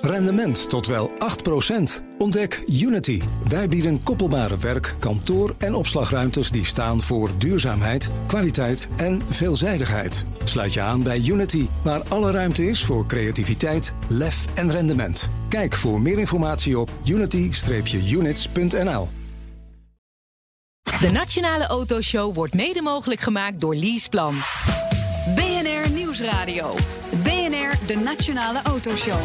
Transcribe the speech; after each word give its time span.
Rendement 0.00 0.68
tot 0.68 0.86
wel 0.86 1.10
8%. 1.10 1.12
Ontdek 2.18 2.62
Unity. 2.66 3.22
Wij 3.48 3.68
bieden 3.68 4.02
koppelbare 4.02 4.56
werk, 4.56 4.94
kantoor 4.98 5.54
en 5.58 5.74
opslagruimtes 5.74 6.50
die 6.50 6.64
staan 6.64 7.02
voor 7.02 7.30
duurzaamheid, 7.38 8.10
kwaliteit 8.26 8.88
en 8.96 9.22
veelzijdigheid. 9.28 10.26
Sluit 10.44 10.72
je 10.72 10.80
aan 10.80 11.02
bij 11.02 11.22
Unity, 11.26 11.66
waar 11.84 12.02
alle 12.08 12.30
ruimte 12.30 12.66
is 12.66 12.84
voor 12.84 13.06
creativiteit, 13.06 13.94
lef 14.08 14.44
en 14.54 14.70
rendement. 14.70 15.30
Kijk 15.48 15.74
voor 15.74 16.00
meer 16.00 16.18
informatie 16.18 16.78
op 16.78 16.90
unity-units.nl. 17.04 19.08
De 21.00 21.10
Nationale 21.10 21.66
Autoshow 21.66 22.34
wordt 22.34 22.54
mede 22.54 22.82
mogelijk 22.82 23.20
gemaakt 23.20 23.60
door 23.60 23.74
Leaseplan. 23.74 24.34
BNR 25.34 25.90
Nieuwsradio. 25.90 26.74
BNR, 27.22 27.86
de 27.86 28.00
Nationale 28.04 28.62
Autoshow. 28.62 29.20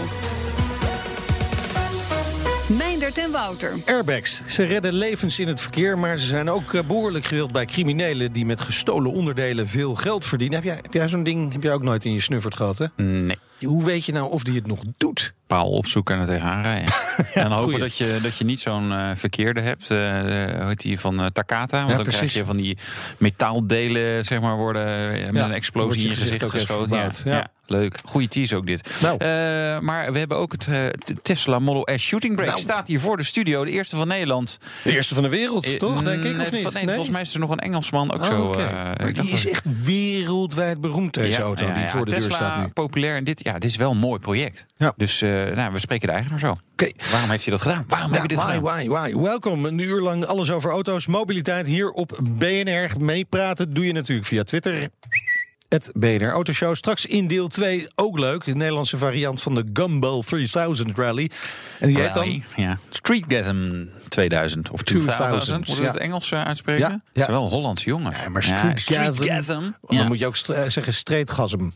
Meindert 2.68 3.18
en 3.18 3.32
Wouter. 3.32 3.74
Airbags. 3.86 4.42
Ze 4.48 4.64
redden 4.64 4.94
levens 4.94 5.40
in 5.40 5.48
het 5.48 5.62
verkeer, 5.62 5.98
maar 5.98 6.18
ze 6.18 6.26
zijn 6.26 6.50
ook 6.50 6.74
eh, 6.74 6.82
behoorlijk 6.88 7.26
gewild 7.26 7.52
bij 7.52 7.66
criminelen 7.66 8.32
die 8.32 8.46
met 8.46 8.62
gestolen 8.62 9.12
onderdelen 9.12 9.68
veel 9.68 9.96
geld 9.96 10.26
verdienen. 10.26 10.56
Heb 10.56 10.66
jij, 10.66 10.76
heb 10.82 10.94
jij 10.94 11.08
zo'n 11.08 11.24
ding 11.24 11.54
heb 11.54 11.64
jij 11.64 11.74
ook 11.74 11.84
nooit 11.84 12.06
in 12.06 12.14
je 12.14 12.22
snuffert 12.22 12.56
gehad, 12.56 12.78
hè? 12.78 12.86
Nee. 12.96 13.38
Hoe 13.66 13.84
weet 13.84 14.06
je 14.06 14.12
nou 14.12 14.32
of 14.32 14.44
die 14.44 14.56
het 14.56 14.68
nog 14.68 14.80
doet? 14.98 15.34
Paal 15.48 15.70
opzoeken 15.70 16.16
en 16.16 16.22
er 16.22 16.28
tegenaan 16.28 16.62
rijden. 16.62 16.94
en 17.34 17.52
hopen 17.52 17.80
dat 17.80 17.98
je, 17.98 18.20
dat 18.22 18.38
je 18.38 18.44
niet 18.44 18.60
zo'n 18.60 18.92
eh, 18.92 19.12
verkeerde 19.16 19.62
hebt. 19.62 19.88
hoe 19.88 20.66
heet 20.68 20.82
die 20.82 21.00
van 21.00 21.20
eh, 21.22 21.26
Takata? 21.26 21.78
Want 21.78 21.90
Ja, 21.90 21.96
dan 21.96 22.06
krijg 22.06 22.18
precies. 22.18 22.38
je 22.38 22.46
van 22.46 22.58
die 22.58 22.78
metaaldelen, 23.18 24.26
zeg 24.26 24.42
maar, 24.42 24.56
worden 24.56 25.12
met 25.26 25.36
Ja, 25.36 25.46
een 25.46 25.52
explosie 25.52 26.04
in 26.04 26.10
je 26.10 26.16
gezicht 26.16 26.44
geschoten. 26.50 27.12
Ja, 27.26 27.48
leuk. 27.66 27.96
Goeie 28.06 28.28
tease 28.28 28.56
ook 28.56 28.66
dit. 28.66 28.90
Nou. 29.02 29.18
Maar 29.84 30.12
we 30.14 30.20
hebben 30.20 30.38
ook 30.38 30.52
het 30.52 30.70
Tesla 31.24 31.60
Model 31.60 31.88
S 32.00 32.04
Shooting 32.04 32.34
Brake. 32.36 32.50
Nou. 32.50 32.62
Staat 32.62 32.88
hier 32.88 33.00
voor 33.00 33.18
de 33.18 33.24
studio. 33.24 33.66
De 33.66 33.72
eerste 33.72 33.96
van 33.96 34.08
Nederland. 34.08 34.58
De 34.84 34.92
eerste 34.92 35.14
van 35.14 35.24
de 35.24 35.30
wereld, 35.30 35.80
toch? 35.80 36.04
Denk 36.04 36.24
ik, 36.24 36.36
nee, 36.36 36.46
of 36.46 36.52
niet? 36.52 36.62
van- 36.62 36.74
nee, 36.74 36.86
volgens 36.86 37.10
mij 37.10 37.22
is 37.22 37.34
er 37.34 37.40
nog 37.40 37.50
een 37.50 37.60
Engelsman 37.60 38.12
ook 38.14 38.22
Oh, 38.22 38.28
zo. 38.28 39.12
die 39.12 39.32
is 39.32 39.48
echt 39.48 39.84
wereldwijd 39.86 40.82
beroemd, 40.82 41.14
deze 41.14 41.42
auto 41.42 41.74
die 41.74 41.88
voor 41.88 42.06
de 42.06 42.12
Tesla, 42.12 42.28
deur 42.28 42.38
staat 42.38 42.62
nu. 42.62 42.68
populair 42.68 43.16
en 43.16 43.24
dit, 43.24 43.47
ja, 43.48 43.60
dit 43.60 43.70
is 43.70 43.76
wel 43.76 43.92
een 43.92 43.98
mooi 43.98 44.20
project. 44.20 44.66
Ja. 44.78 44.94
Dus 44.98 45.22
eh, 45.22 45.30
nou, 45.30 45.74
we 45.74 45.80
spreken 45.80 46.08
de 46.08 46.14
eigenaar 46.14 46.40
zo. 46.40 46.56
Oké. 46.72 46.92
Waarom 47.12 47.30
heeft 47.30 47.44
hij 47.46 47.54
dat 47.54 47.62
gedaan? 47.62 47.84
Waarom 47.88 48.08
Ja, 48.10 48.14
heb 48.14 48.22
je 48.22 48.28
dit 48.36 48.38
why, 48.46 48.54
gedaan? 48.54 48.64
why, 48.76 48.88
why? 48.88 49.16
Welkom. 49.22 49.66
Een 49.66 49.78
uur 49.78 50.02
lang 50.02 50.26
alles 50.26 50.52
over 50.52 50.72
auto's, 50.72 51.08
mobiliteit 51.08 51.66
hier 51.68 51.90
op 51.92 52.20
BNR. 52.24 52.92
Meepraten 53.00 53.74
doe 53.74 53.86
je 53.86 53.94
natuurlijk 53.94 54.28
via 54.28 54.44
Twitter. 54.44 54.90
Het 55.70 55.92
BNR 55.96 56.30
Autoshow. 56.30 56.76
Straks 56.76 57.06
in 57.06 57.28
deel 57.28 57.48
2 57.48 57.88
ook 57.96 58.20
leuk. 58.20 58.44
De 58.46 58.56
Nederlandse 58.56 58.98
variant 58.98 59.42
van 59.42 59.56
de 59.56 59.66
Gumball 59.74 60.22
3000 60.26 60.98
Rally. 60.98 61.32
En 61.80 61.88
die 61.88 62.00
heet 62.02 62.14
dan... 62.14 62.44
Ja. 62.56 62.78
Streetgasm 62.90 63.84
2000 64.08 64.70
of 64.70 64.82
2000. 64.84 65.20
2000, 65.22 65.68
Moet 65.68 65.78
je 65.78 65.84
het 65.84 65.94
ja. 65.94 66.00
Engels 66.00 66.32
eh, 66.32 66.44
uitspreken? 66.44 66.88
Ja, 66.88 66.92
Het 66.92 67.02
ja. 67.14 67.22
is 67.22 67.28
wel 67.28 67.50
Hollands 67.50 67.84
jongen. 67.84 68.14
Ja, 68.24 68.30
maar 68.30 68.44
streetgasm. 68.44 69.14
streetgasm. 69.14 69.52
Dan 69.60 69.74
Ja. 69.88 70.08
moet 70.08 70.20
je 70.20 70.26
ook 70.28 70.36
stra- 70.36 70.70
zeggen 70.70 70.94
streetgasm. 70.94 71.70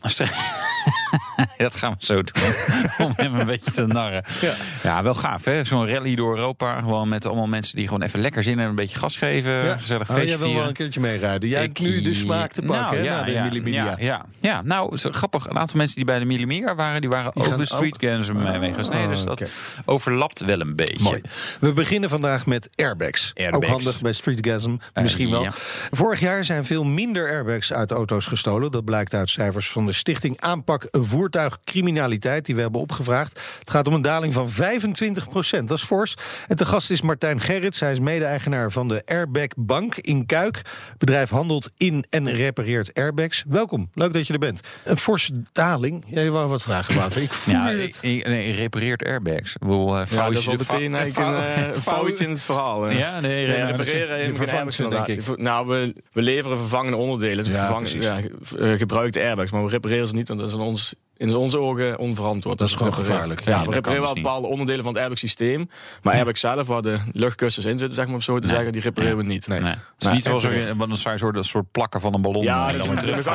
dat 1.58 1.74
gaan 1.74 1.90
we 1.90 1.96
zo 1.98 2.14
doen. 2.14 2.42
Om 3.06 3.12
hem 3.16 3.34
een 3.34 3.46
beetje 3.46 3.72
te 3.72 3.86
narren. 3.86 4.24
Ja, 4.82 5.02
wel 5.02 5.14
gaaf 5.14 5.44
hè. 5.44 5.64
Zo'n 5.64 5.88
rally 5.88 6.14
door 6.14 6.36
Europa. 6.36 6.80
Gewoon 6.80 7.08
met 7.08 7.26
allemaal 7.26 7.46
mensen 7.46 7.76
die 7.76 7.86
gewoon 7.86 8.02
even 8.02 8.20
lekker 8.20 8.42
zin 8.42 8.58
en 8.58 8.68
een 8.68 8.74
beetje 8.74 8.98
gas 8.98 9.16
geven. 9.16 9.80
Gezellig 9.80 10.08
Oh, 10.10 10.14
feestje 10.16 10.30
jij 10.30 10.38
wil 10.46 10.54
wel 10.54 10.66
een 10.66 10.72
keertje 10.72 11.00
meerijden. 11.00 11.48
Jij 11.48 11.60
hebt 11.60 11.78
nu 11.80 12.02
de 12.02 12.14
smaak 12.14 12.52
te 12.52 12.62
pakken 12.62 12.82
Nou, 12.82 12.96
hè, 12.96 13.02
ja, 13.02 13.18
na 13.18 13.24
de 13.24 13.32
ja, 13.32 13.42
Millimedia. 13.44 13.84
Ja, 13.84 13.94
ja, 13.98 14.24
ja, 14.40 14.62
nou, 14.62 14.96
zo 14.96 15.10
grappig. 15.12 15.46
Een 15.48 15.58
aantal 15.58 15.76
mensen 15.76 15.96
die 15.96 16.04
bij 16.04 16.18
de 16.18 16.24
Millimedia 16.24 16.74
waren, 16.74 17.00
die 17.00 17.10
waren 17.10 17.36
ook 17.36 17.44
de 17.48 17.54
ook- 17.54 17.64
streetgasm 17.64 18.32
mee 18.32 18.58
mee 18.58 18.72
gesneden. 18.74 19.08
Dus 19.08 19.24
dat 19.24 19.42
overlapt 19.84 20.40
wel 20.40 20.60
een 20.60 20.76
beetje. 20.76 21.02
Mooi. 21.02 21.20
We 21.60 21.72
beginnen 21.72 22.08
vandaag 22.10 22.46
met 22.46 22.68
airbags. 22.76 23.30
Airbags. 23.34 23.64
Ook 23.64 23.70
handig 23.70 24.00
bij 24.00 24.12
Streetgasm, 24.12 24.76
misschien 24.94 25.30
wel. 25.30 25.42
ja. 25.42 25.50
Vorig 25.90 26.20
jaar 26.20 26.44
zijn 26.44 26.64
veel 26.64 26.84
minder 26.84 27.28
airbags 27.30 27.72
uit 27.72 27.90
auto's 27.90 28.26
gestolen. 28.26 28.70
Dat 28.70 28.84
blijkt 28.84 29.14
uit 29.14 29.30
cijfers 29.30 29.70
van 29.70 29.86
de 29.86 29.92
Stichting 29.92 30.40
Aanpak 30.40 30.88
Voertuigcriminaliteit... 31.32 32.44
die 32.46 32.54
we 32.54 32.60
hebben 32.60 32.80
opgevraagd. 32.80 33.40
Het 33.58 33.70
gaat 33.70 33.86
om 33.86 33.94
een 33.94 34.02
daling 34.02 34.32
van 34.32 34.50
25 34.50 35.28
procent. 35.28 35.68
Dat 35.68 35.78
is 35.78 35.84
fors. 35.84 36.14
En 36.48 36.56
te 36.56 36.64
gast 36.64 36.90
is 36.90 37.00
Martijn 37.02 37.40
Gerrits. 37.40 37.80
Hij 37.80 37.92
is 37.92 38.00
mede-eigenaar 38.00 38.70
van 38.72 38.88
de 38.88 39.02
Airbag 39.06 39.46
Bank 39.56 39.96
in 39.96 40.26
Kuik. 40.26 40.56
Het 40.56 40.98
bedrijf 40.98 41.30
handelt 41.30 41.70
in 41.76 42.04
en 42.10 42.30
repareert 42.30 42.94
airbags. 42.94 43.44
Welkom, 43.48 43.90
leuk 43.94 44.12
dat 44.12 44.26
je 44.26 44.32
er 44.32 44.38
bent. 44.38 44.60
Een 44.84 44.96
forse 44.96 45.42
daling. 45.52 46.04
Jij 46.06 46.30
wou 46.30 46.48
wat 46.48 46.62
vragen, 46.62 46.94
Wouter. 46.94 47.22
Ik 47.22 47.32
voel 47.32 47.54
Ja, 47.54 47.66
het. 47.68 47.98
ik- 48.02 48.26
nee, 48.26 48.52
repareert 48.52 49.04
airbags. 49.04 49.52
Ik 49.54 49.60
bedoel, 49.60 50.00
uh, 50.00 50.06
Ja, 50.10 50.24
dat 50.30 50.36
is 50.38 50.48
meteen 50.48 50.92
een 50.92 51.14
eh, 51.14 51.70
foutje 51.72 52.24
in 52.26 52.30
het 52.30 52.40
verhaal. 52.42 52.82
hè. 52.82 52.98
Ja, 52.98 53.20
nee, 53.20 53.46
Nee, 53.46 53.56
nou, 53.58 53.70
repareren 53.70 54.24
inderdaad. 54.24 55.06
denk 55.06 55.20
ik. 55.20 55.36
Nou, 55.38 55.66
we, 55.66 55.94
we 56.12 56.22
leveren 56.22 56.58
vervangende 56.58 56.96
onderdelen. 56.96 57.36
Dus 57.36 57.46
Ja, 57.46 57.54
vervangen 57.66 58.00
ja, 58.00 58.20
eh, 58.58 58.78
gebruikte 58.78 59.20
airbags. 59.20 59.50
Maar 59.50 59.64
we 59.64 59.70
repareren 59.70 60.08
ze 60.08 60.14
niet, 60.14 60.28
want 60.28 60.40
dat 60.40 60.48
is 60.48 60.54
in, 60.54 60.60
ons, 60.60 60.94
in 61.16 61.34
onze 61.36 61.58
ogen 61.58 61.98
onverantwoord. 61.98 62.58
Dat 62.58 62.66
is 62.68 62.72
Dus 62.72 62.82
we 62.82 62.92
gewoon 62.92 63.04
repareren- 63.04 63.36
gevaarlijk. 63.36 63.40
Ja, 63.48 63.62
Ja, 63.62 63.66
we 63.68 63.74
repareren 63.74 63.82
kan 63.82 64.04
wel 64.04 64.14
dus 64.14 64.22
bepaalde 64.22 64.46
onderdelen 64.46 64.82
van 64.84 64.92
het 64.92 65.00
airbag 65.02 65.18
systeem. 65.18 65.70
Maar 66.02 66.14
airbags 66.14 66.40
zelf, 66.40 66.66
waar 66.66 66.82
de 66.82 66.98
luchtkussens 67.12 67.66
in 67.66 67.78
zitten, 67.78 67.94
zeg 67.96 68.06
maar 68.06 68.14
om 68.14 68.20
zo 68.20 68.38
te 68.38 68.46
Nee. 68.46 68.54
zeggen, 68.54 68.72
die 68.72 68.80
repareren 68.82 69.16
we 69.16 69.22
niet. 69.22 69.46
Nee. 69.46 69.60
Nee. 69.60 69.70
Het 69.70 69.78
is 69.98 70.04
Nee, 70.04 70.14
niet 70.14 70.24
zoals 70.24 70.44
echt, 70.44 70.66
want 70.76 70.78
dan 70.78 70.96
zou 70.96 71.08
je 71.08 71.10
een 71.12 71.18
soort, 71.18 71.36
een 71.36 71.44
soort 71.44 71.70
plakken 71.72 72.00
van 72.00 72.14
een 72.14 72.22
ballon. 72.22 72.42
Ja, 72.42 72.66
eh, 72.66 72.72
dat 72.72 72.82
is, 72.82 72.88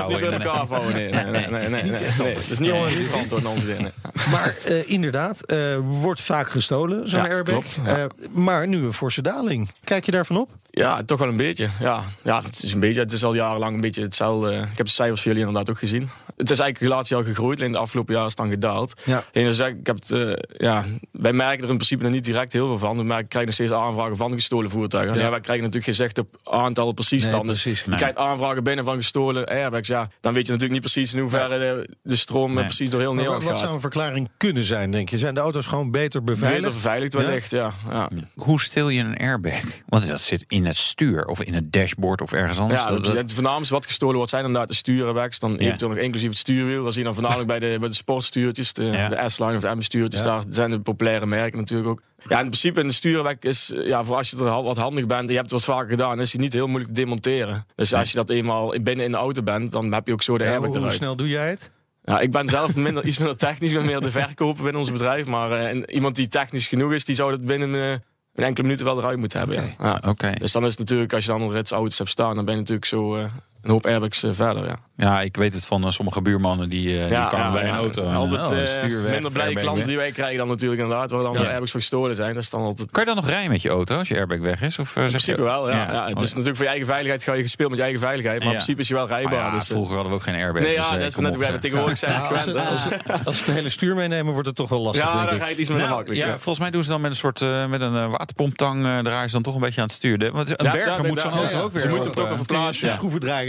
niet 0.07 0.19
bij 0.19 0.31
elkaar 0.31 0.67
vouwen. 0.67 0.93
Nee, 0.93 1.11
nee, 1.11 1.69
nee. 1.69 1.91
Dat 2.17 2.27
is 2.49 2.59
niet 2.59 2.71
onder 2.71 2.89
niet 2.89 3.07
verantwoord 3.07 3.43
naar 3.43 3.51
onze 3.51 3.65
dingen. 3.65 3.91
Maar 4.31 4.55
eh, 4.65 4.89
inderdaad, 4.89 5.45
eh, 5.45 5.77
wordt 5.83 6.21
vaak 6.21 6.49
gestolen, 6.49 7.09
zo'n 7.09 7.19
Ja, 7.23 7.27
airbag. 7.27 7.53
klopt, 7.53 7.79
ja. 7.85 7.97
Eh, 7.97 8.05
maar 8.33 8.67
nu 8.67 8.83
een 8.85 8.94
forse 8.94 9.21
daling. 9.21 9.69
Kijk 9.83 10.05
je 10.05 10.11
daarvan 10.11 10.38
op? 10.38 10.49
Ja, 10.77 11.03
toch 11.03 11.19
wel 11.19 11.27
een 11.27 11.38
beetje. 11.38 11.67
Ja, 11.79 12.01
ja 12.23 12.41
het 12.41 12.63
is 12.63 12.73
een 12.73 12.79
beetje. 12.79 13.01
Het 13.01 13.11
is 13.11 13.23
al 13.23 13.33
jarenlang 13.33 13.75
een 13.75 13.81
beetje 13.81 14.01
hetzelfde. 14.01 14.51
Ik 14.71 14.77
heb 14.77 14.85
de 14.85 14.91
cijfers 14.91 15.21
voor 15.21 15.31
jullie 15.31 15.47
inderdaad 15.47 15.69
ook 15.75 15.79
gezien. 15.79 16.09
Het 16.38 16.49
is 16.51 16.59
eigenlijk 16.59 16.91
relatie 16.91 17.15
al 17.15 17.23
gegroeid. 17.23 17.59
Alleen 17.59 17.71
de 17.71 17.77
afgelopen 17.77 18.13
jaren 18.13 18.29
is 18.29 18.33
het 18.38 18.45
dan 18.45 18.53
gedaald. 18.55 19.01
Ja. 19.05 19.23
En 19.33 19.43
dus 19.43 19.59
ik 19.59 19.75
heb 19.88 19.95
het, 19.95 20.11
eh, 20.11 20.33
ja, 20.57 20.85
wij 21.11 21.33
merken 21.33 21.63
er 21.63 21.69
in 21.69 21.75
principe 21.75 22.03
nog 22.03 22.11
niet 22.11 22.23
direct 22.23 22.53
heel 22.53 22.67
veel 22.67 22.77
van. 22.77 22.97
We 22.97 23.03
merken, 23.03 23.27
krijgen 23.27 23.45
nog 23.45 23.53
steeds 23.67 23.81
aanvragen 23.81 24.17
van 24.17 24.31
gestolen 24.33 24.69
voertuigen. 24.69 25.15
Ja. 25.15 25.21
Ja. 25.21 25.29
wij 25.29 25.39
krijgen 25.39 25.63
natuurlijk 25.65 25.97
geen 25.97 26.05
zicht 26.07 26.17
op 26.19 26.39
aantallen 26.43 26.94
precies 26.94 27.23
Nee, 27.23 27.31
dan. 27.31 27.47
Dus 27.47 27.61
precies. 27.61 27.81
je 27.83 27.89
Nee. 27.89 27.97
krijgt 27.99 28.17
aanvragen 28.17 28.63
binnen 28.63 28.85
van 28.85 28.95
gestolen 28.95 29.45
airbags. 29.45 29.88
Ja, 29.88 30.09
dan 30.21 30.33
weet 30.33 30.45
je 30.45 30.51
natuurlijk 30.51 30.81
niet 30.81 30.91
precies 30.91 31.13
in 31.13 31.19
hoeverre 31.19 31.59
de, 31.59 31.89
de 32.03 32.15
stroom 32.15 32.49
eh, 32.49 32.55
Nee. 32.55 32.65
precies 32.65 32.89
door 32.89 32.99
heel 32.99 33.13
Maar 33.13 33.23
Nederland 33.23 33.44
wat 33.44 33.51
wat 33.51 33.59
gaat. 33.61 33.69
zou 33.69 33.75
een 33.75 33.91
verklaring 33.91 34.29
kunnen 34.38 34.63
zijn, 34.63 34.91
denk 34.91 35.09
je? 35.09 35.17
Zijn 35.17 35.33
de 35.35 35.39
auto's 35.39 35.65
gewoon 35.65 35.91
beter 35.91 36.23
Beter 36.23 36.39
beveiligd? 36.41 36.73
beveiligd 36.73 37.13
wellicht, 37.13 37.51
ja. 37.51 37.71
ja. 37.89 38.09
Hoe 38.35 38.61
stil 38.61 38.89
je 38.89 39.03
een 39.03 39.17
airbag? 39.17 39.59
Want 39.88 40.07
dat 40.07 40.21
zit 40.21 40.45
in 40.47 40.65
het 40.67 40.75
stuur 40.75 41.25
of 41.25 41.41
in 41.41 41.53
het 41.53 41.72
dashboard 41.73 42.22
of 42.22 42.31
ergens 42.31 42.59
anders. 42.59 42.81
Ja, 42.81 42.88
Dat- 42.89 42.97
dat, 42.97 43.05
dat- 43.05 43.16
het 43.22 43.33
voornaamste 43.33 43.73
wat 43.73 43.85
gestolen 43.85 44.16
wordt 44.16 44.29
zijn 44.29 44.45
inderdaad 44.45 44.69
de 44.69 44.75
sturenbacks. 44.75 45.39
Dan 45.39 45.57
eventueel 45.57 45.89
nog 45.91 46.00
inclusief 46.00 46.29
het 46.29 46.38
stuurwiel. 46.38 46.83
Dat 46.83 46.91
zie 46.94 47.01
je 47.01 47.05
dan 47.07 47.13
voornamelijk 47.17 47.47
bij 47.50 47.59
de, 47.59 47.78
bij 47.79 47.89
de 47.89 47.95
sportstuurtjes. 47.95 48.73
De, 48.73 48.83
Ja. 48.83 49.09
de 49.09 49.29
S-Line 49.29 49.56
of 49.56 49.61
de 49.61 49.75
M-stuurtjes. 49.75 50.22
Ja. 50.22 50.25
Daar 50.27 50.44
zijn 50.50 50.72
de 50.72 50.79
populaire 50.79 51.25
merken 51.25 51.57
natuurlijk 51.59 51.89
ook. 51.89 52.01
Ja, 52.27 52.39
in 52.39 52.45
principe 52.45 52.79
in 52.81 52.88
de 52.88 52.94
stuurwerk 52.94 53.45
is, 53.45 53.72
eh, 53.72 53.88
ja, 53.88 54.03
voor 54.03 54.16
als 54.16 54.29
je 54.29 54.38
er 54.38 54.50
al 54.50 54.63
wat 54.63 54.77
handig 54.77 55.06
bent 55.06 55.22
en 55.22 55.27
je 55.27 55.33
hebt 55.33 55.51
het 55.51 55.66
wat 55.66 55.75
vaker 55.75 55.89
gedaan, 55.89 56.19
is 56.19 56.31
hij 56.33 56.41
niet 56.41 56.53
heel 56.53 56.67
moeilijk 56.67 56.94
te 56.94 57.00
demonteren. 57.01 57.66
Dus 57.75 57.94
als 57.94 58.09
je 58.11 58.16
dat 58.17 58.29
eenmaal 58.29 58.73
binnen 58.81 59.06
in 59.06 59.11
de 59.11 59.17
auto 59.17 59.44
bent, 59.44 59.72
dan 59.72 59.94
heb 59.94 60.07
je 60.07 60.13
ook 60.13 60.22
zo 60.23 60.38
de 60.38 60.44
Ja, 60.44 60.50
airbag 60.50 60.66
hoe, 60.67 60.77
hoe 60.77 60.85
eruit. 60.85 61.00
snel 61.01 61.16
doe 61.16 61.27
jij 61.27 61.50
het? 61.50 61.69
Ja, 62.03 62.19
ik 62.19 62.31
ben 62.31 62.47
zelf 62.47 62.75
minder, 62.85 63.06
iets 63.06 63.17
minder 63.17 63.38
technisch, 63.38 63.73
ben 63.73 63.85
meer 63.85 64.00
de 64.00 64.11
verkoper 64.11 64.63
binnen 64.63 64.81
ons 64.81 64.91
bedrijf. 64.91 65.25
Maar 65.25 65.51
eh, 65.51 65.81
iemand 65.88 66.16
die 66.16 66.27
technisch 66.27 66.67
genoeg 66.67 66.94
is, 66.94 67.06
die 67.06 67.16
zou 67.16 67.31
het 67.31 67.45
binnen 67.45 67.91
eh, 67.91 67.97
een 68.37 68.43
enkele 68.43 68.67
minuten 68.67 68.85
wel 68.85 68.97
eruit 68.97 69.17
moeten 69.17 69.39
hebben. 69.39 69.57
Oké. 69.57 69.75
Ja. 69.79 69.99
Ja. 70.01 70.09
Oké. 70.09 70.31
Dus 70.31 70.51
dan 70.51 70.63
is 70.65 70.69
het 70.69 70.79
natuurlijk, 70.79 71.13
als 71.13 71.25
je 71.25 71.31
dan 71.31 71.41
al 71.41 71.53
rits 71.53 71.71
auto's 71.71 71.97
hebt 71.97 72.09
staan, 72.09 72.35
dan 72.35 72.45
ben 72.45 72.53
je 72.53 72.59
natuurlijk 72.59 72.87
zo 72.87 73.15
eh, 73.15 73.25
een 73.67 73.73
hoop 73.73 73.85
airbags 73.85 74.23
eh, 74.23 74.29
verder. 74.33 74.66
Ja. 74.67 74.75
Ja, 74.97 75.22
ik 75.22 75.35
weet 75.38 75.53
het 75.53 75.66
van 75.66 75.83
eh, 75.85 75.91
sommige 75.91 76.22
buurmannen 76.22 76.69
die, 76.69 77.01
eh, 77.01 77.07
die 77.09 77.28
kwamen 77.28 77.51
bij 77.53 77.63
een 77.69 77.75
auto. 77.75 78.03
en, 78.07 78.13
Altijd 78.16 78.67
stuurweg, 78.69 79.11
minder 79.11 79.31
blije 79.31 79.55
klanten 79.55 79.88
die 79.88 79.97
wij 79.97 80.11
krijgen 80.11 80.38
dan 80.38 80.47
natuurlijk 80.47 80.81
inderdaad. 80.81 81.12
Waar 81.12 81.21
dan 81.24 81.33
Ja. 81.33 81.39
de 81.39 81.47
airbags 81.50 81.71
voor 81.71 81.80
gestolen 81.80 82.15
zijn. 82.15 82.33
Dat 82.33 82.44
is 82.44 82.50
dan 82.50 82.62
altijd... 82.62 82.91
Kan 82.91 83.01
je 83.01 83.07
dan 83.07 83.15
nog 83.15 83.27
rijden 83.30 83.51
met 83.51 83.62
je 83.62 83.69
auto 83.69 83.97
als 83.97 84.07
je 84.07 84.15
airbag 84.18 84.39
weg 84.39 84.62
is? 84.62 84.80
Of, 84.80 84.95
eh, 84.95 85.03
In 85.03 85.09
principe 85.09 85.38
je, 85.38 85.44
wel, 85.44 85.69
ja. 85.69 85.91
ja. 85.91 86.07
het 86.07 86.21
is 86.21 86.30
natuurlijk 86.30 86.56
voor 86.56 86.65
je 86.65 86.69
eigen 86.71 86.88
veiligheid 86.88 87.24
ga 87.24 87.33
je 87.33 87.41
gespeeld 87.41 87.69
met 87.69 87.77
je 87.77 87.83
eigen 87.83 88.01
veiligheid. 88.01 88.38
Maar 88.39 88.45
Ja. 88.47 88.51
in 88.57 88.57
principe 88.57 88.81
is 88.81 88.88
je 88.88 88.94
wel 88.94 89.07
rijbaar. 89.07 89.33
Ah 89.39 89.45
ja, 89.51 89.51
dus, 89.51 89.63
eh, 89.69 89.75
vroeger 89.75 89.94
hadden 89.94 90.12
we 90.12 90.18
ook 90.18 90.24
geen 90.24 90.36
airbag. 90.36 90.62
nee, 90.62 90.75
dus, 90.75 90.86
ja, 90.89 90.97
dat 90.97 91.07
is 91.07 91.15
net 91.15 91.36
zeg. 91.39 91.59
tegenwoordig 91.59 91.97
zijn. 92.03 92.13
het 92.13 92.31
als, 92.31 92.44
ze, 92.44 92.50
hè. 92.51 92.62
als, 92.69 92.81
ze- 92.81 93.00
als 93.25 93.38
ze 93.39 93.45
het 93.45 93.53
hele 93.56 93.69
stuur 93.69 93.95
meenemen, 93.95 94.31
wordt 94.33 94.47
het 94.47 94.56
toch 94.56 94.69
wel 94.69 94.80
lastig, 94.81 95.06
ja, 95.06 95.25
dan 95.25 95.39
ga 95.39 95.47
je 95.47 95.56
iets 95.57 95.69
minder 95.69 95.89
makkelijk. 95.89 96.19
ja, 96.19 96.25
Ja. 96.27 96.31
volgens 96.33 96.59
mij 96.59 96.69
doen 96.71 96.83
ze 96.83 96.89
dan 96.89 97.01
met 97.01 97.12
een 97.12 97.18
soort 97.18 97.39
met 97.69 97.81
een 97.81 98.09
waterpomptang 98.09 98.81
draaien 99.03 99.27
ze 99.27 99.33
dan 99.33 99.44
toch 99.44 99.56
een 99.56 99.62
beetje 99.62 99.81
aan 99.81 99.88
het 99.88 99.95
sturen. 99.95 100.33
Want 100.33 100.50
een 100.59 100.65
Ja, 100.65 100.71
berger 100.71 100.91
ja, 101.01 101.07
moet 101.07 101.15
ja, 101.15 101.21
zo'n 101.21 101.31
ja, 101.31 101.38
auto 101.38 101.57
ja. 101.57 101.63
ook 101.63 101.71
weer. 101.71 101.81
Ze 101.81 101.88
moeten 101.88 102.06
hem 102.06 102.15
toch 102.15 102.25
eh, 102.25 102.31
even 102.31 102.45
Kun 102.45 102.56
je 102.56 102.62
plaatsen. 102.62 102.88
een 102.88 102.94
Ja. 102.94 103.00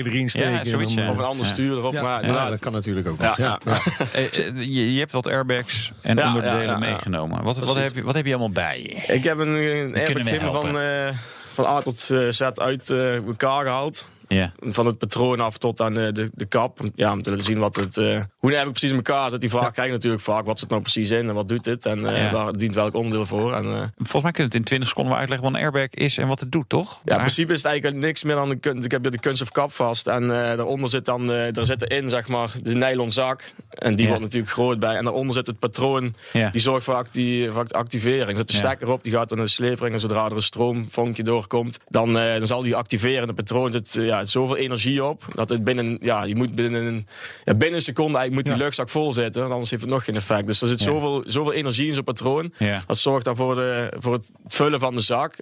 Erin 0.08 0.28
steken. 0.30 0.52
Ja, 0.52 0.64
zoiets, 0.64 0.90
en 0.90 0.96
dan, 0.96 1.04
ja. 1.04 1.10
eh, 1.10 1.16
Of 1.16 1.24
een 1.24 1.30
ander 1.30 1.46
stuur 1.46 1.76
erop. 1.76 1.92
Ja, 1.92 2.02
maar 2.02 2.26
ja, 2.26 2.48
dat 2.50 2.58
kan 2.58 2.72
natuurlijk 2.72 3.08
ook. 3.08 3.20
Ja, 3.20 3.34
ja. 3.36 3.58
eh, 4.12 4.32
je, 4.54 4.92
je 4.92 4.98
hebt 4.98 5.12
wat 5.12 5.26
airbags 5.26 5.92
en 6.00 6.16
Ja, 6.16 6.26
onderdelen 6.26 6.56
ja, 6.56 6.62
ja, 6.62 6.70
ja. 6.70 6.78
meegenomen. 6.78 7.42
Wat, 7.42 7.58
wat, 7.58 7.74
heb 7.74 7.94
je, 7.94 8.02
wat 8.02 8.14
heb 8.14 8.24
je 8.26 8.30
allemaal 8.30 8.50
bij 8.50 8.82
je? 8.82 9.14
Ik 9.14 9.24
heb 9.24 9.38
een, 9.38 9.54
een 9.54 9.94
airbag 9.94 10.60
van, 10.60 10.78
eh, 10.78 11.08
van 11.52 11.64
A 11.66 11.80
tot 11.80 12.10
eh, 12.10 12.28
Z 12.28 12.40
uit 12.40 12.90
eh, 12.90 13.14
elkaar 13.14 13.64
gehaald. 13.64 14.06
Ja. 14.28 14.52
Van 14.60 14.86
het 14.86 14.98
patroon 14.98 15.40
af 15.40 15.58
tot 15.58 15.80
aan 15.80 15.94
de, 15.94 16.12
de, 16.12 16.30
de 16.34 16.44
kap. 16.46 16.78
Ja, 16.94 17.12
om 17.12 17.22
te 17.22 17.30
laten 17.30 17.44
zien 17.44 17.58
wat 17.58 17.76
het, 17.76 17.96
eh, 17.96 18.20
hoe 18.38 18.52
het 18.54 18.70
precies 18.70 18.90
in 18.90 18.96
elkaar 18.96 19.30
zit. 19.30 19.40
Die 19.40 19.50
vraag 19.50 19.70
krijg 19.70 19.88
je 19.88 19.94
natuurlijk 19.94 20.22
vaak. 20.22 20.44
Wat 20.44 20.58
zit 20.58 20.68
nou 20.68 20.82
precies 20.82 21.10
in 21.10 21.28
en 21.28 21.34
wat 21.34 21.48
doet 21.48 21.64
dit? 21.64 21.86
En 21.86 22.06
eh, 22.06 22.22
Ja. 22.22 22.32
waar 22.32 22.52
dient 22.52 22.74
welk 22.74 22.94
onderdeel 22.94 23.26
voor? 23.26 23.54
En, 23.54 23.64
eh, 23.64 23.82
Volgens 23.96 24.22
mij 24.22 24.32
kun 24.32 24.42
je 24.42 24.48
het 24.48 24.54
in 24.54 24.64
20 24.64 24.88
seconden 24.88 25.12
wel 25.12 25.20
uitleggen 25.20 25.46
wat 25.50 25.56
een 25.58 25.64
airbag 25.64 25.88
is 25.90 26.18
en 26.18 26.28
wat 26.28 26.40
het 26.40 26.52
doet, 26.52 26.68
toch? 26.68 27.00
ja, 27.04 27.12
in 27.14 27.20
principe 27.20 27.52
is 27.52 27.62
het 27.62 27.66
eigenlijk 27.66 28.02
niks 28.02 28.22
meer 28.24 28.34
dan 28.34 28.48
de 28.48 28.56
kunst. 28.56 28.84
Ik 28.84 28.90
heb 28.90 29.02
hier 29.02 29.10
de 29.10 29.18
kunststof 29.18 29.50
kap 29.50 29.72
vast. 29.72 30.06
En 30.06 30.22
eh, 30.22 30.56
daaronder 30.56 30.88
zit 30.90 31.04
dan, 31.04 31.32
eh 31.32 31.52
daar 31.52 31.66
zit 31.66 31.82
erin, 31.90 32.08
zeg 32.08 32.28
maar, 32.28 32.52
de 32.62 32.74
nylon 32.74 33.10
zak. 33.10 33.52
En 33.70 33.94
die 33.94 34.02
Ja. 34.04 34.08
wordt 34.08 34.24
natuurlijk 34.24 34.52
groot 34.52 34.80
bij. 34.80 34.96
En 34.96 35.04
daaronder 35.04 35.34
zit 35.34 35.46
het 35.46 35.58
patroon. 35.58 36.14
Ja. 36.32 36.50
Die 36.50 36.60
zorgt 36.60 36.84
voor, 36.84 36.94
acti 36.94 37.48
voor 37.52 37.66
activering. 37.68 38.30
Er 38.30 38.36
zit 38.36 38.52
Ja. 38.52 38.58
stekker 38.58 38.90
op, 38.90 39.02
die 39.02 39.12
gaat 39.12 39.28
dan 39.28 39.38
een 39.38 39.48
sleepring. 39.48 39.94
En 39.94 40.00
zodra 40.00 40.24
er 40.24 40.32
een 40.32 40.42
stroomvonkje 40.42 41.22
doorkomt, 41.22 41.78
dan, 41.88 42.18
eh, 42.18 42.38
dan 42.38 42.46
zal 42.46 42.62
die 42.62 42.76
activeren. 42.76 43.26
Het 43.26 43.36
patroon 43.36 43.72
zit 43.72 43.96
eh, 43.96 44.17
ja, 44.18 44.24
zoveel 44.24 44.56
energie 44.56 45.04
op. 45.04 45.24
Dat 45.34 45.48
het 45.48 45.64
binnen, 45.64 45.98
ja, 46.00 46.24
je 46.24 46.36
moet 46.36 46.54
binnen 46.54 46.84
een, 46.86 47.06
ja, 47.44 47.54
binnen 47.54 47.76
een 47.78 47.82
seconde 47.84 48.18
eigenlijk 48.18 48.46
moet 48.46 48.56
die 48.56 48.64
luchtzak 48.64 48.88
vol 48.88 49.12
zitten. 49.12 49.50
Anders 49.50 49.70
heeft 49.70 49.82
het 49.82 49.90
nog 49.90 50.04
geen 50.04 50.16
effect. 50.16 50.46
Dus 50.46 50.62
er 50.62 50.68
zit 50.68 50.78
Ja. 50.78 50.84
zoveel, 50.84 51.24
zoveel 51.26 51.52
energie 51.52 51.88
in 51.88 51.94
zo'n 51.94 52.04
patroon. 52.04 52.52
Ja. 52.58 52.82
Dat 52.86 52.98
zorgt 52.98 53.24
dan 53.24 53.36
voor, 53.36 53.54
de, 53.54 53.92
voor 53.98 54.12
het 54.12 54.30
vullen 54.46 54.80
van 54.80 54.94
de 54.94 55.00
zak. 55.00 55.34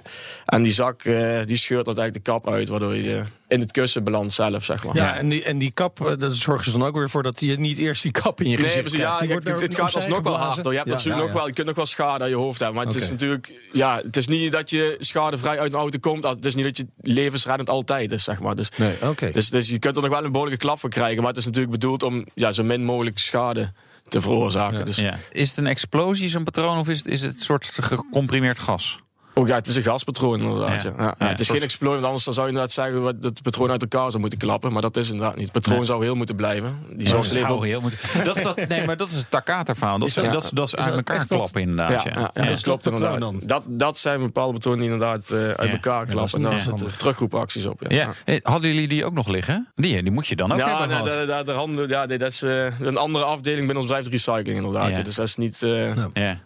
En 0.44 0.62
die 0.62 0.72
zak 0.72 1.02
eh, 1.04 1.38
die 1.46 1.56
scheurt 1.56 1.86
uiteindelijk 1.86 2.24
de 2.24 2.30
kap 2.32 2.48
uit. 2.48 2.68
Waardoor 2.68 2.94
je 2.96 3.22
in 3.48 3.60
het 3.60 3.72
kussen 3.72 4.04
belandt 4.04 4.32
zelf, 4.32 4.64
zeg 4.64 4.84
maar. 4.84 4.94
Ja, 4.94 5.16
en 5.16 5.28
die, 5.28 5.44
en 5.44 5.58
die 5.58 5.72
kap, 5.72 6.06
eh, 6.06 6.12
daar 6.18 6.34
zorgen 6.34 6.64
ze 6.72 6.78
dan 6.78 6.88
ook 6.88 6.96
weer 6.96 7.10
voor 7.10 7.22
dat 7.22 7.40
je 7.40 7.58
niet 7.58 7.78
eerst 7.78 8.02
die 8.02 8.10
kap 8.12 8.40
in 8.40 8.50
je 8.50 8.56
Nee, 8.56 8.64
gezicht 8.66 8.80
precies. 8.82 8.98
krijgt. 9.00 9.14
Ja, 9.14 9.26
Die 9.26 9.28
kijk, 9.28 9.42
wordt 9.44 9.60
het, 9.60 9.72
het 9.72 9.80
gaat 9.80 9.94
alsnog 9.94 10.22
wel 10.22 10.36
hard. 10.36 10.62
Hoor. 10.62 10.72
Je, 10.72 10.78
hebt 10.78 10.88
Ja, 10.90 10.94
natuurlijk 10.96 11.20
ja, 11.24 11.26
nog 11.28 11.36
wel, 11.38 11.46
je 11.46 11.52
kunt 11.52 11.66
nog 11.66 11.76
wel 11.76 11.86
schade 11.86 12.24
aan 12.24 12.30
je 12.30 12.36
hoofd 12.36 12.58
hebben. 12.58 12.76
Maar 12.76 12.86
het 12.86 13.02
is 13.02 13.10
natuurlijk... 13.10 13.52
Ja, 13.72 14.00
het 14.04 14.16
is 14.16 14.26
niet 14.28 14.52
dat 14.52 14.70
je 14.70 14.96
schadevrij 14.98 15.58
uit 15.58 15.72
een 15.72 15.78
auto 15.78 15.98
komt. 15.98 16.24
Het 16.24 16.44
is 16.44 16.54
niet 16.54 16.64
dat 16.64 16.76
je 16.76 16.86
levensreddend 17.00 17.70
altijd 17.70 18.12
is, 18.12 18.24
zeg 18.24 18.40
maar. 18.40 18.54
Dus, 18.54 18.68
Nee, 18.76 18.94
oké. 19.02 19.30
dus, 19.30 19.50
dus 19.50 19.68
je 19.68 19.78
kunt 19.78 19.96
er 19.96 20.02
nog 20.02 20.10
wel 20.10 20.24
een 20.24 20.32
behoorlijke 20.32 20.60
klap 20.64 20.78
voor 20.80 20.90
krijgen. 20.90 21.18
Maar 21.18 21.28
het 21.30 21.38
is 21.38 21.44
natuurlijk 21.44 21.72
bedoeld 21.72 22.02
om 22.02 22.26
ja, 22.34 22.52
zo 22.52 22.62
min 22.64 22.84
mogelijk 22.84 23.18
schade 23.18 23.72
te 24.08 24.20
veroorzaken. 24.20 24.84
Dus, 24.84 24.96
Ja. 24.96 25.18
Is 25.30 25.48
het 25.48 25.58
een 25.58 25.66
explosie, 25.66 26.28
zo'n 26.28 26.44
patroon, 26.44 26.78
of 26.78 26.88
is 26.88 26.98
het, 26.98 27.06
is 27.06 27.22
het 27.22 27.34
een 27.34 27.44
soort 27.44 27.70
gecomprimeerd 27.80 28.58
gas? 28.58 28.98
Oh 29.38 29.48
ja, 29.48 29.54
het 29.54 29.66
is 29.66 29.76
een 29.76 29.82
gaspatroon 29.82 30.40
inderdaad. 30.40 30.82
Ja. 30.82 31.14
Ja. 31.18 31.26
Het 31.26 31.40
is 31.40 31.48
geen 31.48 31.62
explosie, 31.62 31.94
want 31.94 32.04
anders 32.06 32.24
dan 32.24 32.34
zou 32.34 32.46
je 32.46 32.52
inderdaad 32.52 32.74
zeggen 32.74 33.02
dat 33.02 33.14
het 33.24 33.42
patroon 33.42 33.70
uit 33.70 33.82
elkaar 33.82 34.08
zou 34.08 34.20
moeten 34.20 34.38
klappen. 34.38 34.72
Maar 34.72 34.82
dat 34.82 34.96
is 34.96 35.10
inderdaad 35.10 35.34
niet. 35.36 35.44
Het 35.44 35.52
patroon 35.52 35.76
Nee. 35.76 35.86
zou 35.86 36.04
heel 36.04 36.14
moeten 36.14 36.36
blijven. 36.36 36.78
Die 36.96 37.08
hou 37.08 37.24
voor- 37.46 37.64
heel 37.64 37.80
moet, 37.80 37.96
dat, 38.24 38.36
is 38.36 38.42
dat, 38.42 38.68
nee, 38.68 38.84
maar 38.86 38.96
dat 38.96 39.10
is 39.10 39.16
het 39.16 39.30
Takata-verhaal. 39.30 39.98
Dat, 39.98 40.08
is- 40.08 40.14
Ja. 40.14 40.30
dat, 40.30 40.42
is- 40.44 40.50
dat 40.50 40.66
is 40.66 40.76
uit 40.76 40.94
elkaar 40.94 41.26
klappen, 41.26 41.60
inderdaad. 41.60 42.02
Ja, 42.02 42.10
Ja, 42.14 42.20
ja, 42.20 42.30
ja, 42.34 42.42
Ja. 42.44 42.50
dat 42.50 42.60
klopt 42.62 42.86
inderdaad. 42.86 43.20
dan? 43.20 43.40
Dat, 43.44 43.62
dat 43.66 43.98
zijn 43.98 44.20
bepaalde 44.20 44.52
patronen 44.52 44.78
die 44.80 44.90
inderdaad 44.90 45.30
eh, 45.30 45.38
uit 45.38 45.56
Ja. 45.68 45.72
elkaar 45.72 46.06
klappen. 46.06 46.34
en 46.38 46.42
daar 46.50 46.60
zitten 46.60 46.78
handig. 46.78 46.96
teruggroepacties 46.96 47.66
op. 47.66 47.80
Ja, 47.88 47.96
Ja. 47.96 48.12
Eh, 48.24 48.40
Hadden 48.42 48.72
jullie 48.72 48.88
die 48.88 49.04
ook 49.04 49.12
nog 49.14 49.28
liggen? 49.28 49.68
Die, 49.74 50.02
die 50.02 50.12
moet 50.12 50.26
je 50.26 50.36
dan 50.36 50.52
ook 50.52 50.58
Ja, 50.58 50.68
hebben 50.68 50.88
nee, 50.88 50.96
gehad. 50.96 51.26
daar, 51.26 51.44
daar, 51.44 51.88
ja, 51.88 52.04
nee, 52.04 52.18
dat 52.18 52.30
is 52.32 52.42
eh, 52.42 52.80
een 52.80 52.96
andere 52.96 53.24
afdeling 53.24 53.58
binnen 53.66 53.76
ons 53.76 53.86
bedrijf, 53.86 54.04
de 54.04 54.10
recycling 54.10 54.58
inderdaad. 54.58 54.96
Ja. 54.96 55.02
Dus 55.02 55.14
dat 55.14 55.26
is 55.26 55.36
niet... 55.36 55.62
eh, 55.62 55.96
Ja. 56.12 56.38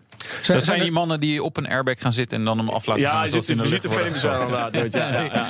Zijn, 0.43 0.59
Dat 0.59 0.67
zijn 0.67 0.81
die 0.81 0.91
mannen 0.93 1.21
die 1.21 1.43
op 1.43 1.57
een 1.57 1.69
airbag 1.69 1.95
gaan 2.01 2.13
zitten 2.13 2.39
en 2.39 2.45
dan 2.45 2.59
hem 2.59 2.69
af 2.69 2.87
laten 2.87 3.03
gaan. 3.03 3.13
ja, 3.15 3.23
je 3.25 3.31
ziet 3.31 3.47
hij 3.47 3.57
de 3.57 3.63
in 3.63 3.69
de 3.69 3.75
lucht 3.75 3.85
wordt 3.85 4.03
visitefilmpjes 4.05 4.23
wel 4.23 4.41
inderdaad. 4.41 4.93
Ja, 4.93 5.09
ja, 5.13 5.23
ja, 5.23 5.49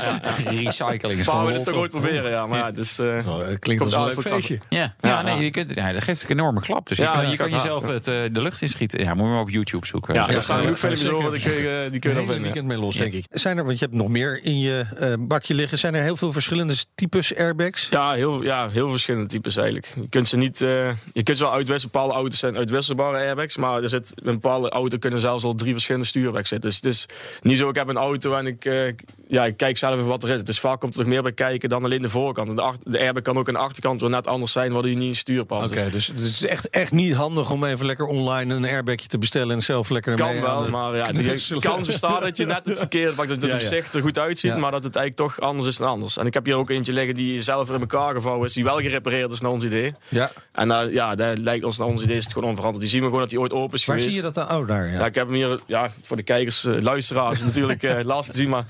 ja. 0.53 0.61
Recycling 0.65 1.19
is 1.21 1.25
we 1.27 1.31
gewoon 1.31 1.45
willen 1.45 1.61
het 1.61 1.69
toch 1.69 1.79
ooit 1.79 1.91
proberen, 1.91 2.31
ja. 2.31 2.47
Maar 2.47 2.59
ja, 2.59 2.67
het 2.67 2.79
is... 2.79 2.99
eh, 2.99 3.39
het 3.39 3.59
klinkt 3.59 3.85
als 3.85 3.95
een 3.95 4.05
leuk 4.05 4.21
feestje. 4.21 4.59
Ja, 4.69 4.79
ja, 4.79 4.95
Ja, 5.09 5.23
nee, 5.23 5.35
ja. 5.35 5.41
je 5.41 5.51
kunt, 5.51 5.75
ja, 5.75 5.93
dat 5.93 6.03
geeft 6.03 6.23
ook 6.25 6.31
een 6.31 6.39
enorme 6.39 6.61
klap. 6.61 6.89
Dus 6.89 6.97
je 6.97 7.03
Ja, 7.03 7.13
kan, 7.13 7.31
je 7.31 7.37
kan 7.37 7.51
jezelf 7.51 7.87
het, 7.87 8.09
eh, 8.09 8.15
de 8.33 8.43
lucht 8.43 8.63
inschieten. 8.63 9.01
Ja, 9.01 9.15
moet 9.15 9.25
je 9.27 9.33
maar 9.33 9.41
op 9.41 9.51
YouTube 9.51 9.87
zoeken. 9.87 10.15
ja, 10.15 10.29
er 10.29 10.43
staan 10.43 10.57
ja, 10.57 10.63
genoeg 10.63 10.79
filmpjes 10.79 11.09
over, 11.09 11.31
die 11.33 11.41
kun 11.41 11.53
je, 11.53 11.89
die 11.91 12.01
kun 12.01 12.11
je 12.11 12.17
vinden. 12.17 12.43
weekend 12.43 12.67
mee 12.67 12.79
los, 12.79 12.95
Ja. 12.95 13.01
denk 13.01 13.13
ik. 13.13 13.25
Zijn 13.31 13.59
er, 13.59 13.65
want 13.65 13.79
je 13.79 13.85
hebt 13.85 13.97
nog 13.97 14.09
meer 14.09 14.41
in 14.45 14.59
je 14.61 14.85
eh, 14.99 15.13
bakje 15.19 15.55
liggen. 15.55 15.79
Zijn 15.79 15.95
er 15.95 16.03
heel 16.03 16.17
veel 16.17 16.33
verschillende 16.33 16.75
types 16.95 17.37
airbags? 17.37 17.89
Ja, 17.91 18.13
heel, 18.13 18.43
ja, 18.43 18.69
heel 18.69 18.91
verschillende 18.91 19.27
types 19.29 19.57
eigenlijk. 19.57 19.93
Je 19.95 20.09
kunt 20.09 20.29
ze 20.29 20.37
niet, 20.37 20.61
eh, 20.61 20.69
je 21.13 21.23
kunt 21.23 21.37
ze 21.37 21.43
wel 21.45 21.53
uitwisselen. 21.53 21.93
Bepaalde 21.93 22.15
auto's 22.15 22.39
zijn 22.39 22.57
uitwisselbare 22.57 23.17
airbags, 23.17 23.57
maar 23.57 23.83
er 23.83 23.89
zit 23.89 24.13
een 24.15 24.33
bepaalde 24.35 24.60
auto 24.69 24.99
kunnen 24.99 25.21
zelfs 25.21 25.45
al 25.45 25.55
drie 25.55 25.73
verschillende 25.73 26.07
stuurbags 26.07 26.49
zitten. 26.49 26.69
Dus 26.71 26.77
het 26.79 26.87
is 26.87 27.07
niet 27.43 27.59
zo. 27.59 27.69
Ik 27.69 27.75
heb 27.75 27.89
een 27.89 27.97
auto 27.97 28.35
en 28.35 28.47
ik, 28.47 28.65
eh, 28.65 28.93
ja, 29.29 29.45
ik 29.45 29.57
kijk 29.57 29.77
zelf 29.77 29.95
even 29.95 30.07
wat 30.07 30.23
er 30.23 30.31
is. 30.31 30.45
Dus 30.45 30.61
vaak 30.61 30.81
komt 30.81 30.95
er 30.95 31.01
nog 31.01 31.09
meer 31.09 31.23
bij 31.23 31.33
kijken 31.33 31.69
dan 31.69 31.85
alleen 31.85 32.03
de 32.03 32.09
voorkant. 32.09 32.57
De, 32.57 32.63
achter- 32.63 32.91
de 32.93 32.99
airbag 32.99 33.23
kan 33.23 33.39
ook 33.39 33.49
aan 33.49 33.55
de 33.55 33.61
achterkant 33.61 34.01
wel 34.01 34.11
net 34.11 34.27
anders 34.27 34.53
zijn, 34.53 34.73
waardoor 34.73 34.91
je 34.91 34.97
niet 34.97 35.09
in 35.09 35.17
stuur 35.17 35.45
past. 35.45 35.71
Oké, 35.71 35.91
Dus 35.91 36.07
dus 36.07 36.07
het 36.07 36.19
is 36.43 36.47
echt, 36.47 36.69
echt 36.69 36.93
niet 36.93 37.15
handig 37.15 37.51
om 37.51 37.65
even 37.65 37.87
lekker 37.87 38.07
online 38.07 38.55
een 38.55 38.65
airbagje 38.65 39.09
te 39.09 39.19
bestellen 39.19 39.57
en 39.57 39.63
zelf 39.63 39.89
lekker 39.91 40.15
kan 40.17 40.29
aan 40.29 40.41
wel, 40.41 40.65
de 40.65 40.71
maar 40.71 40.97
ja, 40.97 41.13
de 41.13 41.57
kans 41.61 41.87
bestaat 41.87 42.23
dat 42.23 42.37
je 42.37 42.47
net 42.47 42.65
het 42.65 42.79
verkeerde 42.79 43.13
pakt. 43.13 43.29
Dat 43.29 43.37
het 43.43 43.51
Ja, 43.51 43.55
op 43.57 43.63
zich 43.63 43.93
er 43.93 44.01
goed 44.03 44.19
uitziet, 44.19 44.51
Ja. 44.53 44.59
maar 44.59 44.71
dat 44.71 44.85
het 44.85 44.97
eigenlijk 44.97 45.33
toch 45.35 45.47
anders 45.47 45.69
is 45.69 45.77
dan 45.77 45.89
anders. 45.89 46.17
En 46.17 46.27
ik 46.27 46.35
heb 46.35 46.45
hier 46.45 46.57
ook 46.57 46.71
eentje 46.71 46.93
liggen 46.93 47.15
die 47.15 47.43
zelf 47.43 47.71
in 47.71 47.81
elkaar 47.81 48.15
gevouwen 48.15 48.47
is, 48.47 48.53
die 48.53 48.65
wel 48.65 48.77
gerepareerd 48.79 49.31
is 49.33 49.41
naar 49.41 49.51
ons 49.51 49.65
idee. 49.65 49.95
Ja, 50.09 50.31
En 50.53 50.69
daar 50.69 50.93
ja, 50.93 51.15
dat 51.15 51.39
lijkt 51.39 51.65
ons 51.65 51.79
naar 51.79 51.87
ons 51.87 52.03
idee 52.03 52.17
is 52.17 52.25
het 52.25 52.33
gewoon 52.33 52.49
onverantwoord. 52.49 52.83
Die 52.85 52.93
zien 52.93 53.01
we 53.01 53.07
gewoon 53.07 53.21
dat 53.23 53.31
die 53.31 53.41
ooit 53.41 53.53
open 53.53 53.79
is 53.79 53.85
waar 53.85 53.97
geweest. 53.99 54.15
zie 54.15 54.25
je 54.25 54.33
dat 54.33 54.49
dan? 54.49 54.50
Oh, 54.51 54.67
daar, 54.69 54.87
ja. 54.87 54.99
Ja, 54.99 55.07
ik 55.07 55.15
heb 55.15 55.27
hem 55.27 55.35
hier, 55.35 55.61
ja, 55.67 55.91
voor 56.03 56.17
de 56.17 56.23
kijkers, 56.23 56.65
eh, 56.65 56.81
luisteraars 56.81 57.45
natuurlijk 57.45 57.83
eh 57.83 58.05
lastig 58.05 58.35
te 58.35 58.41
zien. 58.41 58.49
Maar 58.51 58.65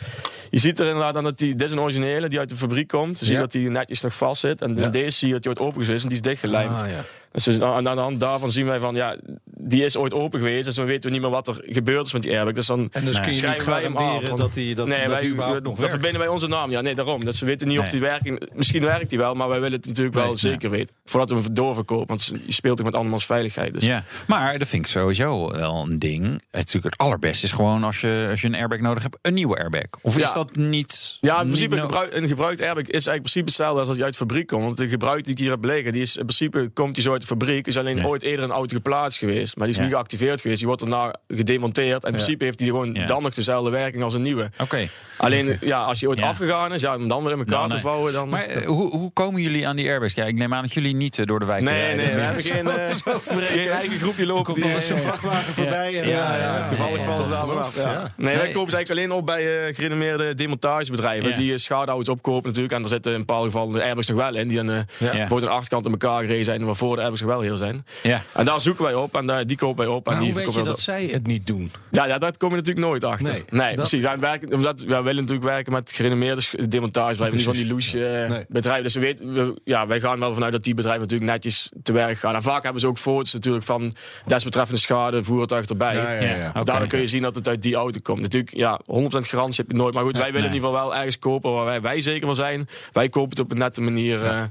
je 0.51 0.59
ziet 0.59 0.79
er 0.81 0.87
inderdaad 0.87 1.17
aan 1.17 1.25
dat 1.25 1.39
die, 1.39 1.55
dit 1.55 1.67
is 1.67 1.73
een 1.73 1.81
originele 1.81 2.29
die 2.29 2.39
uit 2.39 2.49
de 2.51 2.57
fabriek 2.57 2.89
komt. 2.89 3.19
Je 3.19 3.25
ziet 3.25 3.35
Ja. 3.35 3.41
dat 3.41 3.53
die 3.53 3.71
netjes 3.71 4.01
nog 4.01 4.15
vast 4.15 4.41
zit. 4.41 4.61
En 4.61 4.75
deze 4.75 5.19
zie 5.19 5.27
je 5.29 5.35
dat 5.35 5.43
die 5.43 5.53
ooit 5.53 5.61
open 5.61 5.81
is 5.81 5.85
geweest 5.87 6.03
en 6.03 6.09
die 6.09 6.19
is 6.19 6.25
dichtgelijmd. 6.25 6.83
Ah, 6.83 6.89
ja. 6.91 7.01
Dus 7.33 7.61
aan 7.61 7.89
aan 7.89 7.95
de 7.95 8.01
hand 8.01 8.21
daarvan 8.21 8.51
zien 8.53 8.67
wij 8.67 8.79
van, 8.79 8.95
ja, 8.95 9.17
die 9.45 9.85
is 9.85 9.97
ooit 9.97 10.13
open 10.15 10.39
geweest. 10.39 10.65
Dus 10.65 10.75
dan 10.75 10.85
weten 10.87 11.03
we 11.03 11.11
niet 11.11 11.21
meer 11.21 11.31
wat 11.31 11.49
er 11.49 11.63
gebeurd 11.67 12.07
is 12.07 12.13
met 12.13 12.23
die 12.23 12.37
airbag. 12.37 12.55
Dus 12.55 12.67
dan 12.67 12.79
En 12.79 12.89
dus 12.91 13.03
Nee. 13.03 13.13
kun 13.13 13.23
je 13.23 13.27
niet 13.29 13.37
schrijven 13.37 13.67
wij 13.67 13.83
hem 13.83 13.93
garanderen 13.97 14.23
af. 14.23 14.29
van- 14.29 14.39
dat 14.39 14.55
die, 14.55 14.75
dat, 14.75 14.87
nee, 14.87 14.99
dat 15.01 15.09
wij, 15.09 15.21
die 15.21 15.31
überhaupt 15.31 15.59
we, 15.63 15.65
nog 15.69 15.77
werkt. 15.77 15.91
verbinden 15.93 16.21
wij 16.21 16.29
onze 16.29 16.47
naam. 16.49 16.71
Ja, 16.71 16.81
nee, 16.81 16.95
daarom. 16.95 17.25
Dus 17.25 17.41
we 17.41 17.47
weten 17.47 17.69
niet 17.69 17.79
of 17.79 17.89
die 17.89 18.01
werking... 18.01 18.49
Misschien 18.55 18.83
werkt 18.83 19.09
die 19.11 19.19
wel, 19.19 19.35
maar 19.35 19.49
wij 19.49 19.61
willen 19.61 19.77
het 19.79 19.87
natuurlijk 19.87 20.15
wel 20.17 20.27
Nee, 20.27 20.37
zeker 20.37 20.71
weten. 20.71 20.95
Voordat 21.05 21.31
we 21.31 21.37
hem 21.45 21.55
doorverkopen. 21.55 22.07
Want 22.07 22.33
je 22.47 22.53
speelt 22.53 22.79
ook 22.79 22.85
met 22.85 22.95
andermans 22.95 23.27
veiligheid. 23.27 23.73
Dus. 23.73 23.85
Ja, 23.85 24.05
maar 24.27 24.59
dat 24.59 24.69
vind 24.69 24.85
ik 24.85 24.91
sowieso 24.91 25.51
wel 25.53 25.87
een 25.91 25.99
ding. 25.99 26.25
Het, 26.27 26.41
natuurlijk 26.53 26.85
het 26.85 26.97
allerbeste 26.99 27.45
is 27.47 27.53
gewoon 27.53 27.85
als 27.85 28.01
je, 28.01 28.27
als 28.31 28.41
je 28.41 28.47
een 28.47 28.55
airbag 28.55 28.79
nodig 28.79 29.03
hebt, 29.03 29.19
een 29.23 29.35
nieuwe 29.35 29.57
airbag. 29.59 29.83
Of 30.03 30.17
is 30.17 30.23
Ja. 30.23 30.35
dat 30.35 30.57
niet. 30.57 31.19
Ja, 31.21 31.41
in 31.41 31.47
principe 31.47 31.75
no- 31.77 31.83
gebruik, 31.83 32.15
een 32.15 32.29
gebruikt 32.29 32.61
airbag 32.61 32.83
is 32.85 32.91
eigenlijk 33.07 33.17
in 33.17 33.23
principe 33.23 33.45
hetzelfde 33.45 33.79
als 33.79 33.87
als 33.89 33.97
die 33.97 34.05
uit 34.05 34.13
de 34.13 34.19
fabriek 34.19 34.47
komt. 34.47 34.65
Want 34.65 34.77
de 34.77 34.89
gebruik 34.89 35.25
die 35.25 35.33
ik 35.33 35.39
hier 35.39 35.51
heb 35.51 35.65
liggen, 35.65 35.93
die 35.93 36.03
is 36.03 36.17
in 36.17 36.23
principe 36.25 36.71
komt 36.75 36.95
die 36.95 37.03
zo 37.03 37.13
uit 37.21 37.29
de 37.29 37.37
fabriek. 37.37 37.67
Is 37.67 37.77
alleen 37.77 37.97
Ja. 37.97 38.05
ooit 38.05 38.23
eerder 38.23 38.45
een 38.45 38.51
auto 38.51 38.77
geplaatst 38.77 39.19
geweest. 39.19 39.57
Maar 39.57 39.67
die 39.67 39.75
is 39.77 39.81
Ja. 39.83 39.87
niet 39.87 39.97
geactiveerd 39.97 40.41
geweest. 40.41 40.59
Die 40.59 40.67
wordt 40.69 40.83
daarna 40.83 41.15
gedemonteerd. 41.29 42.03
En 42.03 42.09
in 42.09 42.15
principe 42.15 42.45
heeft 42.45 42.59
die 42.59 42.67
gewoon 42.67 42.95
Ja. 42.95 43.07
dan 43.07 43.23
nog 43.23 43.35
dezelfde 43.35 43.71
werking 43.71 44.03
als 44.03 44.15
een 44.15 44.23
nieuwe. 44.23 44.51
Oké. 44.61 44.89
Alleen 45.17 45.59
ja, 45.61 45.83
als 45.83 45.99
die 45.99 46.09
ooit 46.09 46.19
Ja. 46.19 46.27
afgegaan 46.29 46.75
is, 46.75 46.81
ja, 46.81 46.97
om 46.97 47.09
dan 47.09 47.23
weer 47.23 47.33
in 47.33 47.39
elkaar 47.39 47.55
Nou, 47.57 47.69
nee. 47.69 47.77
te 47.77 47.83
vouwen. 47.83 48.13
Dan... 48.13 48.29
Maar 48.29 48.43
eh, 48.45 48.67
hoe, 48.67 48.89
hoe 48.97 49.11
komen 49.13 49.41
jullie 49.43 49.69
aan 49.69 49.77
die 49.77 49.89
airbags? 49.89 50.15
Ja, 50.15 50.25
ik 50.25 50.35
neem 50.35 50.55
aan 50.55 50.63
dat 50.63 50.73
jullie 50.73 50.95
niet 50.95 51.19
eh, 51.19 51.27
door 51.27 51.39
de 51.39 51.45
wijk 51.45 51.63
nee, 51.63 51.75
rijden. 51.75 51.97
nee, 51.97 52.15
we 52.15 52.21
hebben 52.21 52.43
geen, 52.43 52.69
eh, 52.69 53.47
geen 53.57 53.69
eigen 53.71 53.99
groepje. 53.99 54.27
Komt 54.27 54.55
die- 54.55 54.65
dan 54.65 54.73
eens 54.75 54.87
zo'n 54.87 54.97
vrachtwagen 54.99 55.55
voorbij. 55.55 56.01
En, 56.01 56.09
Ja, 56.09 56.59
eh, 56.61 56.67
toevallig 56.67 57.03
vallen 57.05 57.25
ze 57.25 57.31
daar 57.31 57.47
ja. 57.77 58.11
Nee, 58.17 58.35
wij 58.37 58.45
Nee. 58.45 58.53
kopen 58.55 58.71
ze 58.71 58.77
eigenlijk 58.77 58.91
alleen 58.91 59.19
op 59.21 59.27
bij 59.27 59.67
eh, 59.69 59.75
gerenommeerde 59.75 60.35
demontagebedrijven. 60.35 61.37
Die 61.37 61.53
eh, 61.53 61.59
schadeauto's 61.59 62.09
opkopen 62.09 62.47
natuurlijk. 62.49 62.75
En 62.75 62.81
daar 62.81 62.91
zitten 62.91 63.13
in 63.13 63.19
bepaalde 63.19 63.47
gevallen 63.47 63.73
de 63.73 63.83
airbags 63.83 64.09
nog 64.09 64.17
wel 64.17 64.35
in. 64.37 64.49
Die 64.49 64.57
dan 64.57 64.71
eh 64.71 65.27
voor 65.29 65.41
de 65.41 65.49
achterkant 65.49 65.85
in 65.87 65.91
elkaar 65.93 66.21
gereden 66.21 66.45
zijn. 66.45 66.65
Waarvoor 66.65 66.97
de 66.97 67.03
nog 67.11 67.29
wel 67.29 67.41
heel 67.41 67.57
zijn. 67.57 67.87
Ja. 68.03 68.23
En 68.33 68.45
daar 68.45 68.61
zoeken 68.61 68.85
wij 68.85 68.95
op. 68.95 69.17
En 69.17 69.27
daar, 69.27 69.47
die 69.47 69.57
kopen 69.57 69.85
wij 69.85 69.95
op. 69.95 70.07
En 70.07 70.13
Maar 70.13 70.23
die 70.23 70.33
hoe 70.33 70.43
weet 70.45 70.55
je 70.55 70.63
dat 70.63 70.81
zij 70.81 71.07
het 71.13 71.27
niet 71.27 71.47
doen? 71.47 71.73
ja, 71.91 72.05
ja, 72.05 72.19
dat 72.19 72.37
kom 72.37 72.51
je 72.51 72.57
natuurlijk 72.57 72.87
nooit 72.87 73.05
achter. 73.05 73.33
Nee, 73.33 73.45
Nee, 73.51 73.67
dat- 73.67 73.75
precies. 73.75 74.01
Wij, 74.03 74.19
werken, 74.19 74.53
omdat, 74.55 74.81
wij 74.81 75.03
willen 75.03 75.23
natuurlijk 75.23 75.49
werken 75.51 75.73
met 75.73 75.93
gerenommeerde 75.93 76.41
sch- 76.41 76.55
demontagebedrijven. 76.69 77.37
Niet 77.37 77.47
van 77.47 77.55
die 77.55 77.67
loesje 77.67 78.07
eh, 78.07 78.31
Nee. 78.31 78.45
bedrijven. 78.49 78.83
Dus 78.83 78.95
we 78.95 79.01
weten, 79.01 79.33
we, 79.33 79.61
ja, 79.65 79.87
wij 79.87 80.01
gaan 80.01 80.19
wel 80.21 80.35
vanuit 80.35 80.53
dat 80.53 80.65
die 80.65 80.75
bedrijven 80.75 81.03
natuurlijk 81.03 81.31
netjes 81.31 81.71
te 81.83 81.93
werk 81.93 82.19
gaan. 82.19 82.35
En 82.35 82.43
vaak 82.43 82.63
hebben 82.63 82.81
ze 82.81 82.87
ook 82.87 82.99
foto's 82.99 83.33
natuurlijk 83.33 83.65
van 83.65 83.95
desbetreffende 84.27 84.81
schade, 84.81 85.23
voertuig 85.25 85.67
erbij. 85.67 85.95
Ja, 85.95 86.13
ja, 86.13 86.21
ja. 86.21 86.37
Ja. 86.37 86.51
Want 86.53 86.67
Daardoor 86.67 86.89
kun 86.89 87.01
je 87.01 87.07
zien 87.07 87.23
dat 87.23 87.35
het 87.35 87.49
uit 87.49 87.63
die 87.63 87.75
auto 87.75 87.99
komt. 88.03 88.21
Natuurlijk, 88.21 88.55
ja, 88.57 88.81
100% 88.85 89.29
garantie 89.29 89.65
heb 89.65 89.71
je 89.71 89.77
nooit. 89.83 89.95
Maar 89.95 90.05
goed, 90.05 90.17
wij 90.17 90.33
willen 90.33 90.41
nee. 90.41 90.49
in 90.51 90.55
ieder 90.55 90.69
geval 90.71 90.85
wel 90.87 90.97
ergens 90.97 91.19
kopen 91.19 91.53
waar 91.53 91.65
wij, 91.65 91.81
wij 91.81 92.01
zeker 92.01 92.27
van 92.27 92.35
zijn. 92.37 92.69
Wij 92.93 93.09
kopen 93.09 93.31
het 93.31 93.39
op 93.39 93.51
een 93.51 93.59
nette 93.59 93.81
manier 93.81 94.25
eh 94.25 94.43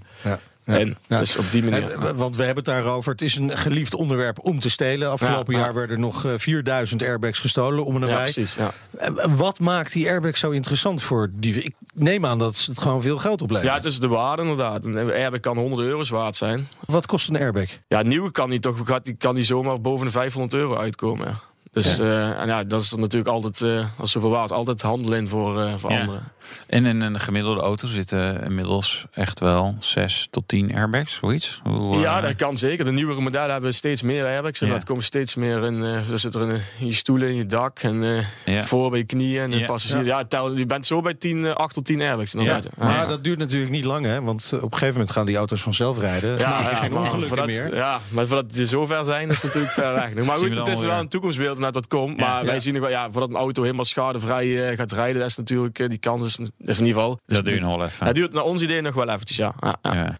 In. 0.77 0.97
Ja. 1.07 1.19
Dus 1.19 1.37
op 1.37 1.51
die 1.51 1.63
manier. 1.63 1.91
En, 1.91 2.01
eh, 2.01 2.09
want 2.11 2.35
we 2.35 2.43
hebben 2.43 2.63
het 2.63 2.73
daarover. 2.73 3.11
Het 3.11 3.21
is 3.21 3.35
een 3.35 3.57
geliefd 3.57 3.95
onderwerp 3.95 4.39
om 4.41 4.59
te 4.59 4.69
stelen. 4.69 5.09
Afgelopen 5.11 5.53
Ja, 5.53 5.59
ja. 5.59 5.65
jaar 5.65 5.73
werden 5.75 5.95
er 5.95 6.01
nog 6.01 6.25
eh, 6.25 6.31
4000 6.37 7.01
airbags 7.03 7.39
gestolen 7.39 7.85
om 7.85 7.95
en 7.95 8.01
ja, 8.01 8.07
nabij. 8.07 8.23
precies. 8.23 8.55
Ja. 8.55 8.71
Eh, 8.97 9.09
Wat 9.35 9.59
maakt 9.59 9.93
die 9.93 10.09
airbag 10.09 10.37
zo 10.37 10.49
interessant 10.49 11.03
voor 11.03 11.29
dieven? 11.33 11.63
Ik 11.65 11.73
neem 11.93 12.25
aan 12.25 12.39
dat 12.39 12.65
het 12.67 12.79
gewoon 12.79 13.01
veel 13.01 13.17
geld 13.17 13.41
oplevert. 13.41 13.67
ja, 13.69 13.75
het 13.75 13.85
is 13.85 13.99
de 13.99 14.07
waarde 14.07 14.41
inderdaad. 14.41 14.85
Een 14.85 14.97
airbag 15.11 15.39
kan 15.39 15.57
100 15.57 15.81
euro's 15.81 16.09
waard 16.09 16.35
zijn. 16.35 16.67
Wat 16.85 17.05
kost 17.05 17.29
een 17.29 17.37
airbag? 17.37 17.67
Ja, 17.87 18.01
nieuwe 18.01 18.31
kan 18.31 18.49
die 18.49 18.59
toch 18.59 18.77
gaat 18.83 19.05
die, 19.05 19.13
kan 19.15 19.35
die 19.35 19.43
zomaar 19.43 19.81
boven 19.81 20.05
de 20.05 20.11
500 20.11 20.53
euro 20.53 20.77
uitkomen. 20.77 21.39
Ja. 21.71 21.81
Dus 21.81 21.99
en 21.99 22.47
ja, 22.47 22.63
dat 22.63 22.81
is 22.81 22.93
natuurlijk 22.93 23.29
altijd, 23.29 23.85
als 23.97 24.11
zoveel 24.11 24.29
waard, 24.29 24.51
altijd 24.51 24.81
handelen 24.81 25.17
in 25.19 25.27
voor, 25.27 25.79
voor 25.79 25.89
anderen. 25.89 26.31
En 26.67 26.85
in 26.85 27.01
een 27.01 27.19
gemiddelde 27.19 27.61
auto 27.61 27.87
zitten 27.87 28.43
inmiddels 28.43 29.05
echt 29.11 29.39
wel 29.39 29.75
6 29.79 30.27
tot 30.31 30.47
10 30.47 30.75
airbags, 30.75 31.13
zoiets? 31.13 31.61
Hoe, 31.63 31.99
ja, 31.99 32.21
dat 32.21 32.35
kan 32.35 32.57
zeker. 32.57 32.85
De 32.85 32.91
nieuwere 32.91 33.21
modellen 33.21 33.51
hebben 33.51 33.73
steeds 33.73 34.01
meer 34.01 34.25
airbags. 34.25 34.61
En 34.61 34.67
ja. 34.67 34.73
dat 34.73 34.85
komt 34.85 35.03
steeds 35.03 35.35
meer 35.35 35.63
in. 35.63 35.77
Uh, 35.77 36.11
er 36.11 36.19
zit 36.19 36.35
er 36.35 36.49
in, 36.49 36.61
je 36.87 36.93
stoelen, 36.93 37.29
in 37.29 37.35
je 37.35 37.45
dak 37.45 37.79
en 37.79 37.95
uh, 37.95 38.19
ja. 38.45 38.63
voor 38.63 38.89
bij 38.89 38.99
je 38.99 39.05
knieën 39.05 39.41
en 39.41 39.51
de 39.51 39.65
passagier. 39.65 40.05
Ja, 40.05 40.23
tel, 40.23 40.55
je 40.55 40.65
bent 40.65 40.85
zo 40.85 41.01
bij 41.01 41.13
10, 41.13 41.55
8 41.55 41.73
tot 41.73 41.85
10 41.85 42.01
airbags. 42.01 42.31
Ja. 42.31 42.59
Maar 42.77 43.07
dat 43.07 43.23
duurt 43.23 43.37
natuurlijk 43.37 43.71
niet 43.71 43.85
lang, 43.85 44.05
hè? 44.05 44.21
Want 44.21 44.49
op 44.53 44.61
een 44.61 44.71
gegeven 44.71 44.93
moment 44.93 45.11
gaan 45.11 45.25
die 45.25 45.35
auto's 45.35 45.61
vanzelf 45.61 45.99
rijden. 45.99 46.37
Ja, 46.37 46.59
ja 46.59 46.75
geen 46.75 46.97
ongelukken 46.97 47.45
meer. 47.45 47.75
Ja, 47.75 47.99
maar 48.09 48.27
voordat 48.27 48.55
ze 48.55 48.65
zover 48.65 49.05
zijn, 49.05 49.29
is 49.29 49.35
het 49.35 49.43
natuurlijk 49.43 49.73
ver 49.73 49.93
weg. 49.93 50.13
Maar 50.29 50.37
goed, 50.37 50.57
het 50.57 50.67
is 50.67 50.81
wel 50.81 50.99
een 50.99 51.07
toekomstbeeld 51.07 51.58
dat 51.59 51.87
komt. 51.87 52.17
Maar 52.17 52.45
wij 52.45 52.59
zien 52.59 52.73
nog 52.73 52.81
wel, 52.81 52.91
ja, 52.91 53.09
voordat 53.09 53.29
een 53.29 53.35
auto 53.35 53.61
helemaal 53.61 53.85
schadevrij 53.85 54.71
uh, 54.71 54.77
gaat 54.77 54.91
rijden, 54.91 55.19
dat 55.19 55.29
is 55.29 55.37
natuurlijk 55.37 55.89
die 55.89 55.97
kans 55.97 56.25
is, 56.25 56.37
in 56.37 56.51
ieder 56.65 56.75
geval. 56.75 57.19
Dat 57.25 57.45
duurt 57.45 57.61
nog 57.61 57.75
wel 57.75 57.85
even. 57.85 58.05
Het 58.05 58.15
duurt 58.15 58.33
naar 58.33 58.43
ons 58.43 58.61
idee 58.61 58.81
nog 58.81 58.93
wel 58.93 59.09
eventjes, 59.09 59.37
ja. 59.37 59.53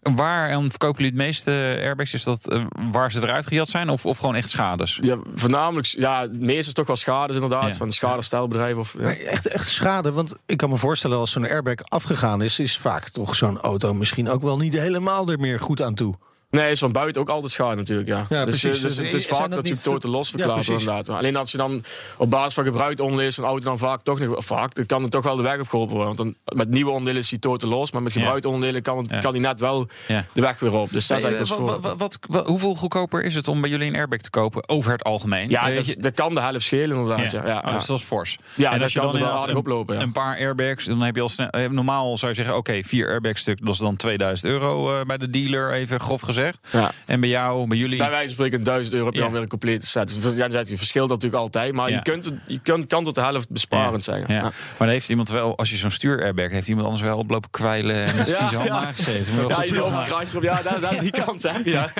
Waar 0.02 0.48
en 0.48 0.70
verkopen 0.70 1.02
jullie 1.02 1.18
het 1.18 1.26
meeste 1.26 1.50
airbags? 1.80 2.14
Is 2.14 2.22
dat 2.22 2.60
waar 2.90 3.12
ze 3.12 3.22
eruit 3.22 3.46
gejat 3.46 3.68
zijn 3.68 3.88
of, 3.88 4.06
of 4.06 4.18
gewoon 4.18 4.34
echt 4.34 4.48
schades? 4.48 4.98
Ja, 5.00 5.18
voornamelijk, 5.34 5.86
ja, 5.86 6.28
is 6.46 6.72
toch 6.72 6.86
wel 6.86 6.96
schades 6.96 7.34
inderdaad. 7.34 7.76
Van 7.76 7.92
schadestelbedrijven. 7.92 8.80
Of, 8.80 8.94
echt, 8.94 9.46
echt 9.46 9.68
schade, 9.68 10.12
want 10.12 10.34
ik 10.46 10.56
kan 10.56 10.70
me 10.70 10.76
voorstellen 10.76 11.18
als 11.18 11.30
zo'n 11.30 11.48
airbag 11.48 11.74
afgegaan 11.82 12.42
is, 12.42 12.58
is 12.58 12.78
vaak 12.78 13.08
toch 13.08 13.36
zo'n 13.36 13.60
auto 13.60 13.94
misschien 13.94 14.28
ook 14.28 14.42
wel 14.42 14.56
niet 14.56 14.74
helemaal 14.74 15.28
er 15.28 15.38
meer 15.38 15.60
goed 15.60 15.82
aan 15.82 15.94
toe. 15.94 16.14
Nee, 16.50 16.70
is 16.70 16.78
van 16.78 16.92
buiten 16.92 17.20
ook 17.20 17.28
altijd 17.28 17.52
schade 17.52 17.76
natuurlijk, 17.76 18.08
ja. 18.08 18.26
ja 18.28 18.44
dus, 18.44 18.60
precies. 18.60 18.82
dus, 18.82 18.96
het 18.96 19.14
is 19.14 19.26
vaak 19.26 19.50
dat, 19.50 19.68
je 19.68 19.78
totaal 19.78 20.10
los 20.10 20.30
verklaart 20.30 20.66
ja, 20.66 20.72
inderdaad. 20.72 21.08
Alleen 21.08 21.36
als 21.36 21.50
je 21.50 21.56
dan 21.56 21.84
op 22.16 22.30
basis 22.30 22.54
van 22.54 22.64
gebruikt 22.64 23.00
onderdeel 23.00 23.26
is 23.26 23.34
van 23.34 23.44
auto 23.44 23.64
dan 23.64 23.78
vaak 23.78 24.02
toch 24.02 24.18
nog... 24.18 24.44
Vaak, 24.44 24.74
dan 24.74 24.86
kan 24.86 25.02
het 25.02 25.10
toch 25.10 25.24
wel 25.24 25.36
de 25.36 25.42
weg 25.42 25.60
op 25.60 25.68
geholpen 25.68 25.96
worden. 25.96 26.16
Want 26.16 26.34
dan, 26.44 26.56
met 26.56 26.68
nieuwe 26.68 26.90
onderdelen 26.90 27.20
is 27.20 27.30
hij 27.30 27.38
totaal 27.38 27.70
los. 27.70 27.92
Maar 27.92 28.02
met 28.02 28.12
gebruikte 28.12 28.48
onderdelen 28.48 28.82
kan, 28.82 28.98
het, 28.98 29.18
kan 29.18 29.32
hij 29.32 29.40
net 29.40 29.60
wel 29.60 29.88
de 30.06 30.40
weg 30.40 30.58
weer 30.58 30.72
op. 30.72 30.90
Dus 30.92 31.06
dat 31.06 31.18
is 31.18 31.24
eigenlijk 31.24 31.82
wat, 31.82 32.18
wat, 32.26 32.46
Hoeveel 32.46 32.74
goedkoper 32.74 33.22
is 33.22 33.34
het 33.34 33.48
om 33.48 33.60
bij 33.60 33.70
jullie 33.70 33.88
een 33.88 33.96
airbag 33.96 34.18
te 34.18 34.30
kopen 34.30 34.68
over 34.68 34.92
het 34.92 35.04
algemeen? 35.04 35.50
Ja, 35.50 35.70
dat, 35.70 35.94
dat, 35.98 36.14
kan 36.14 36.34
de 36.34 36.40
helft 36.40 36.62
schelen 36.62 36.96
inderdaad. 36.96 37.30
Ja. 37.30 37.46
Ja, 37.46 37.62
oh, 37.66 37.74
dus 37.74 37.86
dat 37.86 37.98
is 37.98 38.04
fors. 38.04 38.38
Ja, 38.54 38.72
en 38.72 38.82
als 38.82 38.92
je 38.92 39.00
dan 39.00 39.12
wel 39.12 39.48
een, 39.48 39.56
oplopen. 39.56 40.00
Een 40.00 40.12
paar 40.12 40.36
airbags, 40.36 40.84
dan 40.84 41.00
heb 41.00 41.14
je 41.14 41.22
al 41.22 41.28
snel... 41.28 41.48
Eh, 41.48 41.68
normaal 41.68 42.18
zou 42.18 42.30
je 42.30 42.36
zeggen, 42.36 42.56
oké, 42.56 42.82
vier 42.82 43.08
airbags 43.08 43.40
stuk, 43.40 43.64
dat 43.64 43.74
is 43.74 43.80
dan 43.80 43.96
2000 43.96 44.48
euro 44.48 44.98
uh, 44.98 45.04
bij 45.04 45.18
de 45.18 45.30
dealer, 45.30 45.72
even 45.72 46.00
grof 46.00 46.20
gezegd. 46.20 46.38
Ja 46.70 46.90
bij 47.20 47.28
jou, 47.28 47.68
bij 47.68 47.76
jullie? 47.76 47.98
Bij 47.98 48.10
wijze 48.10 48.26
van 48.26 48.34
spreken 48.34 48.62
1000 48.62 48.94
euro 48.94 49.06
heb 49.06 49.14
je 49.14 49.20
dan 49.20 49.32
weer 49.32 49.42
een 49.42 49.48
complete 49.48 49.86
set. 49.86 50.22
Dus 50.22 50.34
ja, 50.34 50.46
je 50.46 50.76
verschilt 50.76 51.08
natuurlijk 51.08 51.42
altijd, 51.42 51.72
maar 51.72 51.90
je, 51.90 52.02
kunt 52.02 52.24
het, 52.24 52.34
je 52.44 52.58
kunt, 52.58 52.86
kan 52.86 53.04
tot 53.04 53.14
de 53.14 53.20
helft 53.20 53.50
besparend 53.50 54.04
zijn. 54.04 54.24
Ja. 54.28 54.42
Maar 54.42 54.52
dan 54.78 54.88
heeft 54.88 55.08
iemand 55.08 55.28
wel, 55.28 55.56
als 55.56 55.70
je 55.70 55.76
zo'n 55.76 55.90
stuur 55.90 56.22
airbag 56.22 56.50
heeft 56.50 56.68
iemand 56.68 56.86
anders 56.86 57.04
wel 57.04 57.18
oplopen 57.18 57.50
kwijlen 57.50 57.94
en 57.94 58.16
met 58.16 58.36
vieze 58.36 58.56
handen 58.56 58.72
aangezeten. 58.72 59.34
Ja, 59.48 59.62
je 59.62 59.82
overkruist 59.82 60.32
erop. 60.32 60.42
Ja, 60.42 60.62
daar, 60.62 60.80
daar, 60.80 61.00
die 61.00 61.10
kant 61.10 61.42
hè. 61.42 61.58
Ja. 61.64 61.92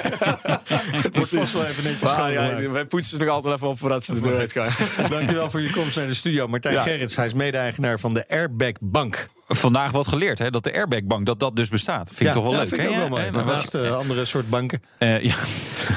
Wordt 1.12 1.28
vast 1.28 1.52
wel 1.52 1.66
even 1.66 1.82
netjes 1.82 2.02
maar, 2.02 2.32
ja, 2.32 2.70
Wij 2.70 2.86
poetsen 2.86 3.18
ze 3.18 3.24
nog 3.24 3.34
altijd 3.34 3.54
even 3.54 3.68
op 3.68 3.78
voordat 3.78 4.04
ze 4.04 4.14
de 4.14 4.20
deur 4.20 4.38
uitgaan. 4.38 4.70
Dankjewel 5.08 5.50
voor 5.50 5.60
je 5.60 5.70
komst 5.70 5.96
naar 5.96 6.06
de 6.06 6.14
studio. 6.14 6.48
Martijn 6.48 6.82
Gerrits, 6.82 7.16
hij 7.16 7.26
is 7.26 7.32
mede-eigenaar 7.32 8.00
van 8.00 8.14
de 8.14 8.28
Airbag 8.28 8.72
Bank. 8.80 9.28
Vandaag 9.52 9.90
wat 9.90 10.08
geleerd, 10.08 10.38
hè, 10.38 10.50
dat 10.50 10.64
de 10.64 10.72
Airbag 10.72 11.02
Bank, 11.02 11.26
dat 11.26 11.38
dat 11.38 11.56
dus 11.56 11.68
bestaat. 11.68 12.10
Vind 12.14 12.28
ik 12.28 12.34
toch 12.34 12.44
wel 12.44 12.52
leuk. 12.52 12.68
Vind 12.68 12.82
ik 12.82 12.88
ook 12.88 12.96
wel 12.96 13.08
mooi. 13.08 13.30
Naast 13.30 13.74
uh, 13.74 13.96
andere 13.96 14.24
soort 14.24 14.50
banken. 14.50 14.82
Uh, 14.98 15.22
ja. 15.22 15.34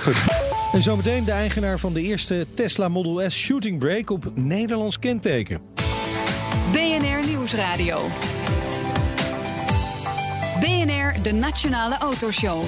Goed. 0.01 0.15
En 0.74 0.81
zometeen 0.81 1.24
de 1.24 1.31
eigenaar 1.31 1.79
van 1.79 1.93
de 1.93 2.01
eerste 2.01 2.48
Tesla 2.53 2.88
Model 2.88 3.29
S 3.29 3.36
Shooting 3.36 3.79
Brake 3.79 4.13
op 4.13 4.31
Nederlands 4.36 5.00
kenteken. 5.00 5.62
BNR 6.72 7.27
Nieuwsradio. 7.27 8.10
BNR, 10.60 11.13
de 11.22 11.33
Nationale 11.33 11.98
Autoshow. 11.98 12.63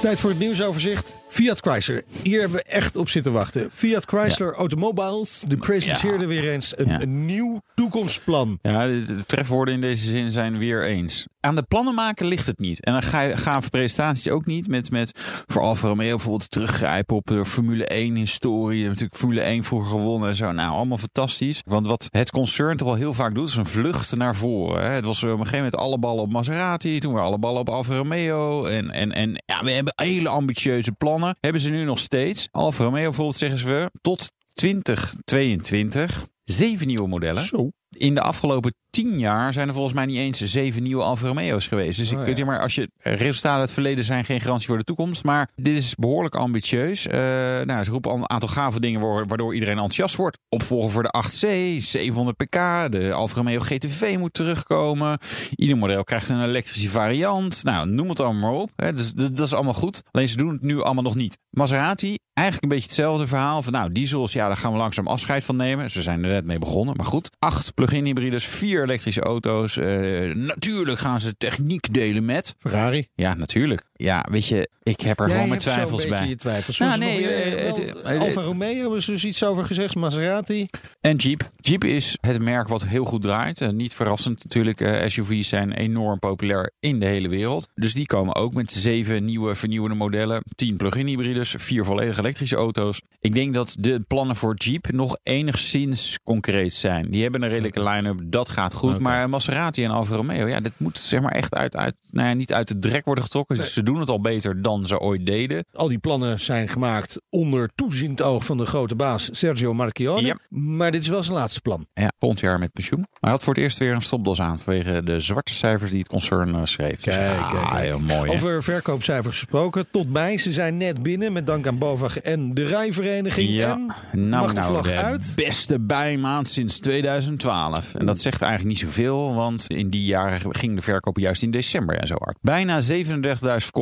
Tijd 0.00 0.20
voor 0.20 0.30
het 0.30 0.38
nieuwsoverzicht. 0.38 1.19
Fiat 1.30 1.60
Chrysler. 1.60 2.04
Hier 2.22 2.40
hebben 2.40 2.58
we 2.58 2.64
echt 2.64 2.96
op 2.96 3.08
zitten 3.08 3.32
wachten. 3.32 3.68
Fiat 3.72 4.04
Chrysler 4.04 4.54
Automobiles. 4.54 5.44
De 5.48 5.56
presenteerde 5.56 6.26
weer 6.26 6.52
eens 6.52 6.78
een, 6.78 7.02
een, 7.02 7.24
nieuw 7.24 7.60
toekomstplan. 7.74 8.58
Ja, 8.62 8.86
de, 8.86 9.24
trefwoorden 9.26 9.74
in 9.74 9.80
deze 9.80 10.06
zin 10.06 10.32
zijn 10.32 10.58
weer 10.58 10.84
eens. 10.84 11.26
Aan 11.40 11.54
de 11.54 11.62
plannen 11.62 11.94
maken 11.94 12.26
ligt 12.26 12.46
het 12.46 12.58
niet. 12.58 12.84
En 12.84 12.92
dan 12.92 13.02
gaan 13.38 13.62
presentaties 13.70 14.28
ook 14.28 14.46
niet 14.46 14.68
met, 14.68 14.90
met 14.90 15.20
voor 15.46 15.62
Alfa 15.62 15.88
Romeo 15.88 16.10
bijvoorbeeld 16.10 16.50
teruggrijpen 16.50 17.16
op 17.16 17.26
de 17.26 17.44
Formule 17.44 17.86
1 17.86 18.14
historie. 18.14 18.86
Natuurlijk 18.86 19.16
Formule 19.16 19.40
1 19.40 19.64
vroeger 19.64 19.90
gewonnen 19.90 20.28
en 20.28 20.36
zo. 20.36 20.52
Nou, 20.52 20.72
allemaal 20.72 20.98
fantastisch. 20.98 21.62
Want 21.64 21.86
wat 21.86 22.08
het 22.10 22.30
concern 22.30 22.76
toch 22.76 22.88
wel 22.88 22.96
heel 22.96 23.14
vaak 23.14 23.34
doet, 23.34 23.48
is 23.48 23.56
een 23.56 23.66
vlucht 23.66 24.16
naar 24.16 24.36
voren. 24.36 24.82
Hè. 24.82 24.88
Het 24.88 25.04
was 25.04 25.22
op 25.22 25.30
een 25.30 25.38
gegeven 25.38 25.56
moment 25.56 25.76
alle 25.76 25.98
ballen 25.98 26.22
op 26.22 26.32
Maserati. 26.32 26.98
Toen 26.98 27.12
weer 27.12 27.22
alle 27.22 27.38
ballen 27.38 27.60
op 27.60 27.68
Alfa 27.68 27.96
Romeo. 27.96 28.64
En, 28.64 28.90
en, 28.90 29.12
en 29.12 29.42
ja, 29.46 29.64
we 29.64 29.70
hebben 29.70 29.92
hele 29.96 30.28
ambitieuze 30.28 30.92
plannen. 30.92 31.19
Hebben 31.40 31.60
ze 31.60 31.70
nu 31.70 31.84
nog 31.84 31.98
steeds. 31.98 32.48
Alfa 32.50 32.84
Romeo 32.84 33.02
bijvoorbeeld 33.02 33.36
zeggen 33.36 33.58
ze 33.58 33.90
tot 34.00 34.32
2022 34.52 36.26
zeven 36.44 36.86
nieuwe 36.86 37.08
modellen. 37.08 37.42
Zo. 37.42 37.70
In 37.96 38.14
de 38.14 38.20
afgelopen 38.20 38.74
tien 38.90 39.18
jaar 39.18 39.52
zijn 39.52 39.68
er 39.68 39.74
volgens 39.74 39.94
mij 39.94 40.06
niet 40.06 40.16
eens 40.16 40.38
zeven 40.38 40.82
nieuwe 40.82 41.02
Alfa 41.02 41.26
Romeo's 41.26 41.66
geweest. 41.66 41.98
Dus 41.98 42.12
oh, 42.12 42.20
ik 42.20 42.26
weet 42.26 42.46
maar, 42.46 42.60
als 42.60 42.74
je 42.74 42.90
resultaten 42.98 43.50
uit 43.50 43.60
het 43.60 43.72
verleden 43.72 44.04
zijn 44.04 44.24
geen 44.24 44.40
garantie 44.40 44.66
voor 44.66 44.78
de 44.78 44.84
toekomst. 44.84 45.24
Maar 45.24 45.50
dit 45.56 45.76
is 45.76 45.94
behoorlijk 45.94 46.34
ambitieus. 46.34 47.06
Uh, 47.06 47.12
nou, 47.12 47.84
ze 47.84 47.90
roepen 47.90 48.10
al 48.10 48.16
een 48.16 48.30
aantal 48.30 48.48
gave 48.48 48.80
dingen 48.80 49.00
waardoor 49.00 49.54
iedereen 49.54 49.74
enthousiast 49.74 50.16
wordt. 50.16 50.38
Opvolger 50.48 50.90
voor 50.90 51.02
de 51.02 51.14
8C, 51.24 51.76
700 51.82 52.36
pk, 52.36 52.52
de 52.92 53.12
Alfa 53.12 53.36
Romeo 53.36 53.60
GTV 53.60 54.16
moet 54.18 54.34
terugkomen. 54.34 55.18
Ieder 55.56 55.76
model 55.76 56.04
krijgt 56.04 56.28
een 56.28 56.42
elektrische 56.42 56.88
variant. 56.88 57.64
Nou, 57.64 57.88
noem 57.88 58.08
het 58.08 58.20
allemaal 58.20 58.50
maar 58.50 58.60
op. 58.60 58.70
Hè. 58.76 58.92
Dus, 58.92 59.12
dat 59.12 59.40
is 59.40 59.54
allemaal 59.54 59.74
goed. 59.74 60.02
Alleen 60.10 60.28
ze 60.28 60.36
doen 60.36 60.52
het 60.52 60.62
nu 60.62 60.82
allemaal 60.82 61.02
nog 61.02 61.14
niet. 61.14 61.38
Maserati, 61.50 62.16
eigenlijk 62.32 62.62
een 62.62 62.78
beetje 62.78 62.90
hetzelfde 62.90 63.26
verhaal. 63.26 63.62
Van 63.62 63.72
nou, 63.72 63.92
diesels, 63.92 64.32
ja, 64.32 64.46
daar 64.46 64.56
gaan 64.56 64.72
we 64.72 64.78
langzaam 64.78 65.06
afscheid 65.06 65.44
van 65.44 65.56
nemen. 65.56 65.90
Ze 65.90 66.02
zijn 66.02 66.24
er 66.24 66.30
net 66.30 66.44
mee 66.44 66.58
begonnen, 66.58 66.96
maar 66.96 67.06
goed. 67.06 67.30
Acht 67.38 67.74
plug-in 67.80 68.04
hybrides, 68.04 68.44
vier 68.44 68.82
elektrische 68.82 69.20
auto's. 69.20 69.76
Uh, 69.76 70.34
natuurlijk 70.34 70.98
gaan 70.98 71.20
ze 71.20 71.36
techniek 71.36 71.92
delen 71.92 72.24
met 72.24 72.54
Ferrari. 72.58 73.06
Ja, 73.14 73.34
natuurlijk. 73.34 73.89
Ja, 74.00 74.26
weet 74.30 74.46
je, 74.46 74.68
ik 74.82 75.00
heb 75.00 75.20
er 75.20 75.28
gewoon 75.28 75.48
met 75.48 75.60
twijfels 75.60 76.06
bij. 76.06 76.28
Je 76.28 76.36
twijfels. 76.36 76.78
Nou, 76.78 76.98
nee, 76.98 77.22
uh, 77.22 77.66
het, 77.66 78.04
Alfa 78.04 78.42
Romeo 78.42 78.80
hebben 78.80 79.02
ze 79.02 79.10
dus 79.10 79.24
iets 79.24 79.44
over 79.44 79.64
gezegd, 79.64 79.94
Maserati. 79.94 80.68
En 81.00 81.16
Jeep. 81.16 81.50
Jeep 81.56 81.84
is 81.84 82.16
het 82.20 82.42
merk 82.42 82.68
wat 82.68 82.86
heel 82.86 83.04
goed 83.04 83.22
draait. 83.22 83.60
Uh, 83.60 83.68
niet 83.68 83.94
verrassend 83.94 84.44
natuurlijk, 84.44 85.04
SUV's 85.06 85.48
zijn 85.48 85.72
enorm 85.72 86.18
populair 86.18 86.72
in 86.78 87.00
de 87.00 87.06
hele 87.06 87.28
wereld. 87.28 87.68
Dus 87.74 87.94
die 87.94 88.06
komen 88.06 88.34
ook 88.34 88.54
met 88.54 88.70
zeven 88.70 89.24
nieuwe 89.24 89.54
vernieuwende 89.54 89.96
modellen. 89.96 90.42
Tien 90.54 90.76
plug-in 90.76 91.06
hybrides, 91.06 91.54
vier 91.58 91.84
volledig 91.84 92.18
elektrische 92.18 92.56
auto's. 92.56 93.00
Ik 93.18 93.34
denk 93.34 93.54
dat 93.54 93.76
de 93.78 94.00
plannen 94.06 94.36
voor 94.36 94.54
Jeep 94.54 94.92
nog 94.92 95.16
enigszins 95.22 96.18
concreet 96.24 96.74
zijn. 96.74 97.10
Die 97.10 97.22
hebben 97.22 97.42
een 97.42 97.48
redelijke 97.48 97.82
line-up, 97.82 98.20
dat 98.24 98.48
gaat 98.48 98.74
goed. 98.74 98.98
Maar 98.98 99.28
Maserati 99.28 99.84
en 99.84 99.90
Alfa 99.90 100.14
Romeo, 100.14 100.46
ja, 100.46 100.60
dit 100.60 100.72
moet 100.76 100.98
zeg 100.98 101.20
maar 101.20 101.32
echt 101.32 101.54
uit, 101.54 101.76
uit 101.76 101.94
nou 102.10 102.28
ja, 102.28 102.34
niet 102.34 102.52
uit 102.52 102.68
de 102.68 102.78
drek 102.78 103.04
worden 103.04 103.24
getrokken. 103.24 103.56
Dus 103.56 103.72
ze 103.72 103.82
doen 103.82 103.89
het 103.98 104.08
al 104.08 104.20
beter 104.20 104.62
dan 104.62 104.86
ze 104.86 104.98
ooit 104.98 105.26
deden. 105.26 105.64
Al 105.72 105.88
die 105.88 105.98
plannen 105.98 106.40
zijn 106.40 106.68
gemaakt 106.68 107.20
onder 107.30 107.70
toeziend 107.74 108.22
oog 108.22 108.44
van 108.44 108.56
de 108.56 108.66
grote 108.66 108.94
baas 108.94 109.28
Sergio 109.32 109.74
Marchionne. 109.74 110.26
Ja. 110.26 110.38
Maar 110.48 110.90
dit 110.90 111.02
is 111.02 111.08
wel 111.08 111.22
zijn 111.22 111.36
laatste 111.36 111.60
plan. 111.60 111.86
Ja, 111.94 112.12
volgend 112.18 112.40
jaar 112.40 112.58
met 112.58 112.72
pensioen. 112.72 113.06
hij 113.20 113.30
had 113.30 113.42
voor 113.42 113.54
het 113.54 113.62
eerst 113.62 113.78
weer 113.78 113.92
een 113.92 114.02
stopdos 114.02 114.40
aan 114.40 114.58
vanwege 114.58 115.02
de 115.02 115.20
zwarte 115.20 115.54
cijfers 115.54 115.90
die 115.90 115.98
het 115.98 116.08
concern 116.08 116.48
uh, 116.48 116.60
schreef. 116.64 117.00
Dus 117.00 117.14
kijk, 117.14 117.48
kijk, 117.50 117.70
kijk. 117.70 117.98
mooi. 117.98 118.30
Over 118.30 118.62
verkoopcijfers 118.62 119.38
gesproken. 119.38 119.90
Tot 119.90 120.12
bij, 120.12 120.38
ze 120.38 120.52
zijn 120.52 120.76
net 120.76 121.02
binnen 121.02 121.32
met 121.32 121.46
dank 121.46 121.66
aan 121.66 121.78
BOVAG 121.78 122.18
en 122.18 122.54
de 122.54 122.66
rijvereniging. 122.66 123.50
Ja, 123.50 123.72
en 124.12 124.28
nou, 124.28 124.52
nou, 124.52 124.82
de 124.82 124.94
uit. 124.96 125.32
beste 125.36 125.80
bijmaand 125.80 126.48
sinds 126.48 126.78
2012. 126.78 127.94
En 127.94 128.06
dat 128.06 128.20
zegt 128.20 128.42
eigenlijk 128.42 128.70
niet 128.70 128.88
zoveel, 128.88 129.34
want 129.34 129.64
in 129.66 129.90
die 129.90 130.04
jaren 130.04 130.54
ging 130.54 130.74
de 130.74 130.82
verkoop 130.82 131.18
juist 131.18 131.42
in 131.42 131.50
december 131.50 131.96
en 131.96 132.06
zo 132.06 132.16
hard. 132.18 132.38
Bijna 132.40 132.80
37.000 132.80 132.96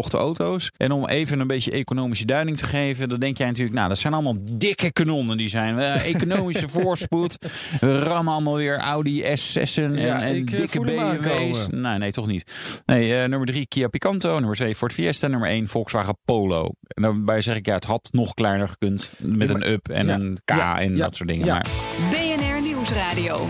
verkochte 0.02 0.16
auto's. 0.16 0.70
En 0.76 0.92
om 0.92 1.06
even 1.06 1.40
een 1.40 1.46
beetje 1.46 1.70
economische 1.70 2.26
duiding 2.26 2.56
te 2.56 2.64
geven, 2.64 3.08
dan 3.08 3.20
denk 3.20 3.38
jij 3.38 3.46
natuurlijk, 3.46 3.76
nou, 3.76 3.88
dat 3.88 3.98
zijn 3.98 4.12
allemaal 4.12 4.36
dikke 4.40 4.92
kanonnen 4.92 5.36
die 5.36 5.48
zijn. 5.48 5.78
Uh, 5.78 6.06
economische 6.14 6.68
voorspoed. 6.68 7.38
We 7.80 7.98
rammen 7.98 8.32
allemaal 8.32 8.56
weer 8.56 8.76
Audi 8.76 9.22
S6'en 9.22 9.74
en, 9.74 9.98
en 9.98 10.22
eh, 10.22 10.46
dikke 10.46 10.80
BMW's. 10.80 11.66
Nee, 11.70 11.98
nee, 11.98 12.12
toch 12.12 12.26
niet. 12.26 12.52
Nee, 12.86 13.08
uh, 13.08 13.24
nummer 13.24 13.46
3 13.46 13.66
Kia 13.66 13.88
Picanto, 13.88 14.32
nummer 14.32 14.56
7 14.56 14.74
Ford 14.74 14.92
Fiesta, 14.92 15.26
nummer 15.26 15.48
1 15.48 15.68
Volkswagen 15.68 16.18
Polo. 16.24 16.70
En 16.88 17.02
daarbij 17.02 17.40
zeg 17.40 17.56
ik, 17.56 17.66
ja, 17.66 17.74
het 17.74 17.84
had 17.84 18.08
nog 18.12 18.34
kleiner 18.34 18.68
gekund 18.68 19.12
met 19.18 19.50
een 19.50 19.70
up 19.70 19.88
en 19.88 20.08
een 20.08 20.38
K 20.44 20.50
en 20.50 20.96
dat 20.96 21.16
soort 21.16 21.28
dingen. 21.28 21.46
Maar... 21.46 21.66
BNR 22.10 22.60
Nieuwsradio. 22.60 23.48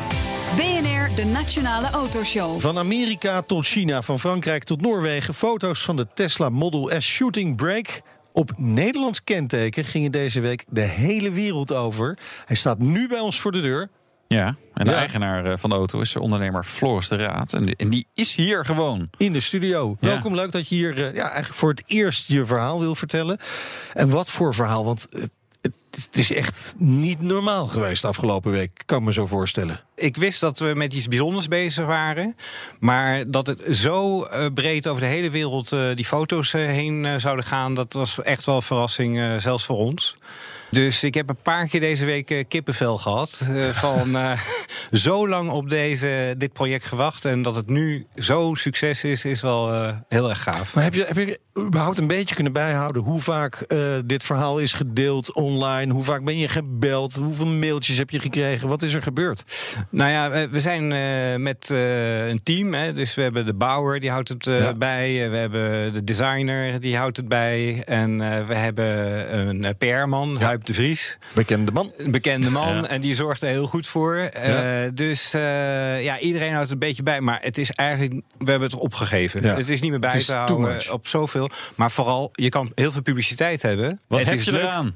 De 1.19 1.25
Nationale 1.25 1.91
Autoshow. 1.91 2.61
Van 2.61 2.79
Amerika 2.79 3.43
tot 3.43 3.67
China, 3.67 4.03
van 4.03 4.19
Frankrijk 4.19 4.65
tot 4.65 4.81
Noorwegen. 4.81 5.35
Foto's 5.35 5.85
van 5.85 5.97
de 5.97 6.07
Tesla 6.15 6.49
Model 6.49 6.91
S 6.99 7.07
Shooting 7.07 7.57
Brake 7.57 8.03
op 8.33 8.53
Nederlands 8.57 9.25
kenteken 9.25 9.85
ging 9.85 10.05
het 10.05 10.13
deze 10.13 10.41
week 10.41 10.65
de 10.69 10.81
hele 10.81 11.31
wereld 11.31 11.73
over. 11.73 12.19
Hij 12.45 12.57
staat 12.57 12.79
nu 12.79 13.09
bij 13.09 13.19
ons 13.19 13.41
voor 13.41 13.53
de 13.53 13.61
deur. 13.61 13.89
Ja, 14.29 14.47
en 14.75 14.85
de 14.85 14.91
Ja. 14.91 14.97
eigenaar 14.97 15.45
eh, 15.45 15.57
van 15.57 15.71
de 15.71 15.77
auto 15.77 16.01
is 16.01 16.13
de 16.13 16.21
ondernemer 16.21 16.65
Floris 16.65 17.09
de 17.09 17.17
Raad. 17.17 17.53
En 17.53 17.65
die, 17.65 17.77
en 17.77 17.89
die 17.89 18.07
is 18.15 18.35
hier 18.35 18.65
gewoon. 18.65 19.09
In 19.17 19.33
de 19.33 19.41
studio. 19.41 19.97
Ja. 20.01 20.09
Welkom, 20.09 20.35
leuk 20.35 20.53
dat 20.53 20.69
je 20.69 20.75
hier 20.75 20.99
eh, 21.07 21.15
ja, 21.15 21.23
eigenlijk 21.23 21.55
voor 21.55 21.71
het 21.71 21.83
eerst 21.87 22.29
je 22.29 22.47
verhaal 22.47 22.81
wil 22.81 22.95
vertellen. 22.95 23.39
En 23.95 24.09
wat 24.09 24.31
voor 24.31 24.55
verhaal? 24.55 24.85
Want 24.85 25.09
het, 25.91 26.19
is 26.19 26.33
echt 26.33 26.75
niet 26.77 27.21
normaal 27.21 27.67
geweest 27.67 28.05
afgelopen 28.05 28.51
week, 28.51 28.83
kan 28.87 28.99
ik 28.99 29.05
me 29.05 29.13
zo 29.13 29.27
voorstellen. 29.27 29.81
Ik 29.95 30.17
wist 30.17 30.41
dat 30.41 30.59
we 30.59 30.73
met 30.75 30.93
iets 30.93 31.09
bijzonders 31.09 31.49
bezig 31.49 31.87
waren. 31.87 32.37
Maar 32.79 33.31
dat 33.31 33.47
het 33.47 33.65
zo 33.71 34.23
eh, 34.23 34.47
breed 34.55 34.87
over 34.87 35.03
de 35.03 35.09
hele 35.09 35.31
wereld 35.31 35.73
eh, 35.73 35.81
die 35.95 36.05
foto's 36.05 36.55
eh, 36.55 36.61
heen 36.67 37.21
zouden 37.21 37.45
gaan, 37.45 37.75
dat 37.75 37.93
was 37.93 38.23
echt 38.23 38.45
wel 38.45 38.57
een 38.57 38.63
verrassing, 38.63 39.41
zelfs 39.41 39.65
voor 39.65 39.77
ons. 39.77 40.17
Dus 40.71 41.03
ik 41.03 41.15
heb 41.15 41.29
een 41.29 41.43
paar 41.43 41.69
keer 41.69 41.81
deze 41.81 42.05
week 42.05 42.45
kippenvel 42.49 42.99
gehad. 42.99 43.41
eh, 43.51 43.69
van 43.85 44.17
zo 44.93 45.29
lang 45.29 45.51
op 45.51 45.71
deze, 45.71 46.35
dit 46.37 46.53
project 46.53 46.85
gewacht. 46.85 47.25
En 47.25 47.43
dat 47.43 47.55
het 47.55 47.69
nu 47.69 48.07
zo 48.17 48.55
succes 48.55 49.05
is, 49.05 49.25
is 49.25 49.41
wel 49.41 49.93
heel 50.09 50.29
erg 50.29 50.43
gaaf. 50.43 50.75
Maar 50.75 50.85
heb 50.85 50.95
je, 50.95 51.05
heb 51.05 51.17
je 51.17 51.41
überhaupt 51.67 51.99
een 51.99 52.07
beetje 52.07 52.35
kunnen 52.35 52.53
bijhouden 52.53 53.03
hoe 53.03 53.21
vaak 53.21 53.55
eh, 53.61 53.79
dit 54.05 54.23
verhaal 54.23 54.59
is 54.59 54.73
gedeeld 54.73 55.33
online? 55.35 55.93
Hoe 55.93 56.05
vaak 56.05 56.25
ben 56.25 56.39
je 56.39 56.49
gebeld? 56.49 57.15
Hoeveel 57.17 57.47
mailtjes 57.47 57.97
heb 57.97 58.11
je 58.11 58.19
gekregen? 58.21 58.69
Wat 58.69 58.83
is 58.83 58.95
er 58.95 59.03
gebeurd? 59.03 59.43
Nou 59.91 60.11
ja, 60.11 60.49
we 60.49 60.61
zijn 60.61 60.93
eh, 60.93 61.37
met 61.37 61.71
eh, 61.71 62.29
een 62.29 62.43
team. 62.43 62.75
Hè, 62.75 62.93
dus 62.93 63.15
we 63.15 63.23
hebben 63.23 63.47
de 63.47 63.55
bouwer, 63.55 64.01
die 64.01 64.11
houdt 64.11 64.29
het 64.29 64.45
Ja. 64.45 64.75
bij. 64.75 65.31
We 65.31 65.37
hebben 65.37 65.93
de 65.93 66.05
designer, 66.05 66.81
die 66.81 66.97
houdt 66.97 67.17
het 67.17 67.29
bij. 67.29 67.83
En 67.87 68.21
eh, 68.21 68.47
we 68.47 68.55
hebben 68.55 69.65
een 69.65 69.77
PR-man, 69.79 70.37
Ja. 70.41 70.47
Huip 70.47 70.65
de 70.65 70.75
Vries. 70.75 71.19
Bekende 71.35 71.73
man. 71.73 71.93
Een 71.97 72.11
bekende 72.11 72.51
man. 72.51 72.75
Ja. 72.77 72.87
En 72.89 73.01
die 73.01 73.15
zorgt 73.15 73.43
er 73.43 73.49
heel 73.49 73.67
goed 73.67 73.87
voor. 73.87 74.17
Eh, 74.17 74.89
dus 74.95 75.35
eh, 75.35 76.05
ja, 76.05 76.19
iedereen 76.19 76.49
houdt 76.53 76.63
het 76.63 76.73
een 76.73 76.79
beetje 76.89 77.03
bij. 77.03 77.21
Maar 77.21 77.39
het 77.43 77.59
is 77.59 77.71
eigenlijk, 77.71 78.13
we 78.39 78.51
hebben 78.51 78.69
het 78.71 78.79
opgegeven. 78.79 79.43
Ja. 79.43 79.55
Het 79.55 79.69
is 79.69 79.81
niet 79.81 79.91
meer 79.91 80.01
bij 80.01 80.11
Het 80.11 80.19
is 80.19 80.25
te 80.27 80.33
too 80.33 80.41
houden 80.47 80.69
much. 80.77 80.91
op 80.93 81.07
zoveel. 81.07 81.48
Maar 81.75 81.91
vooral, 81.91 82.29
je 82.33 82.49
kan 82.49 82.73
heel 82.75 82.93
veel 82.93 83.03
publiciteit 83.03 83.63
hebben. 83.63 84.01
Wat 84.07 84.25
heb 84.25 84.41
je 84.41 84.59
eraan? 84.61 84.95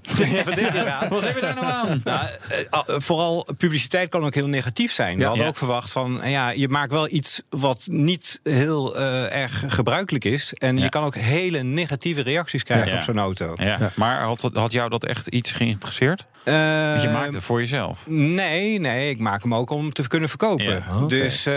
Wat 1.08 1.24
heb 1.24 1.34
je 1.34 1.40
daar 1.40 1.54
nou 1.54 1.66
aan? 1.66 2.00
Nou, 2.04 2.26
eh, 2.48 2.58
eh, 2.70 3.00
vooral 3.00 3.46
publiciteit 3.56 4.08
kan 4.08 4.24
ook 4.24 4.34
heel 4.34 4.46
negatief 4.46 4.92
zijn. 4.92 5.18
We 5.18 5.24
hadden 5.24 5.42
Ja. 5.42 5.48
ook 5.48 5.56
verwacht 5.56 5.90
van, 5.90 6.22
eh, 6.22 6.30
ja, 6.30 6.50
je 6.50 6.68
maakt 6.68 6.90
wel 6.92 7.08
iets 7.10 7.42
wat 7.50 7.86
niet 7.90 8.40
heel 8.42 8.96
eh, 8.96 9.40
erg 9.42 9.64
gebruikelijk 9.66 10.24
is. 10.24 10.52
En 10.52 10.76
Ja. 10.76 10.82
je 10.82 10.88
kan 10.88 11.04
ook 11.04 11.14
hele 11.14 11.62
negatieve 11.62 12.20
reacties 12.22 12.62
krijgen 12.62 12.90
Ja. 12.92 12.96
op 12.96 13.02
zo'n 13.02 13.18
auto. 13.18 13.54
Ja. 13.56 13.90
Maar 13.94 14.20
had, 14.22 14.50
had 14.52 14.72
jou 14.72 14.88
dat 14.90 15.04
echt 15.04 15.26
iets 15.26 15.52
geïnteresseerd? 15.52 16.26
Want 16.44 17.00
je 17.02 17.06
Eh, 17.08 17.12
maakt 17.12 17.34
het 17.34 17.42
voor 17.42 17.60
jezelf. 17.60 18.04
Nee, 18.08 18.80
nee, 18.80 19.10
ik 19.10 19.18
maak 19.18 19.42
hem 19.42 19.54
ook 19.54 19.70
om 19.70 19.92
te 19.92 20.08
kunnen 20.08 20.28
verkopen. 20.28 20.64
Ja. 20.88 21.06
Dus 21.06 21.46
eh, 21.46 21.52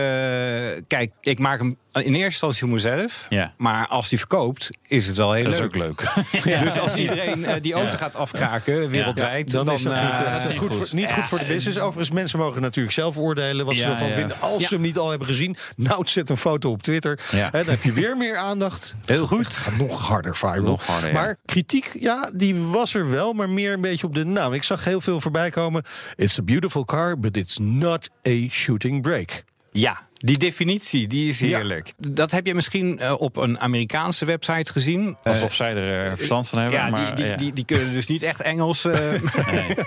kijk, 0.87 1.11
ik 1.21 1.39
maak 1.39 1.59
hem 1.59 1.77
in 1.91 2.01
eerste 2.13 2.23
instantie 2.23 2.59
voor 2.59 2.69
mezelf. 2.69 3.25
Ja. 3.29 3.53
Maar 3.57 3.87
als 3.87 4.09
die 4.09 4.17
verkoopt, 4.17 4.69
is 4.87 5.07
het 5.07 5.17
wel 5.17 5.31
heel 5.33 5.43
Dat 5.43 5.53
is 5.53 5.59
leuk. 5.59 5.75
ook 5.75 5.75
leuk. 5.75 6.63
Dus 6.63 6.79
als 6.79 6.95
iedereen 6.95 7.45
eh, 7.45 7.53
die 7.61 7.73
auto 7.73 7.97
gaat 7.97 8.15
afkraken 8.15 8.89
wereldwijd, 8.89 9.51
Dan, 9.51 9.71
is 9.71 9.83
dat 9.83 9.93
eh, 9.93 10.01
niet, 10.01 10.25
eh, 10.25 10.31
dat 10.33 10.41
is 10.41 10.47
niet 10.49 10.57
goed, 10.57 10.75
goed. 10.75 10.87
Voor, 10.87 10.97
niet 10.97 11.11
goed 11.11 11.23
voor 11.23 11.39
de 11.39 11.45
business. 11.45 11.77
Overigens, 11.79 12.11
mensen 12.11 12.39
mogen 12.39 12.61
natuurlijk 12.61 12.93
zelf 12.95 13.17
oordelen 13.17 13.65
wat 13.65 13.75
ze 13.75 13.83
ervan 13.83 14.07
ja. 14.07 14.15
vinden. 14.15 14.41
Als 14.41 14.61
Ja. 14.61 14.67
ze 14.67 14.73
hem 14.73 14.83
niet 14.83 14.97
al 14.97 15.09
hebben 15.09 15.27
gezien, 15.27 15.55
nou 15.75 16.07
zet 16.07 16.29
een 16.29 16.37
foto 16.37 16.69
op 16.71 16.81
Twitter. 16.81 17.19
Dan 17.51 17.65
heb 17.65 17.83
je 17.83 17.91
weer 17.91 18.17
meer 18.17 18.37
aandacht. 18.37 18.95
Heel 19.05 19.27
goed. 19.27 19.45
Het 19.47 19.55
gaat 19.55 19.77
nog 19.77 20.07
harder 20.07 20.35
viral. 20.35 20.61
Nog 20.61 20.85
harder, 20.85 21.09
ja. 21.09 21.15
Maar 21.15 21.37
kritiek, 21.45 21.91
ja, 21.99 22.29
die 22.33 22.55
was 22.55 22.93
er 22.93 23.09
wel, 23.09 23.33
maar 23.33 23.49
meer 23.49 23.73
een 23.73 23.81
beetje 23.81 24.07
op 24.07 24.15
de 24.15 24.25
naam. 24.25 24.53
Ik 24.53 24.63
zag 24.63 24.83
heel 24.83 25.01
veel 25.01 25.21
voorbij 25.21 25.49
komen. 25.49 25.83
It's 26.15 26.39
a 26.39 26.43
beautiful 26.43 26.85
car, 26.85 27.19
but 27.19 27.37
it's 27.37 27.57
not 27.61 28.09
a 28.27 28.47
shooting 28.49 29.01
brake. 29.01 29.43
Ja, 29.79 30.01
die 30.13 30.37
definitie, 30.37 31.07
die 31.07 31.29
is 31.29 31.39
heerlijk. 31.39 31.93
Dat 31.97 32.31
heb 32.31 32.45
je 32.45 32.55
misschien 32.55 32.99
eh, 32.99 33.13
op 33.17 33.35
een 33.35 33.59
Amerikaanse 33.59 34.25
website 34.25 34.71
gezien. 34.71 35.17
Alsof 35.23 35.53
zij 35.53 35.75
er 35.75 36.05
eh, 36.11 36.17
verstand 36.17 36.49
van 36.49 36.59
hebben. 36.59 36.79
Ja, 36.79 36.89
maar, 36.89 37.05
die, 37.05 37.15
die, 37.15 37.25
ja. 37.25 37.35
Die, 37.35 37.53
die 37.53 37.65
kunnen 37.65 37.93
dus 37.93 38.07
niet 38.07 38.23
echt 38.23 38.41
Engels, 38.41 38.85
eh, 38.85 39.13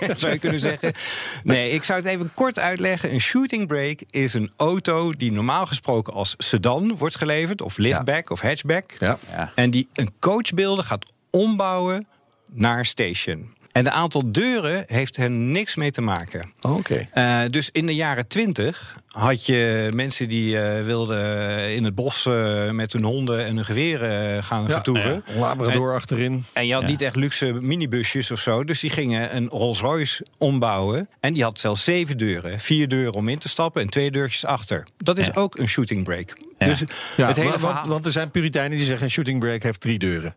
zou 0.17 0.33
je 0.33 0.39
kunnen 0.39 0.61
zeggen. 0.61 0.93
Nee, 1.45 1.71
ik 1.71 1.85
zou 1.85 2.01
het 2.01 2.09
even 2.09 2.31
kort 2.35 2.59
uitleggen. 2.59 3.13
Een 3.13 3.21
shooting 3.21 3.67
brake 3.67 4.05
is 4.11 4.35
een 4.35 4.53
auto 4.57 5.13
die 5.13 5.33
normaal 5.33 5.67
gesproken 5.67 6.13
als 6.13 6.35
sedan 6.39 6.97
wordt 6.97 7.17
geleverd... 7.17 7.63
of 7.63 7.77
liftback 7.77 8.31
of 8.31 8.41
hatchback. 8.41 8.95
Ja. 8.99 9.19
Ja. 9.31 9.53
En 9.55 9.71
die 9.71 9.89
een 9.95 10.13
coachbeelden 10.21 10.85
gaat 10.85 11.13
ombouwen 11.31 12.07
naar 12.47 12.87
station. 12.87 13.57
En 13.79 13.85
de 13.85 13.91
aantal 13.91 14.33
deuren 14.33 14.85
heeft 14.87 15.17
er 15.17 15.31
niks 15.31 15.75
mee 15.75 15.91
te 15.91 16.01
maken. 16.01 16.53
Oké. 16.61 17.09
Eh, 17.13 17.41
dus 17.51 17.69
in 17.73 17.87
de 17.87 17.95
jaren 17.95 18.27
twintig 18.27 18.97
had 19.09 19.47
je 19.47 19.91
mensen 19.95 20.29
die 20.29 20.61
eh, 20.61 20.85
wilden 20.85 21.75
in 21.75 21.85
het 21.85 21.95
bos 21.95 22.27
eh, 22.27 22.71
met 22.71 22.93
hun 22.93 23.05
honden 23.05 23.45
en 23.47 23.57
hun 23.57 23.65
geweren 23.65 24.45
gaan 24.45 24.63
Ja, 24.63 24.69
vertoeven. 24.69 25.25
Labrador 25.39 25.95
achterin. 25.95 26.45
En 26.53 26.67
je 26.67 26.73
had 26.73 26.83
Ja. 26.83 26.89
niet 26.89 27.01
echt 27.03 27.17
luxe 27.17 27.53
minibusjes 27.53 28.31
of 28.31 28.41
zo. 28.41 28.65
Dus 28.65 28.81
die 28.81 28.91
gingen 28.91 29.37
een 29.37 29.49
Rolls 29.49 29.81
Royce 29.81 30.27
ombouwen. 30.39 31.09
En 31.21 31.35
die 31.35 31.43
had 31.43 31.59
zelfs 31.59 31.85
zeven 31.85 32.19
deuren. 32.19 32.59
Vier 32.61 32.89
deuren 32.89 33.13
om 33.15 33.29
in 33.29 33.39
te 33.39 33.49
stappen 33.49 33.83
en 33.83 33.89
twee 33.89 34.11
deurtjes 34.11 34.45
achter. 34.45 34.87
Dat 34.97 35.19
is 35.19 35.27
Ja. 35.27 35.33
ook 35.35 35.59
een 35.59 35.69
shooting 35.69 36.05
brake. 36.05 36.37
Ja. 36.59 36.67
Dus 36.67 36.83
Ja, 37.17 37.27
het 37.27 37.37
hele 37.37 37.49
want, 37.49 37.61
verhaal... 37.61 37.89
want 37.89 38.07
er 38.07 38.13
zijn 38.13 38.31
puriteinen 38.31 38.77
die 38.77 38.87
zeggen 38.87 39.05
een 39.05 39.11
shooting 39.11 39.41
brake 39.41 39.67
heeft 39.67 39.81
drie 39.81 39.99
deuren. 39.99 40.35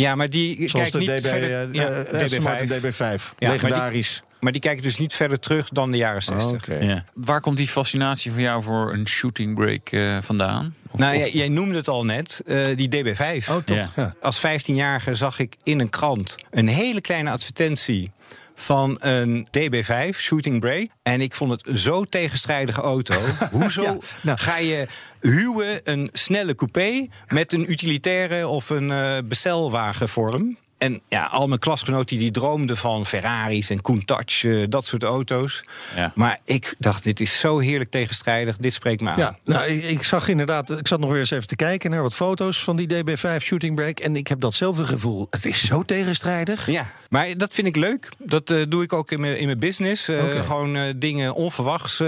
Ja, 0.00 0.14
maar 0.14 0.30
die 0.30 0.68
Zoals 0.68 0.90
kijken 0.90 1.06
de 1.06 1.12
niet 1.12 1.22
DB, 1.22 1.28
verder... 1.28 1.62
eh, 1.68 1.72
ja, 1.74 1.88
eh, 1.88 2.22
Aston 2.22 2.42
Martin 2.42 2.68
DB5. 2.68 2.72
DB5. 2.80 2.96
Ja, 2.98 3.08
maar 3.08 3.20
die- 3.38 3.48
Legendarisch. 3.50 4.22
Maar 4.40 4.52
die 4.52 4.60
kijken 4.60 4.82
dus 4.82 4.98
niet 4.98 5.14
verder 5.14 5.40
terug 5.40 5.68
dan 5.68 5.90
de 5.90 5.96
jaren 5.96 6.22
60. 6.22 6.52
Oké. 6.52 6.74
Ja. 6.74 7.04
Waar 7.14 7.40
komt 7.40 7.56
die 7.56 7.68
fascinatie 7.68 8.32
van 8.32 8.40
jou 8.42 8.62
voor 8.62 8.92
een 8.92 9.08
shooting 9.08 9.54
break 9.54 9.88
eh, 9.90 10.18
vandaan? 10.22 10.74
Of- 10.90 11.00
Nou, 11.00 11.14
of- 11.16 11.20
jij, 11.20 11.30
jij 11.32 11.48
noemde 11.48 11.76
het 11.76 11.88
al 11.88 12.04
net, 12.04 12.42
eh, 12.46 12.64
die 12.76 12.88
DB5. 12.88 13.48
Oh, 13.50 13.56
toch? 13.64 13.76
Ja. 13.76 13.90
Ja. 13.96 14.14
Als 14.20 14.38
15-jarige 14.46 15.14
zag 15.14 15.38
ik 15.38 15.54
in 15.62 15.80
een 15.80 15.90
krant 15.90 16.34
een 16.50 16.68
hele 16.68 17.00
kleine 17.00 17.30
advertentie 17.30 18.10
van 18.58 18.96
een 19.00 19.46
DB5 19.58 20.08
shooting 20.18 20.60
brake. 20.60 20.88
En 21.02 21.20
ik 21.20 21.34
vond 21.34 21.50
het 21.50 21.78
zo 21.78 22.04
tegenstrijdige 22.04 22.80
auto. 22.80 23.14
Hoezo 23.50 23.82
Ja, 23.82 23.96
nou. 24.22 24.38
ga 24.38 24.58
je 24.58 24.86
huwen 25.20 25.80
een 25.84 26.10
snelle 26.12 26.54
coupé 26.54 27.06
met 27.28 27.52
een 27.52 27.70
utilitaire 27.70 28.48
of 28.48 28.70
een 28.70 28.90
eh 28.90 29.18
bestelwagenvorm? 29.24 30.56
En 30.78 31.00
ja, 31.08 31.22
al 31.22 31.46
mijn 31.46 31.60
klasgenoten 31.60 32.18
die 32.18 32.30
droomden 32.30 32.76
van 32.76 33.06
Ferraris 33.06 33.70
en 33.70 33.80
Countach, 33.80 34.44
eh, 34.44 34.64
dat 34.68 34.86
soort 34.86 35.02
auto's. 35.02 35.62
Ja. 35.96 36.12
Maar 36.14 36.40
ik 36.44 36.74
dacht, 36.78 37.02
dit 37.04 37.20
is 37.20 37.40
zo 37.40 37.58
heerlijk 37.58 37.90
tegenstrijdig, 37.90 38.56
dit 38.56 38.72
spreekt 38.72 39.00
me 39.00 39.10
aan. 39.10 39.18
Ja, 39.18 39.38
nou, 39.44 39.64
ik, 39.64 39.84
ik 39.84 40.02
zag 40.02 40.28
inderdaad, 40.28 40.70
ik 40.70 40.88
zat 40.88 41.00
nog 41.00 41.10
weer 41.10 41.18
eens 41.18 41.30
even 41.30 41.48
te 41.48 41.56
kijken 41.56 41.90
naar 41.90 42.02
wat 42.02 42.14
foto's 42.14 42.64
van 42.64 42.76
die 42.76 42.88
DB5 42.94 43.36
shooting 43.38 43.74
brake. 43.74 44.02
En 44.02 44.16
ik 44.16 44.28
heb 44.28 44.40
datzelfde 44.40 44.84
gevoel. 44.84 45.26
Het 45.30 45.44
is 45.44 45.64
zo 45.64 45.82
tegenstrijdig. 45.82 46.70
Ja, 46.70 46.90
maar 47.08 47.36
dat 47.36 47.54
vind 47.54 47.66
ik 47.66 47.76
leuk. 47.76 48.08
Dat 48.18 48.50
eh, 48.50 48.62
doe 48.68 48.82
ik 48.82 48.92
ook 48.92 49.10
in 49.10 49.20
mijn, 49.20 49.38
in 49.38 49.46
mijn 49.46 49.58
business. 49.58 50.08
Eh, 50.08 50.24
Oké. 50.24 50.42
Gewoon 50.42 50.76
eh, 50.76 50.82
dingen 50.96 51.34
onverwachts 51.34 51.98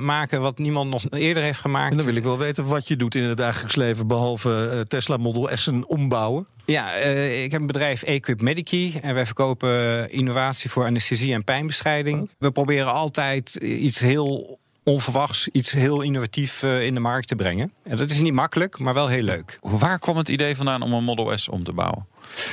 maken 0.00 0.40
wat 0.40 0.58
niemand 0.58 0.90
nog 0.90 1.04
eerder 1.10 1.42
heeft 1.42 1.60
gemaakt. 1.60 1.90
En 1.90 1.96
dan 1.96 2.06
wil 2.06 2.16
ik 2.16 2.22
wel 2.22 2.38
weten 2.38 2.66
wat 2.66 2.88
je 2.88 2.96
doet 2.96 3.14
in 3.14 3.22
het 3.22 3.36
dagelijks 3.36 3.76
leven, 3.76 4.06
behalve 4.06 4.68
eh, 4.72 4.80
Tesla 4.80 5.16
Model 5.16 5.48
S'en 5.54 5.86
ombouwen. 5.86 6.46
Ja, 6.64 6.94
eh, 6.94 7.42
ik 7.44 7.50
heb 7.50 7.60
een 7.60 7.66
bedrijf 7.66 7.97
Equip 8.02 8.40
Medici 8.40 8.98
en 9.02 9.14
wij 9.14 9.26
verkopen 9.26 10.10
innovatie 10.10 10.70
voor 10.70 10.84
anesthesie 10.84 11.32
en 11.32 11.44
pijnbestrijding. 11.44 12.30
We 12.38 12.50
proberen 12.50 12.92
altijd 12.92 13.54
iets 13.54 13.98
heel 13.98 14.58
onverwachts, 14.88 15.48
iets 15.48 15.70
heel 15.70 16.02
innovatief 16.02 16.62
eh, 16.62 16.84
in 16.84 16.94
de 16.94 17.00
markt 17.00 17.28
te 17.28 17.36
brengen. 17.36 17.72
En 17.82 17.96
dat 17.96 18.10
is 18.10 18.20
niet 18.20 18.32
makkelijk, 18.32 18.78
maar 18.78 18.94
wel 18.94 19.08
heel 19.08 19.22
leuk. 19.22 19.58
Waar 19.60 19.98
kwam 19.98 20.16
het 20.16 20.28
idee 20.28 20.56
vandaan 20.56 20.82
om 20.82 20.92
een 20.92 21.04
Model 21.04 21.38
S 21.38 21.48
om 21.48 21.64
te 21.64 21.72
bouwen? 21.72 22.06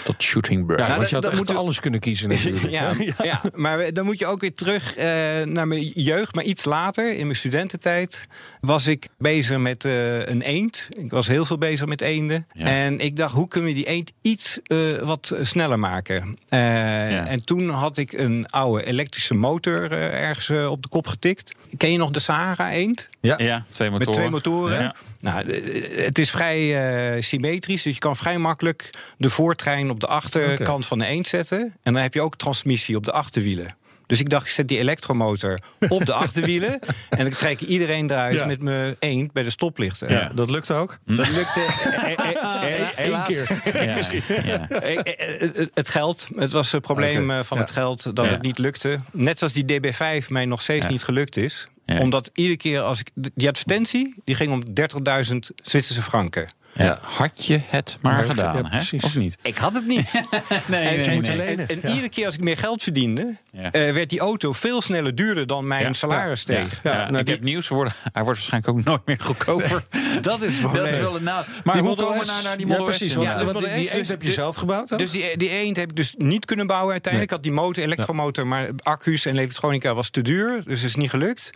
Tot 0.04 0.22
shooting 0.24 0.66
break. 0.66 0.80
Ja, 0.80 0.86
Nou, 0.88 0.98
want 0.98 1.10
je 1.10 1.16
dat- 1.16 1.24
had 1.24 1.34
echt 1.40 1.48
moet- 1.50 1.58
alles 1.58 1.80
kunnen 1.80 2.00
kiezen 2.00 2.30
natuurlijk. 2.30 2.70
Ja, 2.80 2.94
ja. 3.24 3.42
maar 3.54 3.94
dan 3.94 4.06
moet 4.06 4.20
je 4.20 4.26
ook 4.26 4.42
weer 4.42 4.54
terug 4.54 4.96
eh, 4.96 5.06
naar 5.44 5.68
mijn 5.68 5.82
jeugd. 5.88 6.36
Maar 6.36 6.44
iets 6.44 6.66
later, 6.66 7.14
in 7.18 7.26
mijn 7.26 7.38
studententijd, 7.38 8.28
was 8.60 8.88
ik 8.88 9.08
bezig 9.18 9.58
met 9.58 9.86
eh, 9.86 10.26
een 10.26 10.42
eend. 10.42 10.88
Ik 10.92 11.12
was 11.12 11.28
heel 11.28 11.46
veel 11.46 11.58
bezig 11.58 11.88
met 11.88 12.02
eenden. 12.02 12.48
Ja. 12.54 12.66
En 12.66 13.00
ik 13.00 13.16
dacht, 13.16 13.34
hoe 13.34 13.48
kunnen 13.48 13.70
we 13.70 13.76
die 13.76 13.88
eend 13.88 14.12
iets 14.22 14.60
eh, 14.64 14.78
wat 15.02 15.34
sneller 15.42 15.80
maken? 15.80 16.38
Eh, 16.50 16.60
Ja. 17.12 17.28
En 17.28 17.46
toen 17.46 17.70
had 17.70 17.98
ik 17.98 18.14
een 18.14 18.46
oude 18.50 18.86
elektrische 18.86 19.34
motor 19.34 19.92
ergens 19.92 20.50
op 20.50 20.82
de 20.82 20.88
kop 20.90 21.08
getikt. 21.08 21.56
Ken 21.78 21.92
je 21.92 21.98
nog 21.98 22.12
de 22.12 22.20
Sahara-eend? 22.20 23.10
Ja. 23.22 23.36
Ja, 23.38 23.66
twee 23.70 23.90
motoren. 23.90 24.10
Met 24.12 24.16
twee 24.20 24.30
motoren. 24.30 24.96
Nou, 25.26 25.50
eh, 25.50 26.06
het 26.06 26.20
is 26.20 26.32
vrij 26.32 26.60
eh, 27.16 27.22
symmetrisch, 27.22 27.84
dus 27.84 27.94
je 27.94 28.00
kan 28.00 28.16
vrij 28.16 28.38
makkelijk 28.38 28.90
de 29.18 29.30
voortrein 29.30 29.90
op 29.90 30.00
de 30.00 30.08
achterkant 30.08 30.86
van 30.86 31.00
de 31.00 31.06
eend 31.06 31.28
zetten. 31.28 31.60
En 31.60 31.94
dan 31.94 32.02
heb 32.02 32.14
je 32.14 32.22
ook 32.22 32.36
transmissie 32.36 32.96
op 32.96 33.04
de 33.04 33.12
achterwielen. 33.12 33.76
Dus 34.08 34.20
ik 34.20 34.30
dacht, 34.30 34.46
ik 34.46 34.52
zet 34.52 34.68
die 34.68 34.78
elektromotor 34.78 35.60
op 35.90 36.06
de 36.06 36.14
achterwielen. 36.24 36.80
en 37.10 37.24
dan 37.26 37.30
trek 37.30 37.62
ik 37.62 37.68
iedereen 37.68 38.12
eruit 38.12 38.36
Ja. 38.36 38.46
met 38.46 38.62
mijn 38.62 38.96
eend 39.00 39.32
bij 39.34 39.44
de 39.44 39.50
stoplichten. 39.50 40.10
Ja, 40.10 40.32
dat 40.36 40.50
lukte 40.50 40.74
ook. 40.74 40.98
Dat 41.06 41.30
lukte 41.30 41.60
eh, 42.06 43.12
eh, 45.62 45.68
Het 45.74 45.90
geld. 45.90 46.28
Het 46.36 46.52
was 46.52 46.72
het 46.72 46.82
probleem 46.82 47.32
eh, 47.32 47.40
van 47.44 47.58
Ja. 47.58 47.64
het 47.64 47.72
geld 47.72 48.16
dat 48.16 48.26
Ja. 48.26 48.32
het 48.32 48.42
niet 48.42 48.58
lukte. 48.58 49.00
Net 49.12 49.38
zoals 49.38 49.54
die 49.54 49.66
DB5 49.66 50.30
mij 50.30 50.46
nog 50.46 50.62
steeds 50.62 50.86
Ja. 50.86 50.92
niet 50.92 51.04
gelukt 51.04 51.38
is. 51.38 51.68
Ja. 51.84 52.00
Omdat 52.00 52.30
iedere 52.34 52.58
keer 52.58 52.82
als 52.82 53.00
ik. 53.00 53.10
Die 53.36 53.48
advertentie 53.48 54.16
die 54.24 54.36
ging 54.36 54.52
om 54.52 54.64
30.000 54.74 55.52
Zwitserse 55.64 56.02
franken. 56.02 56.48
Ja. 56.78 57.00
Had 57.02 57.46
je 57.46 57.62
het 57.66 57.98
maar 58.02 58.14
Maar- 58.14 58.26
gedaan, 58.26 58.56
ja, 58.56 58.64
hè? 58.64 58.70
precies. 58.70 59.04
of 59.04 59.16
niet? 59.16 59.38
Ik 59.42 59.58
had 59.58 59.74
het 59.74 59.88
niet. 59.88 60.12
Nee, 60.68 61.04
en, 61.04 61.24
en- 61.26 61.36
lenen. 61.36 61.68
en 61.68 61.80
Ja. 61.82 61.88
iedere 61.90 62.10
keer 62.10 62.26
als 62.26 62.36
ik 62.36 62.42
meer 62.42 62.58
geld 62.58 62.84
verdiende, 62.84 63.36
Ja. 63.52 63.72
eh, 63.72 63.94
werd 63.94 64.10
die 64.10 64.20
auto 64.20 64.54
veel 64.54 64.82
sneller 64.82 65.16
duurder 65.16 65.48
dan 65.48 65.68
mijn 65.68 65.84
Ja. 65.86 65.94
salaris 65.94 66.40
steeg. 66.40 66.80
Ja, 66.84 66.92
Ja, 66.92 66.98
nou, 67.06 67.18
ik 67.18 67.26
die- 67.26 67.36
heb 67.36 67.44
nieuws 67.44 67.68
voor. 67.68 67.86
Hij 67.86 68.24
wordt 68.24 68.40
waarschijnlijk 68.40 68.78
ook 68.78 68.84
nooit 68.84 69.02
meer 69.06 69.20
goedkoper. 69.22 69.84
Dat 70.22 70.42
is 70.42 70.58
het 70.58 70.74
Dat 70.74 70.90
is 70.90 70.98
wel 70.98 71.16
een 71.16 71.24
naam. 71.24 71.44
Maar 71.64 71.78
hoe 71.78 71.96
komen 71.96 72.20
we 72.20 72.26
nou 72.26 72.44
naar 72.44 72.58
die 72.58 72.66
Model 72.66 72.84
precies. 72.86 73.14
Want, 73.16 73.28
is 73.42 73.52
die, 73.52 73.68
eend 73.70 73.94
dus- 73.94 74.08
heb 74.08 74.22
je 74.22 74.32
zelf 74.32 74.56
gebouwd? 74.56 74.98
Dus 74.98 75.12
die, 75.12 75.38
die 75.38 75.50
eend 75.50 75.76
heb 75.78 75.90
ik 75.90 75.96
dus 75.96 76.14
niet 76.18 76.46
kunnen 76.46 76.68
bouwen 76.68 76.92
uiteindelijk. 76.92 77.32
Ik 77.32 77.38
had 77.38 77.46
die 77.46 77.56
motor, 77.62 77.84
elektromotor, 77.84 78.48
maar 78.48 78.70
accu's 78.84 79.26
en 79.26 79.34
elektronica 79.38 79.94
was 79.94 80.10
te 80.10 80.22
duur. 80.22 80.64
Dus 80.66 80.80
het 80.80 80.90
is 80.90 80.96
niet 80.96 81.10
gelukt. 81.10 81.50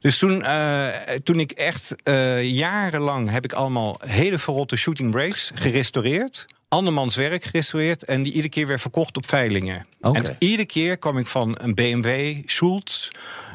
Dus 0.00 0.18
toen, 0.18 0.42
eh, 0.42 0.86
toen 1.24 1.40
ik 1.40 1.50
echt 1.52 1.94
eh, 2.02 2.42
jarenlang 2.44 3.30
heb 3.30 3.44
ik 3.44 3.52
allemaal 3.52 4.00
hele 4.06 4.38
verrotte 4.64 4.76
shooting 4.76 5.10
brakes 5.10 5.50
gerestaureerd. 5.54 6.46
Andermans 6.68 7.14
werk 7.16 7.44
gerestaureerd 7.44 8.04
en 8.04 8.22
die 8.22 8.32
iedere 8.32 8.48
keer 8.48 8.66
weer 8.66 8.78
verkocht 8.78 9.16
op 9.16 9.28
veilingen. 9.28 9.86
En 10.00 10.36
iedere 10.38 10.64
keer 10.64 10.96
kwam 10.96 11.18
ik 11.18 11.26
van 11.26 11.58
een 11.60 11.74
BMW 11.74 12.42
Schultz 12.46 13.08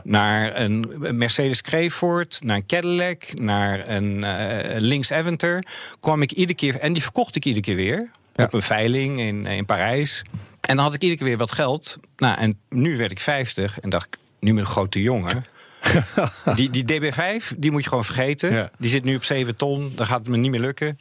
naar 0.03 0.55
een 0.59 0.95
Mercedes 1.17 1.61
Crayford, 1.61 2.39
naar 2.43 2.55
een 2.55 2.65
Cadillac, 2.65 3.23
naar 3.39 3.87
een 3.87 4.23
eh 4.23 4.79
Lynx 4.79 5.11
Aventer. 5.11 5.65
Kwam 5.99 6.21
ik 6.21 6.31
iedere 6.31 6.57
keer 6.57 6.75
en 6.79 6.93
die 6.93 7.01
verkocht 7.01 7.35
ik 7.35 7.45
iedere 7.45 7.65
keer 7.65 7.75
weer 7.75 8.09
Ja. 8.35 8.43
op 8.43 8.53
een 8.53 8.61
veiling 8.61 9.19
in, 9.19 9.45
in 9.45 9.65
Parijs. 9.65 10.21
En 10.61 10.75
dan 10.75 10.85
had 10.85 10.93
ik 10.93 11.01
iedere 11.01 11.19
keer 11.19 11.27
weer 11.27 11.37
wat 11.37 11.51
geld. 11.51 11.97
Nou, 12.17 12.37
en 12.37 12.59
nu 12.69 12.97
werd 12.97 13.11
ik 13.11 13.19
50 13.19 13.79
en 13.79 13.89
dacht 13.89 14.05
ik, 14.07 14.17
nu 14.39 14.53
met 14.53 14.63
een 14.63 14.69
grote 14.69 15.01
jongen. 15.01 15.45
die, 16.55 16.69
die 16.69 16.83
DB5, 16.83 17.57
die 17.57 17.71
moet 17.71 17.83
je 17.83 17.89
gewoon 17.89 18.05
vergeten. 18.05 18.53
Ja. 18.53 18.69
Die 18.77 18.89
zit 18.89 19.03
nu 19.03 19.15
op 19.15 19.23
7 19.23 19.55
ton, 19.55 19.91
dan 19.95 20.05
gaat 20.05 20.19
het 20.19 20.27
me 20.27 20.37
niet 20.37 20.51
meer 20.51 20.59
lukken. 20.59 20.99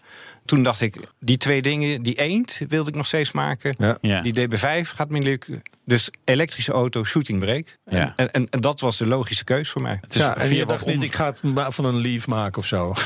Toen 0.49 0.63
dacht 0.63 0.81
ik, 0.81 0.97
die 1.21 1.37
twee 1.37 1.63
dingen, 1.63 2.03
die 2.03 2.15
eend 2.15 2.61
wilde 2.69 2.91
ik 2.91 2.97
nog 2.97 3.07
steeds 3.07 3.33
maken. 3.33 3.75
Ja. 3.79 3.99
Ja. 4.01 4.21
Die 4.21 4.35
DB5 4.35 4.81
gaat 4.81 5.09
me 5.09 5.19
lukken. 5.19 5.63
Dus 5.85 6.11
elektrische 6.25 6.73
auto, 6.73 7.05
shooting 7.05 7.41
brake. 7.41 7.67
Ja. 7.87 8.13
En, 8.17 8.33
en, 8.33 8.49
en 8.51 8.61
dat 8.61 8.81
was 8.81 8.97
de 8.97 9.07
logische 9.07 9.45
keus 9.45 9.71
voor 9.71 9.83
mij. 9.83 9.99
Het 10.01 10.15
is 10.15 10.21
ja, 10.21 10.37
en 10.37 10.55
je 10.55 10.67
dacht 10.67 10.87
niet, 10.87 11.03
ik 11.03 11.15
ga 11.15 11.27
het 11.27 11.41
van 11.75 11.85
een 11.85 11.97
leaf 11.97 12.27
maken 12.27 12.59
of 12.59 12.67
zo. 12.67 12.95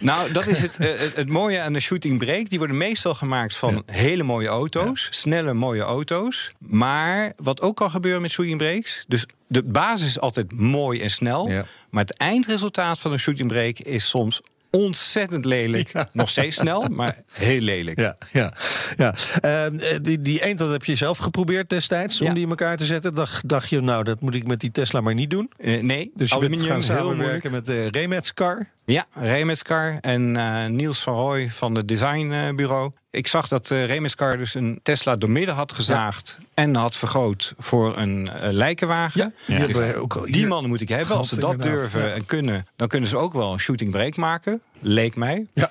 Nou, 0.00 0.32
dat 0.32 0.46
is 0.46 0.60
het, 0.60 0.76
eh, 0.76 0.98
het, 0.98 1.16
het 1.16 1.28
mooie 1.28 1.60
aan 1.60 1.72
de 1.72 1.80
shooting 1.80 2.18
brake. 2.18 2.48
Die 2.48 2.58
worden 2.58 2.76
meestal 2.76 3.14
gemaakt 3.14 3.56
van 3.56 3.82
hele 3.86 4.22
mooie 4.22 4.48
auto's. 4.48 5.08
Snelle, 5.10 5.54
mooie 5.54 5.82
auto's. 5.82 6.50
Maar 6.58 7.32
wat 7.36 7.60
ook 7.60 7.76
kan 7.76 7.90
gebeuren 7.90 8.22
met 8.22 8.30
shooting 8.30 8.58
brakes... 8.58 9.04
dus 9.08 9.26
de 9.46 9.62
basis 9.62 10.08
is 10.08 10.20
altijd 10.20 10.52
mooi 10.52 11.00
en 11.00 11.10
snel. 11.10 11.48
Ja. 11.48 11.64
Maar 11.90 12.04
het 12.04 12.16
eindresultaat 12.16 12.98
van 12.98 13.12
een 13.12 13.18
shooting 13.18 13.48
brake 13.48 13.82
is 13.82 14.08
soms 14.08 14.40
ontzettend 14.70 15.44
lelijk. 15.44 15.92
Nog 16.12 16.28
steeds 16.28 16.56
snel, 16.56 16.88
maar 16.88 17.22
heel 17.32 17.60
lelijk. 17.60 18.00
Ja, 18.00 18.16
ja, 18.32 18.52
ja. 18.96 19.14
Ehm, 19.40 19.78
eh, 19.78 19.96
die, 20.02 20.20
die 20.20 20.44
eend, 20.44 20.58
dat 20.58 20.70
heb 20.70 20.84
je 20.84 20.94
zelf 20.94 21.18
geprobeerd 21.18 21.70
destijds 21.70 22.20
om 22.20 22.34
die 22.34 22.42
in 22.42 22.48
elkaar 22.48 22.76
te 22.76 22.86
zetten. 22.86 23.14
Dacht, 23.14 23.48
dacht 23.48 23.70
je, 23.70 23.80
nou, 23.80 24.04
dat 24.04 24.20
moet 24.20 24.34
ik 24.34 24.46
met 24.46 24.60
die 24.60 24.70
Tesla 24.70 25.00
maar 25.00 25.14
niet 25.14 25.30
doen. 25.30 25.50
Eh, 25.56 25.82
nee, 25.82 26.10
Dus 26.14 26.28
je 26.28 26.34
aluminium 26.34 26.68
bent 26.68 26.84
gaan 26.84 26.96
heel 26.96 27.04
samenwerken 27.06 27.50
met 27.50 27.66
de 27.66 27.88
Remets 27.88 28.34
car. 28.34 28.70
Ja, 28.92 29.06
Remetscar 29.12 29.98
en 30.00 30.36
eh, 30.36 30.66
Niels 30.66 31.02
van 31.02 31.14
Rooij 31.14 31.48
van 31.50 31.74
het 31.74 31.88
designbureau. 31.88 32.90
Ik 33.10 33.26
zag 33.26 33.48
dat 33.48 33.70
uh, 33.70 34.36
dus 34.36 34.54
een 34.54 34.80
Tesla 34.82 35.16
doormidden 35.16 35.54
had 35.54 35.72
gezaagd... 35.72 36.38
en 36.54 36.74
had 36.74 36.96
vergroot 36.96 37.54
voor 37.58 37.96
een 37.98 38.28
eh, 38.28 38.52
lijkenwagen. 38.52 39.34
die 39.46 39.56
Ja. 39.76 39.94
ook 39.94 40.16
al 40.16 40.22
Die 40.22 40.34
hier. 40.34 40.48
mannen 40.48 40.70
moet 40.70 40.80
ik 40.80 40.88
hebben. 40.88 41.16
Als 41.16 41.28
ze 41.28 41.40
dat 41.40 41.52
inderdaad. 41.52 41.78
durven 41.80 42.00
Ja. 42.08 42.14
en 42.14 42.26
kunnen... 42.26 42.66
dan 42.76 42.88
kunnen 42.88 43.08
ze 43.08 43.16
ook 43.16 43.32
wel 43.32 43.52
een 43.52 43.60
shooting 43.60 43.90
brake 43.90 44.20
maken. 44.20 44.60
Leek 44.80 45.16
mij. 45.16 45.46
Ja, 45.54 45.70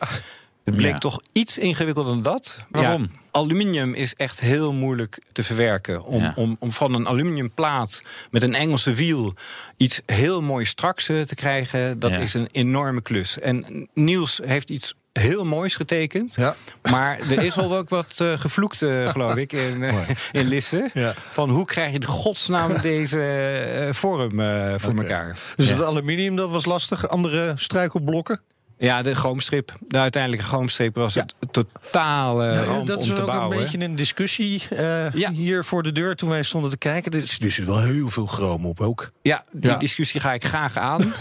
Het 0.68 0.76
bleek 0.76 0.92
Ja. 0.92 0.98
toch 0.98 1.20
iets 1.32 1.58
ingewikkelder 1.58 2.14
dan 2.14 2.22
dat. 2.24 2.58
Waarom? 2.70 3.02
Ja, 3.02 3.08
aluminium 3.32 3.94
is 3.94 4.16
echt 4.16 4.40
heel 4.40 4.74
moeilijk 4.74 5.20
te 5.32 5.44
verwerken. 5.44 6.04
Om, 6.04 6.22
Ja. 6.22 6.34
om, 6.36 6.56
om 6.60 6.72
van 6.72 6.94
een 6.94 7.08
aluminiumplaat 7.08 8.02
met 8.32 8.44
een 8.44 8.56
Engelse 8.56 8.94
wiel 8.94 9.34
iets 9.78 10.02
heel 10.06 10.42
mooi 10.42 10.66
straks 10.66 11.10
eh, 11.10 11.22
te 11.22 11.36
krijgen, 11.36 12.00
dat 12.00 12.14
Ja. 12.14 12.20
is 12.20 12.34
een 12.34 12.48
enorme 12.52 13.02
klus. 13.02 13.40
En 13.40 13.88
Niels 13.94 14.40
heeft 14.46 14.70
iets 14.70 14.94
heel 15.14 15.46
moois 15.46 15.76
getekend. 15.76 16.36
Ja. 16.36 16.56
Maar 16.92 17.20
er 17.20 17.44
is 17.44 17.58
al 17.58 17.76
ook 17.76 17.90
wat 17.90 18.16
eh, 18.20 18.40
gevloekt, 18.40 18.82
eh, 18.82 19.10
geloof 19.10 19.36
ik, 19.36 19.54
in, 19.54 19.84
eh, 19.84 20.10
in 20.32 20.48
Lisse. 20.48 20.90
Ja. 20.94 21.14
Van 21.32 21.50
hoe 21.50 21.66
krijg 21.66 21.92
je 21.92 22.00
de 22.00 22.08
godsnaam 22.08 22.82
deze 22.82 23.22
eh, 23.22 23.94
vorm 23.94 24.40
eh, 24.40 24.74
voor 24.78 24.94
elkaar? 24.96 25.38
Dus 25.56 25.68
Ja. 25.68 25.74
het 25.76 25.84
aluminium, 25.84 26.36
dat 26.36 26.50
was 26.50 26.66
lastig. 26.66 27.08
Andere 27.10 27.54
struikelblokken. 27.56 28.42
Ja, 28.80 29.02
de 29.02 29.16
groomstrip. 29.16 29.76
De 29.88 29.98
uiteindelijke 29.98 30.46
groomstrip 30.46 30.96
was 30.96 31.16
het 31.16 31.34
totale 31.52 32.46
Ja, 32.46 32.63
ramp 32.63 32.88
dat 32.88 32.98
om 32.98 33.04
is 33.04 33.13
te 33.16 33.22
ook 33.22 33.28
bouwen. 33.28 33.58
een 33.58 33.63
beetje 33.63 33.80
een 33.80 33.96
discussie 33.96 34.63
eh, 34.70 35.12
Ja. 35.13 35.32
hier 35.32 35.63
voor 35.66 35.84
de 35.84 35.92
deur 35.92 36.16
toen 36.16 36.30
wij 36.30 36.44
stonden 36.44 36.70
te 36.72 36.78
kijken. 36.78 37.12
Er 37.12 37.18
is 37.18 37.38
dus 37.40 37.58
wel 37.58 37.82
heel 37.82 38.10
veel 38.10 38.26
chroom 38.26 38.66
op 38.66 38.80
ook. 38.82 39.12
Ja, 39.22 39.44
die 39.52 39.70
Ja. 39.72 39.78
discussie 39.78 40.20
ga 40.20 40.34
ik 40.34 40.44
graag 40.46 40.78
aan. 40.78 41.02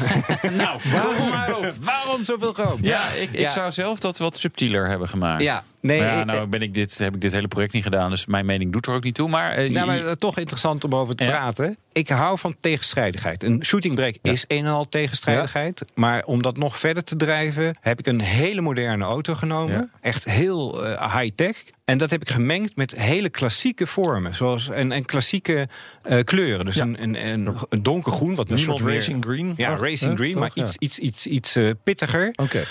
Nou, 0.56 0.80
waarom, 0.92 1.72
waarom 1.80 2.24
zoveel 2.24 2.52
chroom? 2.52 2.78
Ja, 2.82 3.08
ik, 3.10 3.32
ik 3.32 3.40
Ja. 3.40 3.50
zou 3.50 3.70
zelf 3.72 3.98
dat 3.98 4.18
wat 4.18 4.38
subtieler 4.38 4.88
hebben 4.88 5.08
gemaakt. 5.08 5.42
Ja, 5.42 5.64
nee, 5.86 5.98
Maar 6.00 6.08
ja, 6.08 6.24
nou 6.24 6.46
ben 6.46 6.62
ik 6.62 6.74
dit, 6.74 6.98
heb 6.98 7.14
ik 7.14 7.20
dit 7.20 7.32
hele 7.32 7.48
project 7.48 7.72
niet 7.72 7.82
gedaan, 7.82 8.10
dus 8.10 8.26
mijn 8.26 8.46
mening 8.46 8.72
doet 8.72 8.86
er 8.86 8.94
ook 8.94 9.04
niet 9.04 9.14
toe. 9.14 9.28
Maar, 9.28 9.52
eh, 9.52 9.70
Nou, 9.70 9.86
maar 9.86 10.06
eh, 10.06 10.12
toch 10.12 10.38
interessant 10.38 10.84
om 10.84 10.94
over 10.94 11.14
te 11.14 11.24
Ja. 11.24 11.30
praten. 11.30 11.76
Ik 11.92 12.08
hou 12.08 12.38
van 12.38 12.56
tegenstrijdigheid. 12.60 13.42
Een 13.42 13.64
shooting 13.64 13.94
break 13.94 14.14
is 14.22 14.44
een 14.48 14.64
en 14.64 14.70
al 14.72 14.88
tegenstrijdigheid. 14.88 15.84
Maar 15.94 16.22
om 16.24 16.42
dat 16.42 16.56
nog 16.56 16.78
verder 16.78 17.04
te 17.04 17.16
drijven, 17.16 17.76
heb 17.80 17.98
ik 17.98 18.06
een 18.06 18.20
hele 18.20 18.60
moderne 18.60 19.04
auto 19.04 19.34
genomen. 19.34 19.74
Ja. 19.74 19.88
Echt 20.00 20.24
heel 20.24 20.84
eh, 20.86 21.18
high-tech. 21.20 21.64
En 21.84 21.98
dat 21.98 22.10
heb 22.10 22.20
ik 22.20 22.28
gemengd 22.30 22.76
met 22.76 22.96
hele 23.00 23.28
klassieke 23.28 23.86
vormen. 23.86 24.34
Zoals 24.34 24.68
en, 24.70 24.92
en 24.92 25.04
klassieke 25.04 25.68
eh, 26.02 26.22
kleuren. 26.22 26.66
Dus 26.66 26.74
Ja. 26.74 26.82
een, 26.82 27.02
een, 27.02 27.26
een, 27.26 27.54
een 27.68 27.82
donkergroen, 27.82 28.34
wat 28.34 28.50
Een 28.50 28.58
soort 28.58 28.82
meer... 28.82 28.94
racing 28.94 29.24
green. 29.24 29.54
Ja, 29.56 29.76
racing 29.76 30.10
Hè? 30.10 30.16
green, 30.16 30.32
Toch? 30.32 30.40
maar 30.40 30.50
Ja. 30.54 30.62
iets, 30.62 30.76
iets, 30.78 30.98
iets, 30.98 31.26
iets 31.26 31.56
pittiger. 31.84 32.32
Oké. 32.36 32.62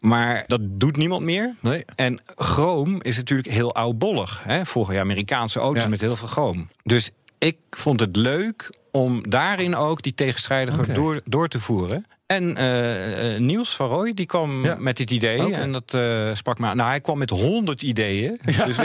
Maar 0.00 0.44
dat 0.46 0.60
doet 0.62 0.96
niemand 0.96 1.22
meer. 1.22 1.54
Nee. 1.60 1.84
En 1.94 2.20
chroom 2.36 3.02
is 3.02 3.16
natuurlijk 3.16 3.48
heel 3.48 3.74
oudbollig. 3.74 4.40
Hè? 4.44 4.66
Vroeger 4.66 4.94
ja, 4.94 5.00
Amerikaanse 5.00 5.58
auto's 5.58 5.82
Ja. 5.82 5.88
met 5.88 6.00
heel 6.00 6.16
veel 6.16 6.28
chroom. 6.28 6.68
Dus 6.82 7.10
ik 7.38 7.56
vond 7.70 8.00
het 8.00 8.16
leuk 8.16 8.70
om 8.90 9.30
daarin 9.30 9.76
ook 9.76 10.02
die 10.02 10.14
tegenstrijdiger 10.14 10.94
door, 10.94 11.20
door 11.24 11.48
te 11.48 11.60
voeren. 11.60 12.06
En 12.30 12.56
eh, 12.56 13.34
eh, 13.34 13.40
Niels 13.40 13.76
van 13.76 13.88
Rooij, 13.88 14.14
die 14.14 14.26
kwam 14.26 14.64
Ja. 14.64 14.76
met 14.78 14.96
dit 14.96 15.10
idee. 15.10 15.54
En 15.54 15.72
dat 15.72 15.94
eh, 15.94 16.34
sprak 16.34 16.58
me 16.58 16.66
aan. 16.66 16.76
Nou, 16.76 16.88
hij 16.88 17.00
kwam 17.00 17.18
met 17.18 17.30
honderd 17.30 17.82
ideeën. 17.82 18.40
Dus 18.44 18.76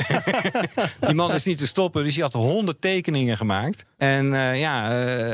die 1.08 1.16
man 1.16 1.34
is 1.34 1.44
niet 1.46 1.58
te 1.58 1.68
stoppen. 1.68 2.04
Dus 2.04 2.14
hij 2.14 2.24
had 2.24 2.34
honderd 2.34 2.82
tekeningen 2.82 3.38
gemaakt. 3.38 3.86
En 3.98 4.26
ja, 4.58 4.88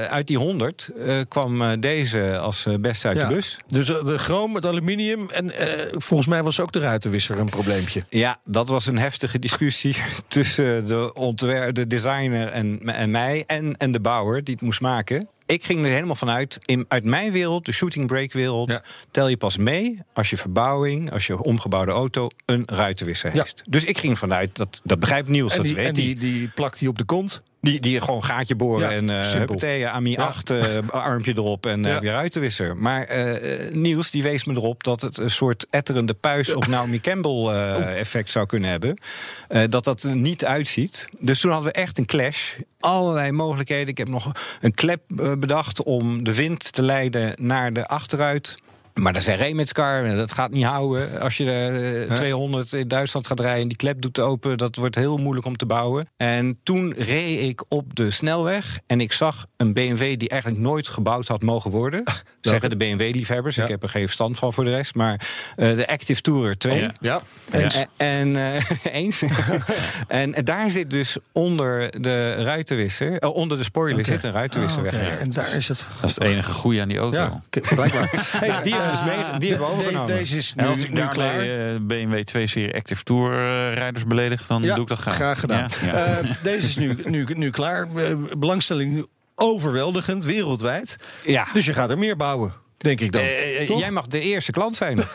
uit 0.08 0.28
die 0.28 0.38
honderd 0.38 0.89
kwam 1.28 1.80
deze 1.80 2.38
als 2.38 2.67
beste 2.80 3.08
uit 3.08 3.17
Ja. 3.17 3.28
de 3.28 3.34
bus. 3.34 3.58
Dus 3.67 3.88
de 3.88 4.17
chroom, 4.17 4.56
het 4.56 4.65
aluminium 4.65 5.30
en 5.30 5.52
volgens 5.91 6.30
mij 6.30 6.43
was 6.43 6.60
ook 6.60 6.71
de 6.71 6.80
ruitenwisser 6.80 7.39
een 7.39 7.50
probleempje. 7.50 8.04
Ja, 8.10 8.39
dat 8.45 8.69
was 8.69 8.86
een 8.86 8.97
heftige 9.00 9.39
discussie 9.39 9.95
tussen 10.28 10.88
de, 10.88 11.13
ontwer 11.13 11.74
de 11.74 11.88
designer 11.88 12.47
en, 12.47 12.80
en 12.86 13.12
mij 13.12 13.43
en, 13.47 13.78
en 13.78 13.91
de 13.91 14.00
bouwer 14.00 14.43
die 14.43 14.54
het 14.54 14.63
moest 14.63 14.82
maken. 14.82 15.28
Ik 15.52 15.64
ging 15.64 15.86
er 15.86 15.92
helemaal 15.92 16.16
vanuit, 16.16 16.58
in, 16.66 16.86
uit 16.88 17.04
mijn 17.04 17.32
wereld, 17.32 17.66
de 17.66 17.72
shooting 17.72 18.08
brake 18.08 18.38
wereld, 18.38 18.70
Ja. 18.70 18.84
tel 19.12 19.28
je 19.28 19.38
pas 19.38 19.58
mee 19.58 20.00
als 20.14 20.30
je 20.30 20.38
verbouwing, 20.38 21.12
als 21.12 21.28
je 21.28 21.44
omgebouwde 21.44 21.92
auto 21.92 22.28
een 22.46 22.64
ruitenwisser 22.66 23.36
Ja. 23.36 23.42
heeft. 23.44 23.62
Dus 23.70 23.84
ik 23.86 23.98
ging 23.98 24.18
vanuit, 24.18 24.56
dat, 24.56 24.82
dat 24.84 25.00
begrijpt 25.00 25.28
Niels, 25.28 25.52
En 25.52 25.58
dat 25.58 25.66
die, 25.66 25.76
weet 25.76 25.88
en 25.88 25.94
hij. 25.96 26.04
die, 26.04 26.16
die 26.16 26.48
plakt 26.48 26.80
hij 26.80 26.90
op 26.90 26.98
de 26.98 27.04
kont. 27.04 27.42
Die, 27.62 27.80
die 27.80 28.02
gewoon 28.02 28.24
gaatje 28.24 28.56
boren 28.56 28.89
Ja, 28.89 28.95
en 28.95 29.08
uh, 29.08 29.21
simpel. 29.24 29.38
huppatee, 29.39 29.88
AMI 29.88 30.12
Ja. 30.12 30.24
8, 30.26 30.50
eh, 30.50 30.78
armpje 30.88 31.34
erop 31.36 31.65
en 31.65 31.80
eh, 31.86 31.88
Ja. 31.88 31.93
heb 31.93 32.04
je 32.04 32.10
ruitenwisser. 32.12 32.78
Maar 32.78 33.04
eh, 33.04 33.65
eh, 33.67 33.74
Niels 33.74 34.12
die 34.12 34.24
wees 34.24 34.43
me 34.45 34.54
erop 34.54 34.84
dat 34.84 35.02
het 35.02 35.17
een 35.17 35.32
soort 35.32 35.65
etterende 35.69 36.13
puis 36.13 36.54
op 36.54 36.67
Naomi 36.67 37.00
Campbell 37.02 37.32
eh, 37.32 37.76
Oh. 37.78 37.91
effect 38.00 38.30
zou 38.30 38.45
kunnen 38.45 38.69
hebben. 38.69 38.97
Eh, 39.47 39.63
dat 39.69 39.84
dat 39.84 40.04
er 40.04 40.15
niet 40.15 40.45
uitziet. 40.45 41.08
Dus 41.19 41.39
toen 41.39 41.52
hadden 41.52 41.71
we 41.71 41.78
echt 41.80 41.97
een 41.97 42.06
clash. 42.06 42.54
Allerlei 42.80 43.32
mogelijkheden. 43.32 43.88
Ik 43.88 43.97
heb 43.97 44.08
nog 44.10 44.32
een 44.62 44.74
klep 44.74 45.02
eh, 45.17 45.32
bedacht 45.39 45.84
om 45.84 46.24
de 46.24 46.36
wind 46.36 46.74
te 46.74 46.82
leiden 46.82 47.34
naar 47.39 47.74
de 47.74 47.88
achteruit. 47.88 48.56
Maar 48.93 49.13
dat 49.13 49.21
is 49.21 49.27
een 49.27 49.36
remitscar, 49.36 50.15
dat 50.15 50.32
gaat 50.32 50.51
niet 50.51 50.65
houden. 50.65 51.19
Als 51.21 51.38
je 51.38 51.45
de 51.45 52.06
eh, 52.10 52.15
200 52.15 52.73
in 52.73 52.88
Duitsland 52.88 53.27
gaat 53.27 53.39
rijden 53.39 53.62
en 53.62 53.67
die 53.67 53.77
klep 53.77 54.01
doet 54.01 54.19
open... 54.19 54.58
dat 54.58 54.75
wordt 54.75 54.95
heel 54.95 55.17
moeilijk 55.17 55.45
om 55.45 55.56
te 55.58 55.65
bouwen. 55.65 56.10
En 56.17 56.60
toen 56.63 56.93
reed 56.97 57.49
ik 57.49 57.63
op 57.67 57.95
de 57.95 58.12
snelweg 58.12 58.80
en 58.88 59.01
ik 59.01 59.13
zag 59.13 59.45
een 59.58 59.73
BMW... 59.73 60.17
die 60.19 60.30
eigenlijk 60.30 60.62
nooit 60.62 60.88
gebouwd 60.88 61.27
had 61.27 61.41
mogen 61.41 61.71
worden. 61.71 62.04
Zeggen 62.41 62.69
de 62.69 62.77
BMW-liefhebbers, 62.77 63.56
Ja. 63.56 63.63
ik 63.63 63.69
heb 63.69 63.84
er 63.84 63.89
geen 63.89 64.04
verstand 64.04 64.38
van 64.38 64.54
voor 64.54 64.63
de 64.63 64.69
rest. 64.69 64.95
Maar 64.95 65.21
eh, 65.56 65.75
de 65.75 65.88
Active 65.88 66.21
Tourer 66.21 66.58
2... 66.58 66.80
ja. 66.80 66.91
Ja, 67.01 67.21
En, 67.51 67.88
en 67.97 68.36
eh, 68.36 68.63
eens. 69.01 69.21
en, 70.08 70.34
en 70.36 70.45
daar 70.45 70.69
zit 70.69 70.89
dus 70.89 71.17
onder 71.32 72.01
de 72.01 72.34
ruitenwisser, 72.43 73.19
onder 73.32 73.58
de 73.58 73.63
spoiler 73.63 74.06
zit 74.06 74.23
een 74.23 74.32
ruitenwisser 74.32 74.86
Ah, 74.86 74.91
weggewerkt. 74.91 75.21
En 75.21 75.30
daar 75.30 75.56
is 75.56 75.67
het. 75.67 75.86
Dat 76.01 76.10
is 76.10 76.15
het 76.15 76.23
enige 76.23 76.51
goede 76.51 76.82
aan 76.82 76.88
die 76.88 76.97
auto. 76.97 77.19
Ja, 77.19 77.41
blijkbaar. 77.75 78.10
Hey, 78.41 78.47
Nou, 78.49 78.63
die 78.63 78.73
hebben 78.82 79.06
dus 79.06 79.15
mee- 79.30 79.39
die 79.39 79.50
hebben 79.50 79.67
we 79.67 79.74
de- 79.74 79.80
de- 79.80 79.80
overgenomen. 79.80 80.15
Deze 80.15 80.38
is 80.38 80.54
En 80.56 80.63
nu, 80.63 80.70
als 80.70 80.84
ik 80.84 80.89
nu 80.89 80.96
daarmee 80.96 81.13
klaar. 81.13 81.39
eh, 81.39 81.76
BMW 81.82 82.24
2-serie 82.24 82.76
Active 82.76 83.04
Tour 83.04 83.30
rijders 83.74 84.06
beledig, 84.06 84.48
dan 84.48 84.62
Ja, 84.63 84.74
doe 84.74 84.84
ik 84.84 84.89
dat 84.89 85.00
graag. 85.00 85.15
Graag 85.15 85.39
gedaan. 85.39 85.70
Ja, 85.82 85.88
ja. 85.88 86.06
Eh, 86.06 86.32
deze 86.44 86.67
is 86.67 86.76
nu, 86.76 86.98
nu, 87.06 87.26
nu 87.34 87.50
klaar. 87.50 87.88
Eh, 87.96 88.15
belangstelling 88.38 89.08
overweldigend, 89.36 90.24
wereldwijd. 90.24 90.96
Ja. 91.26 91.48
Dus 91.54 91.65
je 91.65 91.74
gaat 91.74 91.89
er 91.89 91.98
meer 91.98 92.17
bouwen, 92.17 92.54
denk 92.82 93.00
ik 93.02 93.12
dan. 93.12 93.22
Eh, 93.22 93.62
eh, 93.62 93.67
Toch? 93.67 93.80
jij 93.80 93.91
mag 93.91 94.08
de 94.08 94.20
eerste 94.20 94.52
klant 94.52 94.76
zijn. 94.76 95.00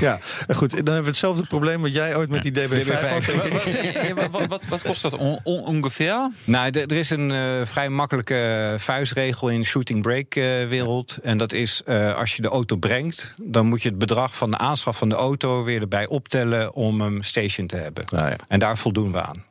Ja, 0.00 0.18
eh, 0.46 0.56
goed. 0.56 0.70
Dan 0.70 0.78
hebben 0.84 1.02
we 1.02 1.08
hetzelfde 1.08 1.46
probleem 1.46 1.82
wat 1.82 1.92
jij 1.92 2.16
ooit 2.16 2.28
met 2.28 2.42
die 2.42 2.52
DB5 2.52 3.08
had. 3.10 3.24
Ja, 3.24 4.14
wat, 4.14 4.30
wat, 4.30 4.46
wat, 4.46 4.66
wat 4.68 4.82
kost 4.82 5.02
dat 5.02 5.16
on- 5.16 5.40
on- 5.42 5.64
ongeveer? 5.64 6.30
nou, 6.44 6.70
de- 6.70 6.80
er 6.86 6.96
is 6.96 7.10
een 7.10 7.30
eh, 7.30 7.38
vrij 7.64 7.88
makkelijke 7.88 8.74
vuistregel 8.78 9.48
in 9.48 9.60
de 9.60 9.66
shooting 9.66 10.02
break 10.02 10.34
eh, 10.34 10.44
wereld. 10.68 11.18
En 11.22 11.38
dat 11.38 11.52
is 11.52 11.82
eh, 11.86 12.14
als 12.14 12.36
je 12.36 12.42
de 12.42 12.48
auto 12.48 12.76
brengt, 12.76 13.34
dan 13.42 13.66
moet 13.66 13.82
je 13.82 13.88
het 13.88 13.98
bedrag 13.98 14.36
van 14.36 14.50
de 14.50 14.58
aanschaf 14.58 14.96
van 14.96 15.08
de 15.08 15.14
auto 15.14 15.64
weer 15.64 15.80
erbij 15.80 16.06
optellen 16.06 16.72
om 16.74 17.00
hem 17.00 17.22
station 17.22 17.66
te 17.66 17.76
hebben. 17.76 18.04
Nou 18.10 18.28
ja. 18.28 18.36
En 18.48 18.58
daar 18.58 18.78
voldoen 18.78 19.12
we 19.12 19.22
aan. 19.22 19.44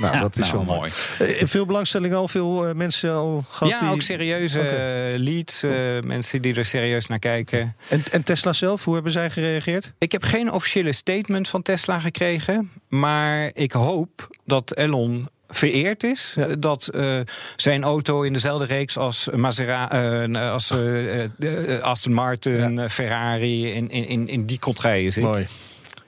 Nou, 0.00 0.20
dat 0.26 0.38
is 0.38 0.50
Nou, 0.52 0.52
wel 0.66 0.76
mooi. 0.76 0.92
mooi. 1.18 1.32
Eh, 1.32 1.46
Veel 1.46 1.66
belangstelling 1.66 2.14
al, 2.14 2.28
veel 2.28 2.66
eh, 2.66 2.74
mensen 2.74 3.12
al 3.14 3.44
gehad. 3.48 3.68
ja, 3.72 3.80
die- 3.80 3.90
ook 3.90 4.02
serieuze 4.02 4.60
eh, 4.60 5.18
leads, 5.18 5.62
eh, 5.62 5.70
mensen 6.04 6.42
die 6.42 6.54
er 6.54 6.64
serieus 6.66 7.01
naar 7.06 7.18
kijken. 7.18 7.76
En, 7.88 8.02
en 8.10 8.22
Tesla 8.22 8.52
zelf, 8.52 8.84
hoe 8.84 8.94
hebben 8.94 9.12
zij 9.12 9.30
gereageerd? 9.30 9.92
Ik 9.98 10.12
heb 10.12 10.22
geen 10.22 10.52
officiële 10.52 10.92
statement 10.92 11.48
van 11.48 11.62
Tesla 11.62 11.98
gekregen. 11.98 12.70
Maar 12.88 13.50
ik 13.54 13.72
hoop 13.72 14.28
dat 14.44 14.76
Elon 14.76 15.28
vereerd 15.48 16.02
is. 16.02 16.32
Ja. 16.36 16.46
Dat 16.46 16.86
eh, 16.86 17.20
zijn 17.56 17.82
auto 17.82 18.22
in 18.22 18.32
dezelfde 18.32 18.66
reeks 18.66 18.96
als, 18.96 19.28
Mazera, 19.34 19.90
eh, 19.90 20.52
als 20.52 20.70
eh, 20.70 21.24
eh, 21.24 21.82
Aston 21.82 22.12
Martin, 22.12 22.90
Ferrari... 22.90 23.72
In, 23.72 23.90
in, 23.90 24.08
in, 24.08 24.28
in 24.28 24.46
die 24.46 24.58
contraien 24.58 25.12
zit. 25.12 25.24
Mooi. 25.24 25.46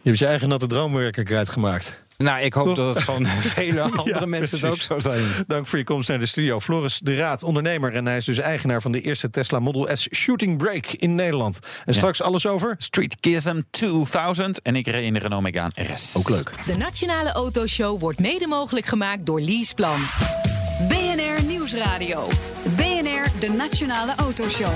Je 0.05 0.11
hebt 0.11 0.19
je 0.19 0.27
eigen 0.27 0.49
natte 0.49 0.67
droomwerkelijkheid 0.67 1.49
gemaakt. 1.49 2.03
Nou, 2.17 2.41
ik 2.41 2.53
hoop 2.53 2.67
Toch? 2.67 2.77
dat 2.77 2.95
het 2.95 3.05
van 3.05 3.27
vele 3.57 3.83
andere 3.83 4.27
mensen 4.27 4.61
het 4.61 4.71
ook 4.73 4.81
zo 4.81 5.01
zijn. 5.01 5.25
Dank 5.47 5.67
voor 5.67 5.79
je 5.79 5.85
komst 5.85 6.09
naar 6.09 6.19
de 6.19 6.27
studio. 6.27 6.61
Floris 6.61 6.99
de 7.03 7.17
Raad, 7.17 7.43
ondernemer. 7.43 7.93
En 7.95 8.07
hij 8.07 8.17
is 8.17 8.25
dus 8.25 8.39
eigenaar 8.39 8.83
van 8.83 8.93
de 8.93 9.01
eerste 9.01 9.31
Tesla 9.31 9.59
Model 9.59 9.97
S 9.97 10.09
Shooting 10.15 10.59
Brake 10.59 10.97
in 10.97 11.15
Nederland. 11.15 11.59
En 11.85 11.95
straks 11.95 12.23
alles 12.23 12.47
over? 12.47 12.75
Street 12.79 13.17
Kism 13.21 13.61
2000 13.71 14.63
en 14.63 14.77
ik 14.77 14.87
reed 14.87 15.05
in 15.05 15.13
de 15.13 15.19
Renault 15.19 15.43
Megane 15.43 15.73
RS. 15.75 16.15
Ook 16.17 16.29
leuk. 16.29 16.51
De 16.67 16.77
Nationale 16.77 17.33
Autoshow 17.33 18.01
wordt 18.01 18.21
mede 18.21 18.47
mogelijk 18.47 18.87
gemaakt 18.87 19.27
door 19.27 19.41
Leaseplan. 19.41 19.99
BNR 20.89 21.45
Nieuwsradio. 21.47 22.29
BNR, 22.77 23.27
de 23.41 23.55
Nationale 23.57 24.15
Autoshow. 24.17 24.73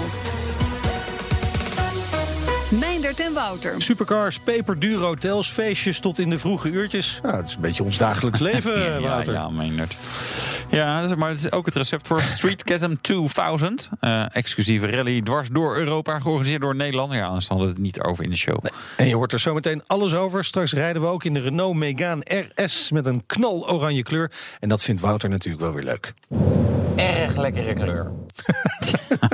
Meindert 2.68 3.20
en 3.20 3.32
Wouter. 3.32 3.82
Supercars, 3.82 4.38
peperdure 4.38 5.04
hotels, 5.04 5.48
feestjes 5.50 6.00
tot 6.00 6.18
in 6.18 6.30
de 6.30 6.38
vroege 6.38 6.70
uurtjes. 6.70 7.18
Nou, 7.22 7.36
het 7.36 7.46
is 7.46 7.54
een 7.54 7.60
beetje 7.60 7.82
ons 7.84 7.98
dagelijks 7.98 8.38
leven, 8.50 8.80
Ja, 8.80 9.00
Wouter. 9.00 9.32
ja, 9.32 9.48
Meindert. 9.48 9.96
Ja, 10.70 11.14
maar 11.16 11.28
het 11.28 11.38
is 11.38 11.52
ook 11.52 11.66
het 11.66 11.74
recept 11.74 12.06
voor 12.06 12.20
Street 12.20 12.62
Chasm 12.66 12.94
2000. 13.00 13.88
Eh, 14.00 14.24
exclusieve 14.36 14.86
rally 14.90 15.20
dwars 15.22 15.48
door 15.48 15.76
Europa, 15.76 16.20
georganiseerd 16.20 16.60
door 16.60 16.74
Nederland. 16.76 17.12
Ja, 17.12 17.26
anders 17.26 17.48
hadden 17.48 17.66
we 17.66 17.72
het 17.72 17.82
niet 17.82 18.00
over 18.00 18.24
in 18.24 18.30
de 18.30 18.36
show. 18.36 18.64
En 18.96 19.08
je 19.08 19.14
hoort 19.14 19.32
er 19.32 19.38
zometeen 19.38 19.82
alles 19.86 20.14
over. 20.14 20.44
Straks 20.44 20.72
rijden 20.72 21.02
we 21.02 21.08
ook 21.08 21.24
in 21.24 21.34
de 21.34 21.40
Renault 21.40 21.76
Megane 21.76 22.46
RS 22.54 22.90
met 22.90 23.06
een 23.06 23.22
knaloranje 23.26 24.02
kleur. 24.02 24.30
En 24.60 24.68
dat 24.68 24.82
vindt 24.82 25.00
Wouter 25.00 25.28
natuurlijk 25.28 25.62
wel 25.62 25.72
weer 25.72 25.84
leuk. 25.84 26.12
Erg 26.96 27.36
lekkere 27.36 27.72
kleur. 27.72 28.10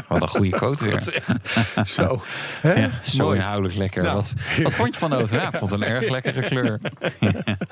Wat 0.09 0.23
een 0.23 0.29
goede 0.29 0.51
quote 0.51 0.85
weer. 0.85 1.03
Zo. 1.87 2.23
Hè? 2.61 2.73
Ja, 2.73 2.91
zo 3.03 3.24
Mooi. 3.25 3.39
inhoudelijk 3.39 3.75
lekker. 3.75 4.03
Nou. 4.03 4.15
Wat, 4.15 4.33
wat 4.63 4.73
vond 4.73 4.95
je 4.95 5.01
van 5.01 5.11
de 5.11 5.17
auto? 5.17 5.37
Ja, 5.37 5.49
ik 5.49 5.57
vond 5.57 5.71
het 5.71 5.81
een 5.81 5.87
erg 5.87 6.11
lekkere 6.11 6.43
kleur. 6.43 6.81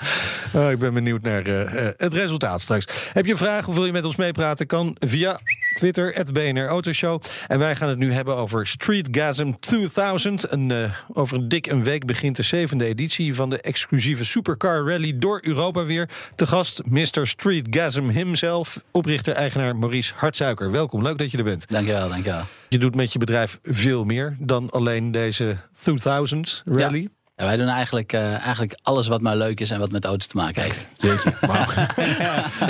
Oh, 0.54 0.70
ik 0.70 0.78
ben 0.78 0.94
benieuwd 0.94 1.22
naar 1.22 1.46
eh, 1.46 1.86
eh, 1.86 1.94
het 1.96 2.14
resultaat 2.14 2.60
straks. 2.60 2.86
Heb 3.12 3.24
je 3.24 3.30
een 3.30 3.36
vraag 3.36 3.68
of 3.68 3.74
wil 3.74 3.86
je 3.86 3.92
met 3.92 4.04
ons 4.04 4.16
meepraten? 4.16 4.66
Kan 4.66 4.96
via 5.00 5.40
Twitter, 5.74 6.12
het 6.14 6.32
BNR 6.32 6.66
Autoshow. 6.66 7.22
En 7.46 7.58
wij 7.58 7.76
gaan 7.76 7.88
het 7.88 7.98
nu 7.98 8.12
hebben 8.12 8.36
over 8.36 8.66
Street 8.66 9.08
Gasm 9.10 9.52
2000. 9.60 10.44
En, 10.44 10.70
eh, 10.70 10.90
over 11.12 11.36
een 11.38 11.48
dik 11.48 11.66
een 11.66 11.84
week 11.84 12.06
begint 12.06 12.36
de 12.36 12.42
zevende 12.42 12.84
editie 12.84 13.34
van 13.34 13.50
de 13.50 13.60
exclusieve 13.60 14.24
Supercar 14.24 14.88
Rally 14.88 15.18
door 15.18 15.40
Europa 15.42 15.84
weer. 15.84 16.08
Te 16.34 16.46
gast 16.46 16.80
Mr. 16.84 17.26
Street 17.26 17.66
Gasm 17.70 18.08
himself, 18.08 18.80
oprichter-eigenaar 18.90 19.76
Maurice 19.76 20.12
Hartsuiker. 20.16 20.70
Welkom, 20.70 21.02
leuk 21.02 21.18
dat 21.18 21.30
je 21.30 21.38
er 21.38 21.44
bent. 21.44 21.64
Dankjewel, 21.68 22.08
dankjewel. 22.08 22.42
Je 22.72 22.78
doet 22.78 22.94
met 22.94 23.12
je 23.12 23.18
bedrijf 23.18 23.58
veel 23.62 24.04
meer 24.04 24.36
dan 24.38 24.70
alleen 24.70 25.10
deze 25.10 25.56
2000 25.82 26.62
Rally. 26.64 27.08
Ja, 27.36 27.44
wij 27.44 27.56
doen 27.56 27.68
eigenlijk, 27.68 28.12
eh, 28.12 28.32
eigenlijk 28.32 28.78
alles 28.82 29.06
wat 29.06 29.20
maar 29.20 29.36
leuk 29.36 29.60
is 29.60 29.70
en 29.70 29.78
wat 29.78 29.90
met 29.90 30.04
auto's 30.04 30.26
te 30.26 30.36
maken 30.36 30.62
heeft. 30.62 30.86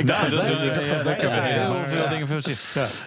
Nou, 0.05 0.31
dat 0.31 0.43
is 0.43 0.49
heel 0.49 0.57
veel 1.87 2.09
dingen 2.09 2.27
veel 2.27 2.41
zin. 2.41 2.55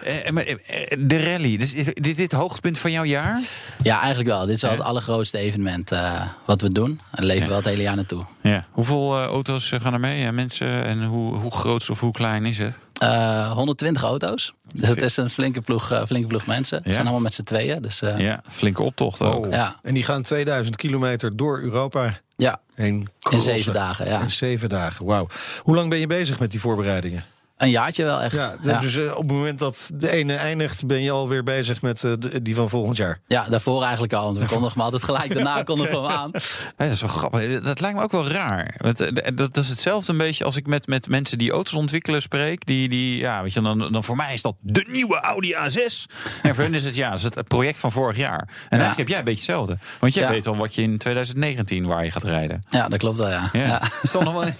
Eh, 0.04 0.30
maar, 0.30 0.44
eh, 0.44 0.96
De 0.98 1.30
rally, 1.30 1.56
dus 1.56 1.74
is 1.74 1.86
dit 1.94 2.18
het 2.18 2.32
hoogtepunt 2.32 2.78
van 2.78 2.90
jouw 2.90 3.04
jaar? 3.04 3.40
Ja, 3.82 3.98
eigenlijk 3.98 4.28
wel. 4.28 4.46
Dit 4.46 4.54
is 4.54 4.62
wel 4.62 4.70
het 4.70 4.80
allergrootste 4.80 5.38
evenement 5.38 5.92
eh, 5.92 6.22
wat 6.44 6.60
we 6.60 6.72
doen. 6.72 7.00
En 7.14 7.24
leven 7.24 7.42
we 7.42 7.48
wel 7.48 7.56
het 7.56 7.66
hele 7.66 7.82
jaar 7.82 7.96
naartoe. 7.96 8.24
Ja. 8.42 8.64
Hoeveel 8.70 9.22
auto's 9.22 9.68
gaan 9.68 9.92
er 9.92 10.00
mee? 10.00 10.24
En 10.24 10.34
mensen? 10.34 10.84
En 10.84 11.04
hoe, 11.04 11.36
hoe 11.36 11.52
groot 11.52 11.90
of 11.90 12.00
hoe 12.00 12.12
klein 12.12 12.44
is 12.44 12.58
het? 12.58 12.78
Eh, 12.98 13.52
120 13.52 14.02
auto's. 14.02 14.54
Dus 14.74 14.88
het 14.88 15.02
is 15.02 15.16
een 15.16 15.30
flinke 15.30 15.60
ploeg, 15.60 15.90
eh, 15.90 16.04
flinke 16.06 16.26
ploeg 16.26 16.46
mensen. 16.46 16.80
Ja. 16.84 16.90
zijn 16.92 17.02
allemaal 17.02 17.20
met 17.20 17.34
z'n 17.34 17.42
tweeën. 17.42 17.82
Dus 17.82 18.02
eh, 18.02 18.18
ja. 18.18 18.24
Ja, 18.24 18.42
flinke 18.48 18.82
optocht 18.82 19.22
ook. 19.22 19.46
Oh. 19.46 19.52
Ja. 19.52 19.76
En 19.82 19.94
die 19.94 20.02
gaan 20.02 20.22
2000 20.22 20.76
kilometer 20.76 21.36
door 21.36 21.60
Europa 21.60 22.20
heen 22.74 23.08
in 23.30 23.40
zeven 23.40 23.74
dagen. 23.74 24.06
Ja. 24.06 24.20
In 24.20 24.30
zeven 24.30 24.68
dagen, 24.68 25.04
wauw. 25.04 25.26
Hoe 25.62 25.74
lang 25.74 25.90
ben 25.90 25.98
je 25.98 26.06
bezig 26.06 26.38
met 26.38 26.50
die 26.50 26.60
voorbereidingen? 26.60 27.24
Een 27.56 27.70
jaartje 27.70 28.04
wel 28.04 28.20
echt. 28.22 28.34
Ja, 28.34 28.54
Ja, 28.62 28.78
Dus 28.80 28.96
eh, 28.96 29.10
op 29.10 29.16
het 29.22 29.26
moment 29.32 29.58
dat 29.58 29.90
de 29.94 30.10
ene 30.10 30.34
eindigt, 30.34 30.86
ben 30.86 31.02
je 31.02 31.10
alweer 31.10 31.42
bezig 31.42 31.82
met 31.82 32.04
eh, 32.04 32.12
de- 32.18 32.42
die 32.42 32.54
van 32.54 32.68
volgend 32.68 32.96
jaar. 32.96 33.20
Ja, 33.26 33.46
daarvoor 33.48 33.82
eigenlijk 33.82 34.12
al. 34.12 34.24
Want 34.24 34.38
we 34.38 34.44
kondigen 34.46 34.72
hem 34.72 34.82
altijd 34.82 35.02
gelijk 35.02 35.34
daarna 35.34 35.62
kondigen 35.72 36.02
we 36.02 36.08
hem 36.08 36.16
aan. 36.16 36.30
Ja, 36.32 36.40
dat 36.76 36.90
is 36.90 37.00
wel 37.00 37.10
grappig. 37.10 37.60
Dat 37.62 37.80
lijkt 37.80 37.96
me 37.96 38.02
ook 38.02 38.12
wel 38.12 38.28
raar. 38.28 38.74
Want 38.76 39.00
eh, 39.00 39.32
dat 39.34 39.56
is 39.56 39.68
hetzelfde 39.68 40.12
een 40.12 40.18
beetje 40.18 40.44
als 40.44 40.56
ik 40.56 40.66
met, 40.66 40.86
met 40.86 41.08
mensen 41.08 41.38
die 41.38 41.50
auto's 41.50 41.74
ontwikkelen 41.74 42.22
spreek. 42.22 42.66
Die, 42.66 42.88
die, 42.88 43.16
ja, 43.18 43.42
weet 43.42 43.52
je, 43.52 43.60
dan, 43.60 43.78
dan 43.92 44.04
voor 44.04 44.16
mij 44.16 44.34
is 44.34 44.42
dat 44.42 44.54
de 44.60 44.84
nieuwe 44.88 45.20
Audi 45.20 45.54
A6. 45.54 46.12
En 46.42 46.54
voor 46.54 46.64
hen 46.64 46.74
is 46.74 46.84
het, 46.84 46.94
ja, 46.94 47.12
is 47.12 47.22
het 47.22 47.48
project 47.48 47.78
van 47.78 47.92
vorig 47.92 48.16
jaar. 48.16 48.40
En 48.48 48.48
eigenlijk 48.68 48.98
heb 48.98 49.08
jij 49.08 49.18
een 49.18 49.24
beetje 49.24 49.52
hetzelfde. 49.52 49.76
Want 50.00 50.14
jij 50.14 50.22
Ja. 50.22 50.30
weet 50.30 50.46
al 50.46 50.56
wat 50.56 50.74
je 50.74 50.82
in 50.82 50.98
2019 50.98 51.86
waar 51.86 52.04
je 52.04 52.10
gaat 52.10 52.24
rijden. 52.24 52.60
Ja, 52.70 52.88
dat 52.88 52.98
klopt 52.98 53.18
wel, 53.18 53.30
ja. 53.30 53.48
Ja. 53.52 53.60
ja. 53.66 53.82
Is 54.02 54.10
dat 54.12 54.24
nog 54.24 54.32
wel... 54.32 54.44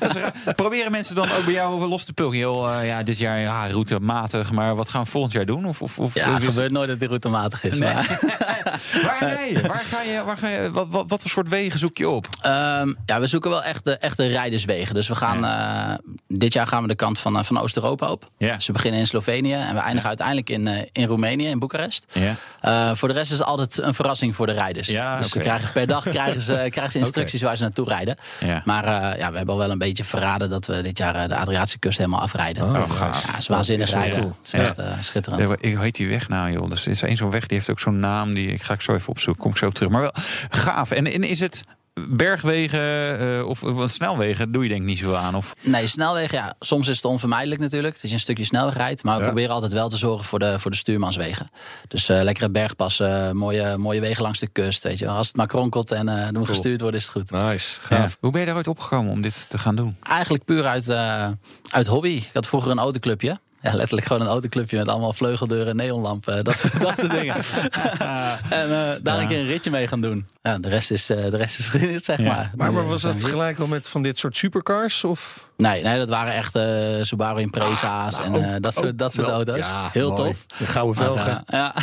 Dat 0.00 0.16
is 0.16 0.22
raar. 0.22 0.54
Proberen 0.54 0.90
mensen 0.90 1.14
dan 1.14 1.30
ook 1.30 1.44
bij 1.44 1.54
jou 1.54 1.86
los 1.88 2.01
te 2.04 2.12
pulken? 2.12 2.38
Joh, 2.38 2.78
eh, 2.78 2.86
ja, 2.86 3.02
dit 3.02 3.18
jaar 3.18 3.40
ja, 3.40 3.70
routematig, 3.70 4.52
maar 4.52 4.76
wat 4.76 4.90
gaan 4.90 5.02
we 5.02 5.10
volgend 5.10 5.32
jaar 5.32 5.46
doen? 5.46 5.66
Of, 5.66 5.82
of, 5.82 5.98
of, 5.98 6.14
Ja, 6.14 6.34
het 6.34 6.44
gebeurt 6.44 6.72
nooit 6.72 6.88
dat 6.88 6.98
die 6.98 7.08
routematig 7.08 7.64
is. 7.64 7.78
Nee. 7.78 7.94
Maar, 7.94 8.18
waar 9.04 9.18
rij 9.20 9.52
je? 9.52 9.60
Waar 9.60 9.78
ga 9.78 10.02
je? 10.02 10.22
Waar 10.24 10.38
ga 10.38 10.48
je 10.48 10.70
wat, 10.70 10.86
wat, 10.90 11.04
wat 11.08 11.20
voor 11.20 11.30
soort 11.30 11.48
wegen 11.48 11.78
zoek 11.78 11.98
je 11.98 12.08
op? 12.08 12.26
Ehm, 12.40 12.92
ja, 13.06 13.20
we 13.20 13.26
zoeken 13.26 13.50
wel 13.50 13.62
echt 13.62 13.84
de, 13.84 13.96
echt 13.96 14.16
de 14.16 14.26
rijderswegen. 14.26 14.94
Dus 14.94 15.08
we 15.08 15.14
gaan, 15.14 15.44
eh, 15.44 15.94
dit 16.28 16.52
jaar 16.52 16.66
gaan 16.66 16.82
we 16.82 16.88
de 16.88 16.94
kant 16.94 17.18
van, 17.18 17.38
eh, 17.38 17.44
van 17.44 17.60
Oost-Europa 17.60 18.10
op. 18.10 18.30
Ja. 18.38 18.54
Dus 18.54 18.66
we 18.66 18.72
beginnen 18.72 19.00
in 19.00 19.06
Slovenië 19.06 19.52
en 19.52 19.74
we 19.74 19.80
eindigen 19.80 20.08
uiteindelijk 20.08 20.50
in, 20.50 20.88
in 20.92 21.06
Roemenië, 21.06 21.46
in 21.46 21.58
Boekarest. 21.58 22.06
Ja. 22.12 22.96
Voor 22.96 23.08
de 23.08 23.14
rest 23.14 23.32
is 23.32 23.38
het 23.38 23.46
altijd 23.46 23.78
een 23.78 23.94
verrassing 23.94 24.36
voor 24.36 24.46
de 24.46 24.52
rijders. 24.52 24.88
Ja, 24.88 25.16
dus 25.16 25.30
krijgen, 25.30 25.72
per 25.72 25.86
dag 25.86 26.04
krijgen 26.16 26.40
ze, 26.40 26.66
krijgen 26.70 26.92
ze 26.92 26.98
instructies 26.98 27.42
waar 27.42 27.56
ze 27.56 27.62
naartoe 27.62 27.88
rijden. 27.88 28.16
Maar 28.64 28.84
ja, 29.18 29.30
we 29.30 29.36
hebben 29.36 29.54
al 29.54 29.60
wel 29.60 29.70
een 29.70 29.78
beetje 29.78 30.04
verraden 30.04 30.50
dat 30.50 30.66
we 30.66 30.82
dit 30.82 30.98
jaar 30.98 31.28
de 31.28 31.36
Adriatische 31.36 31.78
kust 31.78 31.91
helemaal 31.96 32.20
afrijden. 32.20 32.62
Oh. 32.64 32.98
Ja, 33.00 33.38
is 33.38 33.46
waanzinnig 33.46 33.90
Dat 33.90 33.96
is 33.98 34.02
rijden. 34.02 34.20
cool. 34.20 34.36
Het 34.42 34.46
is 34.46 34.60
echt 34.60 34.78
eh, 34.78 34.86
schitterend. 35.00 35.48
Ja, 35.48 35.56
ik 35.58 35.78
heet 35.78 35.94
die 35.94 36.08
weg 36.08 36.28
nou, 36.28 36.52
joh. 36.52 36.70
Dus 36.70 36.84
er 36.84 36.90
is 36.90 37.02
één 37.02 37.16
zo'n 37.16 37.30
weg, 37.30 37.46
die 37.46 37.56
heeft 37.56 37.70
ook 37.70 37.80
zo'n 37.80 38.00
naam. 38.00 38.34
Die 38.34 38.48
ik 38.48 38.62
ga 38.62 38.74
ik 38.74 38.80
zo 38.80 38.94
even 38.94 39.08
opzoeken. 39.08 39.42
Kom 39.42 39.50
ik 39.50 39.56
zo 39.56 39.66
op 39.66 39.74
terug. 39.74 39.90
Maar 39.90 40.00
wel 40.00 40.14
gaaf. 40.50 40.90
En, 40.90 41.06
en 41.06 41.22
is 41.22 41.40
het 41.40 41.64
bergwegen 42.08 43.18
eh, 43.38 43.46
of 43.48 43.60
wat 43.60 43.90
snelwegen 43.90 44.52
doe 44.52 44.62
je 44.62 44.68
denk 44.68 44.80
ik 44.80 44.86
niet 44.86 44.98
zo 44.98 45.14
aan. 45.14 45.34
Of... 45.34 45.52
Nee, 45.60 45.86
snelwegen, 45.86 46.38
ja, 46.38 46.54
soms 46.60 46.88
is 46.88 46.96
het 46.96 47.04
onvermijdelijk 47.04 47.60
natuurlijk. 47.60 47.94
Dat 48.00 48.10
je 48.10 48.16
een 48.16 48.20
stukje 48.22 48.44
snelweg 48.44 48.76
rijdt. 48.76 49.02
Maar 49.04 49.14
we 49.14 49.20
Ja. 49.20 49.26
proberen 49.26 49.54
altijd 49.54 49.72
wel 49.72 49.88
te 49.88 49.96
zorgen 49.96 50.24
voor 50.24 50.38
de, 50.38 50.58
voor 50.58 50.70
de 50.70 50.76
stuurmanswegen. 50.76 51.48
Dus 51.88 52.08
eh, 52.08 52.22
lekkere 52.22 52.50
bergpassen, 52.50 53.36
mooie, 53.36 53.76
mooie 53.76 54.00
wegen 54.00 54.22
langs 54.22 54.38
de 54.38 54.46
kust. 54.48 54.82
Weet 54.82 54.98
je. 54.98 55.08
Als 55.08 55.26
het 55.26 55.36
maar 55.36 55.46
kronkelt 55.46 55.90
en 55.90 56.28
moet 56.32 56.46
gestuurd 56.46 56.80
worden, 56.80 57.00
is 57.00 57.06
het 57.06 57.12
goed. 57.14 57.30
Nice, 57.30 57.80
Ja. 57.88 58.08
Hoe 58.20 58.30
ben 58.30 58.40
je 58.40 58.46
daar 58.46 58.56
ooit 58.56 58.68
opgekomen 58.68 59.12
om 59.12 59.22
dit 59.22 59.50
te 59.50 59.58
gaan 59.58 59.76
doen? 59.76 59.96
Eigenlijk 60.02 60.44
puur 60.44 60.66
uit, 60.66 60.88
eh, 60.88 61.28
uit 61.70 61.86
hobby. 61.86 62.08
Ik 62.08 62.30
had 62.32 62.46
vroeger 62.46 62.70
een 62.70 62.78
autoclubje. 62.78 63.40
Ja, 63.62 63.74
letterlijk 63.74 64.06
gewoon 64.06 64.22
een 64.22 64.28
autoclubje 64.28 64.76
met 64.78 64.88
allemaal 64.88 65.12
vleugeldeuren 65.12 65.68
en 65.68 65.76
neonlampen. 65.76 66.44
Dat 66.44 66.58
soort, 66.58 66.80
dat 66.80 66.98
soort 66.98 67.10
dingen. 67.10 67.34
en 68.60 68.70
eh, 68.70 68.90
daar 69.02 69.20
een 69.20 69.28
keer 69.28 69.38
een 69.38 69.46
ritje 69.46 69.70
mee 69.70 69.86
gaan 69.88 70.00
doen. 70.00 70.26
Ja, 70.42 70.58
de 70.58 70.68
rest 70.68 70.90
is, 70.90 71.10
eh, 71.10 71.16
de 71.30 71.36
rest 71.36 71.58
is 71.58 71.64
geschiedenis, 71.68 72.04
zeg 72.04 72.18
Ja. 72.18 72.24
maar. 72.24 72.52
Maar, 72.56 72.72
maar 72.72 72.86
was 72.86 73.04
eh, 73.04 73.12
dat 73.12 73.24
gelijk 73.24 73.58
al 73.58 73.66
met 73.66 73.88
van 73.88 74.02
dit 74.02 74.18
soort 74.18 74.36
supercars? 74.36 75.04
Of? 75.04 75.48
Nee, 75.56 75.82
nee, 75.82 75.98
dat 75.98 76.08
waren 76.08 76.34
echt 76.34 76.54
eh, 76.54 76.64
Subaru 77.02 77.40
Impreza's 77.40 78.18
en 78.20 78.34
eh, 78.34 78.56
dat 78.60 78.74
soort, 78.74 78.98
dat 78.98 79.12
soort 79.12 79.26
wel. 79.26 79.34
auto's. 79.36 79.68
Ja, 79.68 79.88
Heel 79.92 80.08
mooi. 80.12 80.22
tof. 80.30 80.46
De 80.58 80.66
gouden 80.66 81.04
Maar, 81.04 81.14
velgen. 81.14 81.42
eh, 81.46 81.58
ja, 81.58 81.74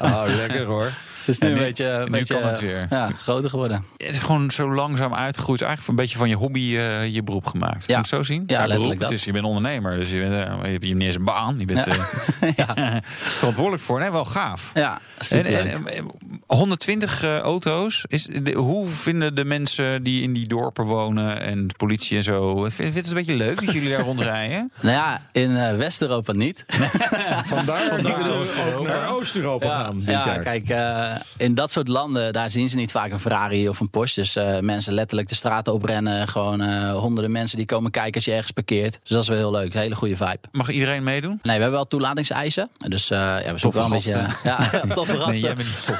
Oh, 0.12 0.22
lekker 0.36 0.64
hoor. 0.64 0.84
het 0.84 1.28
is 1.28 1.38
nu 1.38 1.48
En 1.48 1.54
nu- 1.54 1.58
een 1.60 1.66
beetje, 1.66 1.86
een 1.86 2.04
nu 2.04 2.10
beetje 2.10 2.38
kan 2.40 2.48
het 2.48 2.60
weer. 2.60 2.86
Ja, 2.90 3.10
groter 3.18 3.50
geworden. 3.50 3.84
Het 3.96 4.08
is 4.10 4.18
gewoon 4.18 4.50
zo 4.50 4.74
langzaam 4.74 5.14
uitgegroeid. 5.14 5.60
Eigenlijk 5.62 5.90
een 5.90 6.04
beetje 6.04 6.18
van 6.18 6.28
je 6.28 6.34
hobby 6.36 6.76
eh, 6.76 7.14
je 7.14 7.22
beroep 7.22 7.46
gemaakt. 7.46 7.74
Moet 7.74 7.86
je 7.86 7.92
Ja. 7.92 7.98
het 7.98 8.08
zo 8.08 8.22
zien? 8.22 8.42
Ja, 8.46 8.58
letterlijk 8.66 8.80
beroep, 8.82 9.00
dat. 9.00 9.10
Het 9.10 9.18
is, 9.18 9.24
je 9.24 9.32
bent 9.32 9.44
ondernemer, 9.44 9.96
dus 9.96 10.10
je, 10.10 10.20
bent, 10.20 10.32
je 10.64 10.68
hebt 10.70 10.82
niet 10.84 11.00
eens 11.02 11.14
een 11.14 11.24
baan. 11.24 11.56
Je 11.58 11.64
bent 11.64 11.84
Ja. 12.56 13.00
verantwoordelijk 13.04 13.82
voor. 13.82 13.98
Nee, 14.00 14.10
wel 14.10 14.24
gaaf. 14.24 14.70
Ja, 14.74 15.00
En, 15.18 15.24
superleuk. 15.24 15.64
en, 15.72 15.86
en, 15.86 16.10
120 16.46 17.22
eh, 17.22 17.38
auto's. 17.38 18.04
Is 18.08 18.24
de, 18.24 18.52
hoe 18.52 18.86
vinden 18.90 19.34
de 19.34 19.44
mensen 19.44 20.02
die 20.02 20.22
in 20.22 20.32
die 20.32 20.46
dorpen 20.46 20.84
wonen 20.84 21.40
en 21.40 21.66
de 21.66 21.74
politie 21.76 22.16
en 22.16 22.22
zo? 22.22 22.54
Vindt 22.56 22.74
vindt 22.74 22.96
het 22.96 23.12
een 23.16 23.24
beetje 23.26 23.44
leuk 23.44 23.64
dat 23.64 23.74
jullie 23.74 23.90
daar 23.90 24.00
rondrijden? 24.00 24.70
Nou 24.80 24.94
ja, 24.96 25.22
in 25.32 25.56
eh, 25.56 25.76
West-Europa 25.76 26.32
niet. 26.32 26.64
Vandaar, 27.46 27.86
Vandaar 27.88 28.18
dat 28.18 28.26
we 28.26 28.32
Oost-Europa. 28.32 28.76
ook 28.78 28.86
naar 28.86 29.10
Oost-Europa 29.14 29.82
gaan 29.82 29.98
dit 29.98 30.08
ja 30.08 30.26
jaar. 30.26 30.38
kijk, 30.38 30.68
eh, 30.68 31.12
in 31.36 31.54
dat 31.54 31.70
soort 31.70 31.88
landen, 31.88 32.32
daar 32.32 32.50
zien 32.50 32.68
ze 32.68 32.76
niet 32.76 32.90
vaak 32.90 33.10
een 33.10 33.18
Ferrari 33.20 33.68
of 33.68 33.80
een 33.80 33.90
Porsche. 33.90 34.20
Dus 34.20 34.36
eh, 34.36 34.58
mensen 34.58 34.92
letterlijk 34.94 35.28
de 35.28 35.34
straten 35.34 35.72
oprennen. 35.72 36.28
Gewoon 36.28 36.60
eh, 36.60 36.92
honderden 36.92 37.32
mensen 37.32 37.56
die 37.56 37.66
komen 37.66 37.90
kijken 37.90 38.14
als 38.14 38.24
je 38.24 38.32
ergens 38.32 38.50
parkeert. 38.50 38.98
Dus 39.02 39.10
dat 39.10 39.22
is 39.22 39.28
wel 39.28 39.36
heel 39.38 39.50
leuk. 39.50 39.74
Hele 39.74 39.94
goede 39.94 40.16
vibe. 40.16 40.38
Mag 40.52 40.68
iedereen 40.70 41.02
meedoen? 41.02 41.30
Nee, 41.30 41.56
we 41.56 41.62
hebben 41.62 41.70
wel 41.70 41.86
toelatingseisen. 41.86 42.70
Dus 42.88 43.10
eh, 43.10 43.18
ja, 43.18 43.52
we 43.52 43.58
zoeken 43.58 43.80
wel 43.80 43.88
een 43.90 43.94
beetje... 43.96 44.24
Ja, 44.44 44.58
ja, 44.72 44.80
toffe 44.94 45.12
gasten. 45.16 45.30
Nee, 45.32 45.40
jij 45.40 45.54
bent 45.54 45.68
niet 45.68 45.82
tof. 45.86 45.98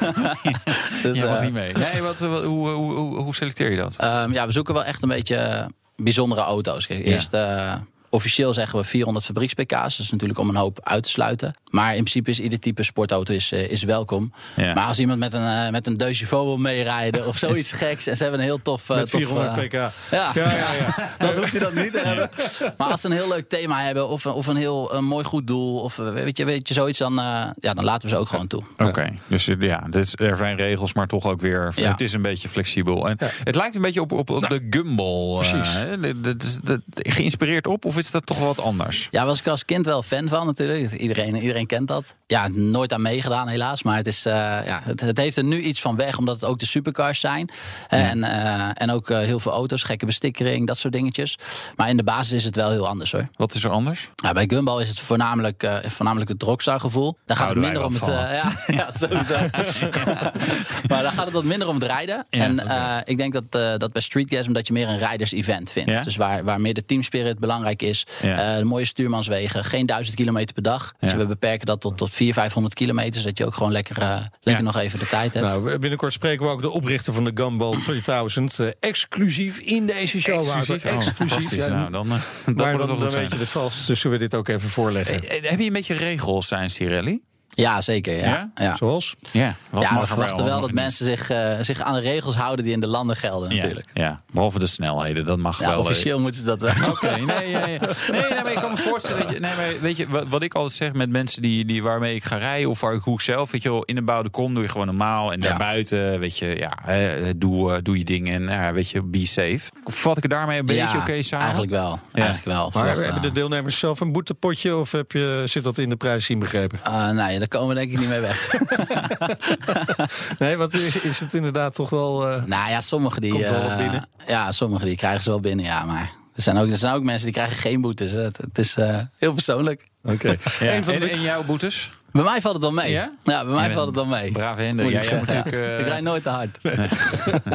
Dus, 1.03 1.19
jij 1.19 1.27
mag 1.29 1.37
eh, 1.37 1.43
niet 1.43 1.53
mee. 1.53 1.73
Nee, 1.73 2.03
wat, 2.03 2.19
wat- 2.19 2.45
hoe, 2.45 2.69
hoe, 2.71 2.93
hoe, 2.95 3.17
hoe 3.17 3.35
selecteer 3.35 3.71
je 3.71 3.77
dat? 3.77 3.97
Ehm, 3.97 4.33
ja, 4.33 4.47
we 4.47 4.53
zoeken 4.53 4.75
wel 4.75 4.85
echt 4.85 5.03
een 5.03 5.09
beetje 5.09 5.67
bijzondere 5.97 6.41
auto's. 6.41 6.87
Kijk, 6.87 7.07
Ja. 7.07 7.87
Officieel 8.11 8.55
zeggen 8.55 8.79
we 8.79 8.85
400 8.85 9.25
fabrieks-pk's. 9.27 9.73
Dat 9.97 9.99
is 9.99 10.11
natuurlijk 10.11 10.39
om 10.39 10.49
een 10.49 10.57
hoop 10.57 10.81
uit 10.83 11.03
te 11.03 11.11
sluiten. 11.11 11.55
Maar 11.71 11.89
in 11.91 12.01
principe 12.01 12.31
is 12.31 12.41
ieder 12.41 12.59
type 12.61 12.83
sportauto 12.83 13.35
is, 13.35 13.53
eh, 13.53 13.71
is 13.71 13.83
welkom. 13.83 14.33
Ja. 14.57 14.75
Maar 14.75 14.87
als 14.87 14.99
iemand 14.99 15.19
met 15.19 15.33
een, 15.35 15.45
eh, 15.47 15.71
met 15.71 15.87
een 15.87 16.15
Chevaux 16.15 16.45
wil 16.45 16.57
meerijden 16.59 17.27
of 17.27 17.39
zoiets 17.39 17.73
geks... 17.83 18.07
en 18.07 18.17
ze 18.17 18.23
hebben 18.23 18.41
een 18.41 18.47
heel 18.47 18.63
tof... 18.63 18.91
eh, 18.91 18.97
Met 18.97 19.11
tof, 19.11 19.21
400 19.21 19.57
eh, 19.59 19.65
pk. 19.65 19.73
Ja, 19.73 19.91
Ja, 20.11 20.31
ja, 20.35 20.53
ja. 20.73 21.15
dan 21.27 21.37
hoeft 21.37 21.51
hij 21.51 21.61
dat 21.61 21.75
niet 21.75 21.93
te 21.93 21.99
hebben. 22.05 22.31
Maar 22.77 22.89
als 22.91 23.01
ze 23.01 23.07
een 23.07 23.13
heel 23.13 23.29
leuk 23.29 23.49
thema 23.49 23.83
hebben 23.83 24.09
of, 24.09 24.25
een- 24.25 24.33
of 24.33 24.47
een 24.47 24.57
heel 24.57 24.95
een 24.95 25.05
mooi 25.05 25.25
goed 25.25 25.47
doel... 25.47 25.81
of 25.81 25.97
weet 25.97 26.37
je, 26.39 26.45
weet 26.45 26.69
je 26.69 26.75
zoiets, 26.75 26.99
dan, 26.99 27.15
ja, 27.15 27.55
dan 27.75 27.85
laten 27.85 28.09
we 28.09 28.15
ze 28.15 28.21
ook 28.21 28.29
gewoon 28.29 28.47
toe. 28.47 28.63
Oké, 28.79 29.15
dus 29.27 29.45
ja, 29.59 29.87
er 29.91 30.37
zijn 30.37 30.57
regels, 30.57 30.95
maar 30.95 31.07
toch 31.07 31.25
ook 31.27 31.41
weer. 31.41 31.73
Het 31.75 32.01
is 32.01 32.13
een 32.13 32.23
beetje 32.23 32.49
flexibel. 32.49 33.09
En 33.09 33.17
het 33.45 33.55
lijkt 33.55 33.75
een 33.75 33.83
beetje 33.83 34.01
op, 34.01 34.13
op, 34.13 34.31
op 34.31 34.49
de 34.49 34.67
Gumball. 34.71 35.37
precies. 35.39 35.73
hè? 35.73 36.01
Dat- 36.01 36.25
dat 36.25 36.43
is- 36.43 36.59
dat- 36.63 36.81
geïnspireerd 36.93 37.67
op, 37.67 37.85
of 37.85 37.96
is 38.05 38.11
dat 38.11 38.27
toch 38.27 38.39
wel 38.39 38.47
wat 38.47 38.61
anders? 38.61 39.09
Ja, 39.11 39.27
was 39.27 39.39
ik 39.39 39.47
als 39.47 39.65
kind 39.65 39.87
wel 39.87 40.03
fan 40.03 40.29
van 40.29 40.47
natuurlijk. 40.47 40.93
Iedereen, 40.93 41.37
iedereen 41.37 41.67
kent 41.67 41.89
dat. 41.89 42.15
Ja, 42.27 42.49
nooit 42.49 42.93
aan 42.93 43.03
meegedaan 43.03 43.49
helaas. 43.49 43.83
Maar 43.83 43.97
het, 43.97 44.07
is, 44.07 44.27
eh, 44.27 44.33
ja, 44.67 44.81
het, 44.83 45.01
het 45.01 45.19
heeft 45.19 45.37
er 45.37 45.45
nu 45.45 45.61
iets 45.61 45.81
van 45.81 45.97
weg, 45.97 46.19
omdat 46.19 46.35
het 46.35 46.45
ook 46.45 46.59
de 46.59 46.67
supercars 46.67 47.21
zijn. 47.21 47.51
En, 47.89 48.25
eh, 48.25 48.69
en 48.75 48.91
ook 48.91 49.11
eh, 49.11 49.19
heel 49.19 49.41
veel 49.41 49.53
auto's, 49.53 49.83
gekke 49.83 50.07
bestikkering, 50.07 50.67
dat 50.67 50.79
soort 50.79 50.93
dingetjes. 50.93 51.39
Maar 51.77 51.89
in 51.89 51.97
de 51.97 52.03
basis 52.03 52.33
is 52.33 52.45
het 52.45 52.57
wel 52.57 52.71
heel 52.71 52.89
anders 52.89 53.13
hoor. 53.13 53.29
Wat 53.37 53.55
is 53.55 53.65
er 53.65 53.71
anders? 53.71 54.11
Ja, 54.17 54.33
bij 54.33 54.45
Gumball 54.49 54.83
is 54.83 54.89
het 54.89 54.99
voornamelijk, 54.99 55.81
voornamelijk 55.87 56.31
het 56.31 56.43
rockstar 56.43 56.81
gevoel. 56.81 57.17
Daar 57.27 57.37
gaat 57.37 57.49
het 57.49 57.59
Houden 57.59 57.63
minder 57.63 57.85
om 57.85 57.95
het... 57.95 58.31
ja, 58.31 58.53
ja, 58.67 58.91
sowieso. 59.01 59.35
maar 60.91 61.03
daar 61.03 61.13
gaat 61.13 61.25
het 61.25 61.33
wat 61.33 61.45
minder 61.45 61.69
om 61.69 61.75
het 61.75 61.85
rijden. 61.85 62.27
Ja, 62.31 62.45
en 62.45 63.03
ik 63.05 63.17
denk 63.17 63.33
dat, 63.33 63.81
dat 63.81 63.93
bij 63.93 64.03
Streetgasm 64.03 64.53
dat 64.53 64.67
je 64.67 64.73
meer 64.73 64.89
een 64.89 64.99
rijders-event 64.99 65.73
vindt. 65.73 66.05
Dus 66.05 66.17
waar, 66.17 66.45
waar 66.45 66.61
meer 66.61 66.75
de 66.75 66.85
teamspirit 66.85 67.39
belangrijk 67.39 67.83
is. 67.83 67.86
Ja. 68.23 68.53
Eh, 68.53 68.59
de 68.59 68.65
mooie 68.65 68.85
stuurmanswegen. 68.85 69.65
Geen 69.65 69.87
duizend 69.87 70.17
kilometer 70.17 70.55
per 70.55 70.63
dag. 70.63 70.93
Dus 71.01 71.11
Ja. 71.11 71.17
we 71.17 71.27
beperken 71.27 71.67
dat 71.67 71.81
tot, 71.81 71.97
tot 71.97 72.11
400, 72.11 72.35
500 72.47 72.75
kilometer. 72.75 73.21
Zodat 73.21 73.39
je 73.39 73.47
ook 73.47 73.55
gewoon 73.55 73.73
lekker, 73.73 73.99
eh, 73.99 74.09
lekker 74.41 74.65
Ja. 74.65 74.71
nog 74.71 74.77
even 74.83 74.99
de 74.99 75.07
tijd 75.07 75.35
hebt. 75.35 75.47
Nou, 75.47 75.79
binnenkort 75.79 76.13
spreken 76.13 76.45
we 76.47 76.51
ook 76.53 76.61
de 76.61 76.71
oprichter 76.71 77.13
van 77.13 77.25
de 77.25 77.31
Gumball 77.35 77.77
3000. 77.85 78.59
eh, 78.59 78.67
exclusief 78.81 79.59
in 79.59 79.87
deze 79.87 80.21
show. 80.21 80.39
Exclusief. 80.39 80.85
Oh, 80.85 81.07
Exclusief. 81.07 81.69
Nou, 81.69 81.91
dan, 81.91 81.91
dan 81.91 82.07
maar 82.07 82.25
dan, 82.45 82.57
wel 82.57 82.77
dan 82.79 82.89
goed 82.89 82.99
weet 83.03 83.11
zijn. 83.13 83.29
je 83.29 83.37
het 83.37 83.49
vast. 83.49 83.87
Dus 83.87 84.01
zullen 84.01 84.19
we 84.19 84.23
dit 84.25 84.35
ook 84.35 84.49
even 84.49 84.69
voorleggen. 84.69 85.15
Heb 85.43 85.59
je 85.59 85.67
een 85.67 85.73
beetje 85.73 85.95
regels 85.95 86.49
die 86.49 86.89
rally? 86.89 87.21
Ja, 87.57 87.81
zeker. 87.81 88.15
Ja, 88.17 88.25
Ja? 88.25 88.51
ja? 88.55 88.77
Zoals? 88.77 89.17
Ja, 89.31 89.55
wat 89.71 89.83
Ja, 89.83 89.89
mag 89.91 89.97
we 89.97 90.01
er 90.01 90.07
verwachten 90.07 90.37
wat 90.37 90.45
wel 90.47 90.55
mag 90.59 90.67
dat 90.67 90.75
mensen 90.75 91.05
zich, 91.07 91.31
eh, 91.31 91.53
zich 91.61 91.81
aan 91.81 91.95
de 91.95 92.01
regels 92.01 92.37
houden 92.37 92.65
die 92.65 92.75
in 92.75 92.81
de 92.81 92.87
landen 92.87 93.17
gelden 93.17 93.49
Ja, 93.51 93.55
natuurlijk. 93.57 93.89
Ja, 93.95 94.21
behalve 94.33 94.59
de 94.59 94.67
snelheden, 94.67 95.25
dat 95.25 95.39
mag 95.39 95.59
Ja, 95.61 95.69
wel. 95.69 95.79
officieel 95.81 96.21
moeten 96.21 96.41
ze 96.41 96.47
dat 96.47 96.61
wel. 96.61 96.73
Oké, 96.93 97.11
nee, 97.11 97.25
nee, 97.27 97.53
nee. 97.53 97.79
nee, 98.11 98.21
nee, 98.31 98.43
maar 98.43 98.53
ik 98.53 98.59
kan 98.59 98.71
me 98.71 98.77
voorstellen. 98.77 99.23
Dat 99.23 99.33
je, 99.33 99.41
nee, 99.41 99.55
maar 99.57 99.81
weet 99.81 99.97
je, 99.97 100.09
wat, 100.09 100.25
wat 100.29 100.43
ik 100.43 100.55
altijd 100.55 100.73
zeg 100.75 100.93
met 100.93 101.11
mensen 101.11 101.43
die, 101.43 101.65
die 101.65 101.83
waarmee 101.83 102.15
ik 102.15 102.25
ga 102.25 102.37
rijden, 102.37 102.71
of 102.71 102.81
waar 102.81 102.95
ik 102.95 103.03
hoe 103.03 103.15
ik 103.15 103.21
zelf, 103.21 103.51
weet 103.51 103.63
je 103.63 103.71
wel, 103.71 103.85
in 103.85 103.95
de 103.95 104.03
bouwde 104.03 104.29
kom 104.29 104.55
doe 104.55 104.63
je 104.63 104.69
gewoon 104.69 104.87
normaal. 104.87 105.33
En 105.33 105.41
Ja. 105.41 105.49
daarbuiten, 105.49 106.19
weet 106.19 106.39
je, 106.39 106.57
ja, 106.57 106.87
eh, 106.87 107.33
doe, 107.37 107.73
eh, 107.75 107.79
doe 107.83 107.99
je 107.99 108.05
ding 108.05 108.29
en 108.31 108.43
ja, 108.43 108.73
weet 108.73 108.91
je, 108.91 109.03
be 109.03 109.27
safe. 109.27 109.61
Vat 109.85 110.17
ik 110.17 110.23
het 110.23 110.33
daarmee 110.33 110.59
een 110.59 110.67
beetje 110.67 110.83
Ja, 110.83 110.97
oké 110.99 111.23
samen? 111.23 111.45
Eigenlijk 111.45 111.73
wel. 111.73 112.01
Eigenlijk 112.13 112.45
wel. 112.47 112.71
Maar 112.75 112.97
hebben 112.97 113.23
de 113.23 113.33
deelnemers 113.33 113.79
zelf 113.79 114.01
een 114.01 114.13
boetepotje? 114.13 114.77
Of 114.77 114.93
heb 114.93 115.13
je, 115.13 115.43
zit 115.47 115.65
dat 115.65 115.79
in 115.79 115.89
de 115.89 115.97
prijs 115.97 116.25
zien 116.25 116.39
begrepen? 116.39 116.79
ah, 116.83 117.11
nee, 117.11 117.39
daar 117.49 117.61
komen 117.61 117.75
we 117.75 117.81
denk 117.81 117.93
ik 117.93 117.99
niet 117.99 118.09
mee 118.09 118.21
weg. 118.21 118.55
Nee, 120.39 120.57
want 120.57 120.75
is, 120.75 121.01
is 121.01 121.19
het 121.21 121.35
inderdaad 121.35 121.75
toch 121.75 121.91
wel... 121.91 122.29
eh, 122.29 122.45
nou 122.45 122.71
ja, 122.71 122.81
sommigen 122.81 123.21
die... 123.21 123.31
Komt 123.31 123.49
wel 123.49 123.71
eh? 123.71 123.93
Ja, 124.27 124.53
sommigen 124.53 124.87
die 124.87 124.97
krijgen 124.97 125.23
ze 125.23 125.31
wel 125.31 125.41
binnen, 125.41 125.65
ja. 125.65 125.85
Maar 125.85 126.11
er 126.35 126.43
zijn 126.43 126.57
ook, 126.59 126.71
er 126.71 126.77
zijn 126.79 126.95
ook 126.95 127.03
mensen 127.03 127.25
die 127.25 127.35
krijgen 127.35 127.57
geen 127.57 127.81
boetes. 127.81 128.13
Het, 128.13 128.37
het 128.37 128.59
is 128.59 128.77
eh, 128.77 128.99
heel 129.19 129.33
persoonlijk. 129.33 129.85
Oké. 130.05 130.29
Ja. 130.61 130.67
En, 130.67 130.83
de- 130.83 131.11
en 131.11 131.21
jouw 131.21 131.43
boetes? 131.45 131.91
Bij 132.17 132.25
mij 132.25 132.41
valt 132.41 132.55
het 132.55 132.63
wel 132.63 132.73
mee. 132.73 132.93
Ja? 132.93 133.13
bij 133.25 133.45
mij 133.45 133.71
valt 133.71 133.87
het 133.87 133.95
wel 133.95 134.07
mee. 134.07 134.31
Brave. 134.33 134.73
Moet 134.75 134.91
Ja, 134.91 135.15
natuurlijk, 135.15 135.51
ja. 135.51 135.57
eh, 135.61 135.81
Ik 135.81 135.87
rijd 135.87 136.03
nooit 136.03 136.23
te 136.23 136.29
hard. 136.29 136.59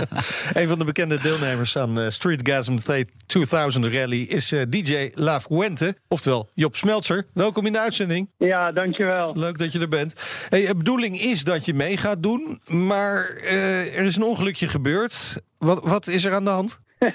Een 0.61 0.67
van 0.67 0.79
de 0.79 0.85
bekende 0.85 1.19
deelnemers 1.21 1.77
aan 1.77 1.99
eh, 1.99 2.09
Streetgasm 2.09 2.75
2000 3.25 3.85
Rally 3.85 4.21
is 4.21 4.51
eh, 4.51 4.61
DJ 4.69 5.09
La 5.13 5.41
Fuente, 5.41 5.95
oftewel 6.07 6.49
Job 6.53 6.75
Smeltzer. 6.75 7.25
Welkom 7.33 7.65
in 7.65 7.71
de 7.71 7.79
uitzending. 7.79 8.29
Ja, 8.37 8.71
dankjewel. 8.71 9.31
Leuk 9.37 9.57
dat 9.57 9.71
je 9.71 9.79
er 9.79 9.87
bent. 9.87 10.45
Hey, 10.49 10.65
de 10.65 10.75
bedoeling 10.75 11.19
is 11.21 11.43
dat 11.43 11.65
je 11.65 11.73
mee 11.73 11.97
gaat 11.97 12.23
doen, 12.23 12.59
maar 12.65 13.25
eh, 13.43 13.97
er 13.97 14.03
is 14.05 14.15
een 14.15 14.23
ongelukje 14.23 14.67
gebeurd. 14.67 15.35
Wat, 15.57 15.79
wat 15.83 16.07
is 16.07 16.23
er 16.23 16.33
aan 16.33 16.43
de 16.43 16.49
hand? 16.49 16.79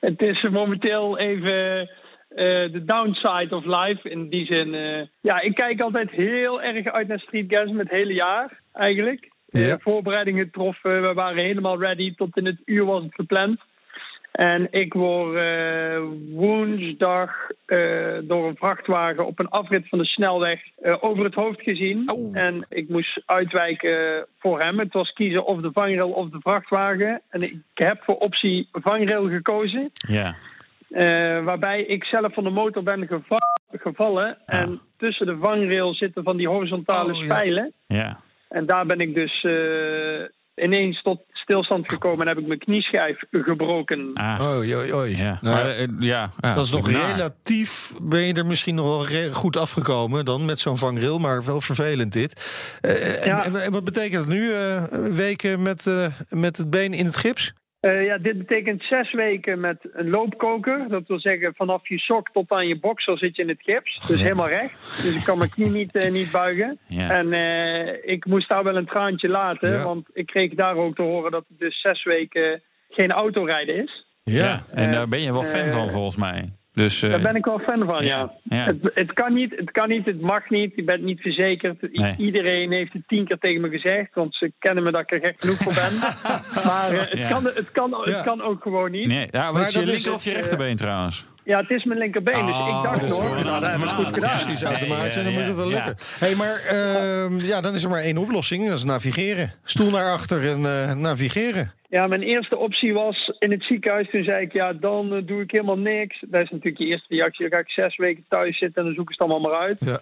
Het 0.00 0.20
is 0.20 0.48
momenteel 0.50 1.18
even 1.18 1.90
eh, 2.34 2.72
de 2.72 2.84
downside 2.84 3.56
of 3.56 3.64
life. 3.64 4.08
In 4.08 4.28
die 4.28 4.46
zin, 4.46 4.74
eh, 4.74 5.06
ja, 5.20 5.40
ik 5.40 5.54
kijk 5.54 5.80
altijd 5.80 6.10
heel 6.10 6.62
erg 6.62 6.86
uit 6.86 7.08
naar 7.08 7.18
Street 7.18 7.52
Gasm 7.52 7.78
het 7.78 7.90
hele 7.90 8.12
jaar, 8.12 8.60
eigenlijk. 8.72 9.30
Ja. 9.46 9.60
Eh, 9.60 9.74
voorbereidingen 9.78 10.44
getroffen, 10.44 11.02
we 11.02 11.12
waren 11.14 11.44
helemaal 11.44 11.80
ready. 11.80 12.14
Tot 12.14 12.36
in 12.36 12.46
het 12.46 12.60
uur 12.64 12.84
was 12.84 13.02
het 13.02 13.14
gepland. 13.14 13.60
En 14.32 14.66
ik 14.70 14.92
word 14.92 15.36
eh, 15.36 16.02
woensdag 16.30 17.30
eh, 17.66 17.78
door 18.22 18.48
een 18.48 18.56
vrachtwagen 18.56 19.26
op 19.26 19.38
een 19.38 19.48
afrit 19.48 19.88
van 19.88 19.98
de 19.98 20.04
snelweg 20.04 20.60
eh, 20.82 20.96
over 21.00 21.24
het 21.24 21.34
hoofd 21.34 21.62
gezien. 21.62 22.06
En 22.32 22.66
ik 22.68 22.88
moest 22.88 23.22
uitwijken 23.26 24.26
voor 24.38 24.60
hem. 24.60 24.78
Het 24.78 24.92
was 24.92 25.12
kiezen 25.12 25.44
of 25.44 25.60
de 25.60 25.72
vangrail 25.72 26.10
of 26.10 26.30
de 26.30 26.40
vrachtwagen. 26.40 27.20
En 27.28 27.42
ik 27.42 27.56
heb 27.74 28.02
voor 28.02 28.16
optie 28.16 28.68
vangrail 28.72 29.28
gekozen. 29.28 29.90
Ja. 29.92 30.34
Eh, 30.92 31.44
waarbij 31.44 31.82
ik 31.82 32.04
zelf 32.04 32.34
van 32.34 32.44
de 32.44 32.50
motor 32.50 32.82
ben 32.82 33.06
geva- 33.06 33.36
gevallen. 33.72 34.38
En 34.46 34.80
tussen 34.96 35.26
de 35.26 35.36
vangrail 35.40 35.94
zitten 35.94 36.22
van 36.22 36.36
die 36.36 36.48
horizontale 36.48 37.12
Oh, 37.12 37.18
ja. 37.18 37.24
spijlen. 37.24 37.72
Ja. 37.86 38.20
En 38.48 38.66
daar 38.66 38.86
ben 38.86 39.00
ik 39.00 39.14
dus 39.14 39.42
eh, 39.44 40.64
ineens 40.64 41.02
tot 41.02 41.20
stilstand 41.32 41.92
gekomen 41.92 42.20
en 42.20 42.26
heb 42.28 42.38
ik 42.38 42.46
mijn 42.46 42.58
knieschijf 42.58 43.18
gebroken. 43.30 44.10
Ah. 44.14 44.56
Oei, 44.56 44.76
oei, 44.76 44.94
oei. 44.94 45.16
Ja. 45.16 45.38
Nou, 45.40 45.56
Maar, 45.56 45.68
eh, 45.68 45.86
ja. 45.98 46.30
ja, 46.40 46.54
dat 46.54 46.64
is 46.64 46.72
nog 46.72 46.90
naar. 46.90 47.10
relatief. 47.16 47.92
Ben 48.02 48.20
je 48.20 48.34
er 48.34 48.46
misschien 48.46 48.74
nog 48.74 49.08
wel 49.10 49.32
goed 49.32 49.56
afgekomen 49.56 50.24
dan 50.24 50.44
met 50.44 50.58
zo'n 50.60 50.76
vangrail, 50.76 51.18
maar 51.18 51.44
wel 51.44 51.60
vervelend 51.60 52.12
dit. 52.12 52.32
Eh, 52.80 53.20
en- 53.22 53.26
Ja. 53.28 53.44
en, 53.44 53.62
en 53.62 53.72
wat 53.72 53.84
betekent 53.84 54.20
het 54.24 54.28
nu? 54.34 54.52
eh, 54.52 54.84
weken 55.10 55.62
met, 55.62 55.86
eh, 55.86 56.06
met 56.28 56.56
het 56.56 56.70
been 56.70 56.92
in 56.92 57.04
het 57.04 57.16
gips? 57.16 57.52
Eh, 57.82 58.04
ja, 58.04 58.18
dit 58.18 58.38
betekent 58.38 58.82
zes 58.82 59.12
weken 59.12 59.60
met 59.60 59.78
een 59.92 60.10
loopkoker. 60.10 60.88
Dat 60.88 61.06
wil 61.06 61.20
zeggen, 61.20 61.54
vanaf 61.54 61.88
je 61.88 61.98
sok 61.98 62.30
tot 62.32 62.50
aan 62.50 62.66
je 62.66 62.78
boxer 62.78 63.18
zit 63.18 63.36
je 63.36 63.42
in 63.42 63.48
het 63.48 63.62
gips. 63.62 64.06
Dus 64.06 64.22
helemaal 64.22 64.48
recht. 64.48 65.02
Dus 65.02 65.14
ik 65.14 65.24
kan 65.24 65.38
mijn 65.38 65.50
knie 65.50 65.70
niet, 65.70 65.94
eh, 65.94 66.10
niet 66.10 66.30
buigen. 66.32 66.78
Ja. 66.86 67.10
En 67.10 67.32
eh, 67.32 68.12
ik 68.12 68.26
moest 68.26 68.48
daar 68.48 68.64
wel 68.64 68.76
een 68.76 68.86
traantje 68.86 69.28
laten. 69.28 69.70
Ja. 69.70 69.84
Want 69.84 70.06
ik 70.12 70.26
kreeg 70.26 70.54
daar 70.54 70.76
ook 70.76 70.94
te 70.94 71.02
horen 71.02 71.30
dat 71.30 71.44
het 71.48 71.58
dus 71.58 71.80
zes 71.80 72.04
weken 72.04 72.62
geen 72.90 73.10
autorijden 73.10 73.82
is. 73.82 74.06
Ja, 74.22 74.62
en 74.70 74.92
daar 74.92 75.08
ben 75.08 75.20
je 75.20 75.32
wel 75.32 75.44
fan 75.44 75.72
van 75.72 75.90
volgens 75.90 76.16
mij. 76.16 76.52
Dus, 76.74 77.02
eh, 77.02 77.10
Daar 77.10 77.20
ben 77.20 77.36
ik 77.36 77.44
wel 77.44 77.58
fan 77.58 77.84
van, 77.86 78.04
ja. 78.04 78.18
Ja, 78.42 78.56
ja. 78.56 78.64
Het, 78.64 78.90
het, 78.94 79.12
kan 79.12 79.34
niet, 79.34 79.52
het 79.56 79.70
kan 79.70 79.88
niet, 79.88 80.04
het 80.06 80.20
mag 80.20 80.50
niet. 80.50 80.72
Je 80.76 80.84
bent 80.84 81.02
niet 81.02 81.20
verzekerd. 81.20 81.82
I- 81.82 81.88
Nee. 81.92 82.14
Iedereen 82.16 82.72
heeft 82.72 82.92
het 82.92 83.02
tien 83.08 83.26
keer 83.26 83.38
tegen 83.38 83.60
me 83.60 83.68
gezegd. 83.68 84.08
Want 84.14 84.34
ze 84.34 84.52
kennen 84.58 84.82
me 84.84 84.90
dat 84.90 85.00
ik 85.00 85.10
er 85.12 85.20
gek 85.20 85.34
genoeg 85.38 85.56
voor 85.56 85.74
ben. 85.74 85.98
maar 86.68 86.90
eh, 86.92 87.10
het, 87.10 87.18
Ja. 87.18 87.28
kan, 87.28 87.44
het, 87.44 87.70
kan, 87.72 87.94
het 88.02 88.22
kan 88.22 88.42
ook 88.42 88.62
gewoon 88.62 88.90
niet. 88.90 89.06
Nee, 89.06 89.26
ja, 89.30 89.42
Maar 89.42 89.52
maar 89.52 89.62
is 89.62 89.72
je 89.72 89.80
is 89.80 89.90
linker 89.90 90.12
of 90.14 90.24
je 90.24 90.30
eh, 90.30 90.36
rechterbeen 90.36 90.76
trouwens? 90.76 91.26
Ja, 91.44 91.60
het 91.60 91.70
is 91.70 91.84
mijn 91.84 91.98
linkerbeen. 91.98 92.46
dus 92.46 92.66
ik 92.66 92.72
dacht 92.72 93.00
dat 93.00 93.02
is 93.02 93.16
hoor, 93.16 93.44
nou, 93.44 93.60
dat 93.60 93.72
ik 93.72 93.78
goed 93.88 94.14
gedaan. 94.14 94.30
Precies, 94.44 94.62
automaatje, 94.62 95.18
en 95.20 95.24
dan 95.24 95.32
moet 95.34 95.42
het 95.42 95.56
wel 95.56 95.68
lukken. 95.68 95.96
hey, 96.18 96.34
maar 96.34 96.60
ehm, 96.68 97.38
ja, 97.38 97.60
dan 97.60 97.74
is 97.74 97.84
er 97.84 97.90
maar 97.90 98.02
één 98.02 98.16
oplossing. 98.18 98.68
Dat 98.68 98.76
is 98.76 98.84
navigeren. 98.84 99.52
Stoel 99.64 99.90
naar 99.90 100.12
achter 100.12 100.48
en 100.50 100.64
eh, 100.66 100.94
navigeren. 100.94 101.72
Ja, 101.92 102.06
mijn 102.06 102.22
eerste 102.22 102.56
optie 102.56 102.92
was 102.94 103.32
in 103.38 103.50
het 103.50 103.62
ziekenhuis. 103.62 104.10
Toen 104.10 104.24
zei 104.24 104.44
ik, 104.44 104.52
ja, 104.52 104.72
dan 104.72 105.14
eh, 105.14 105.26
doe 105.26 105.42
ik 105.42 105.50
helemaal 105.50 105.78
niks. 105.78 106.20
Dat 106.20 106.42
is 106.42 106.50
natuurlijk 106.50 106.78
je 106.78 106.86
eerste 106.86 107.14
reactie. 107.14 107.48
Dan 107.48 107.58
ga 107.58 107.64
ik 107.64 107.70
zes 107.70 107.96
weken 107.96 108.24
thuis 108.28 108.58
zitten 108.58 108.80
en 108.80 108.84
dan 108.84 108.94
zoeken 108.94 109.14
ze 109.14 109.22
het 109.22 109.32
allemaal 109.32 109.50
maar 109.50 109.60
uit. 109.60 109.84
Ja. 109.84 110.00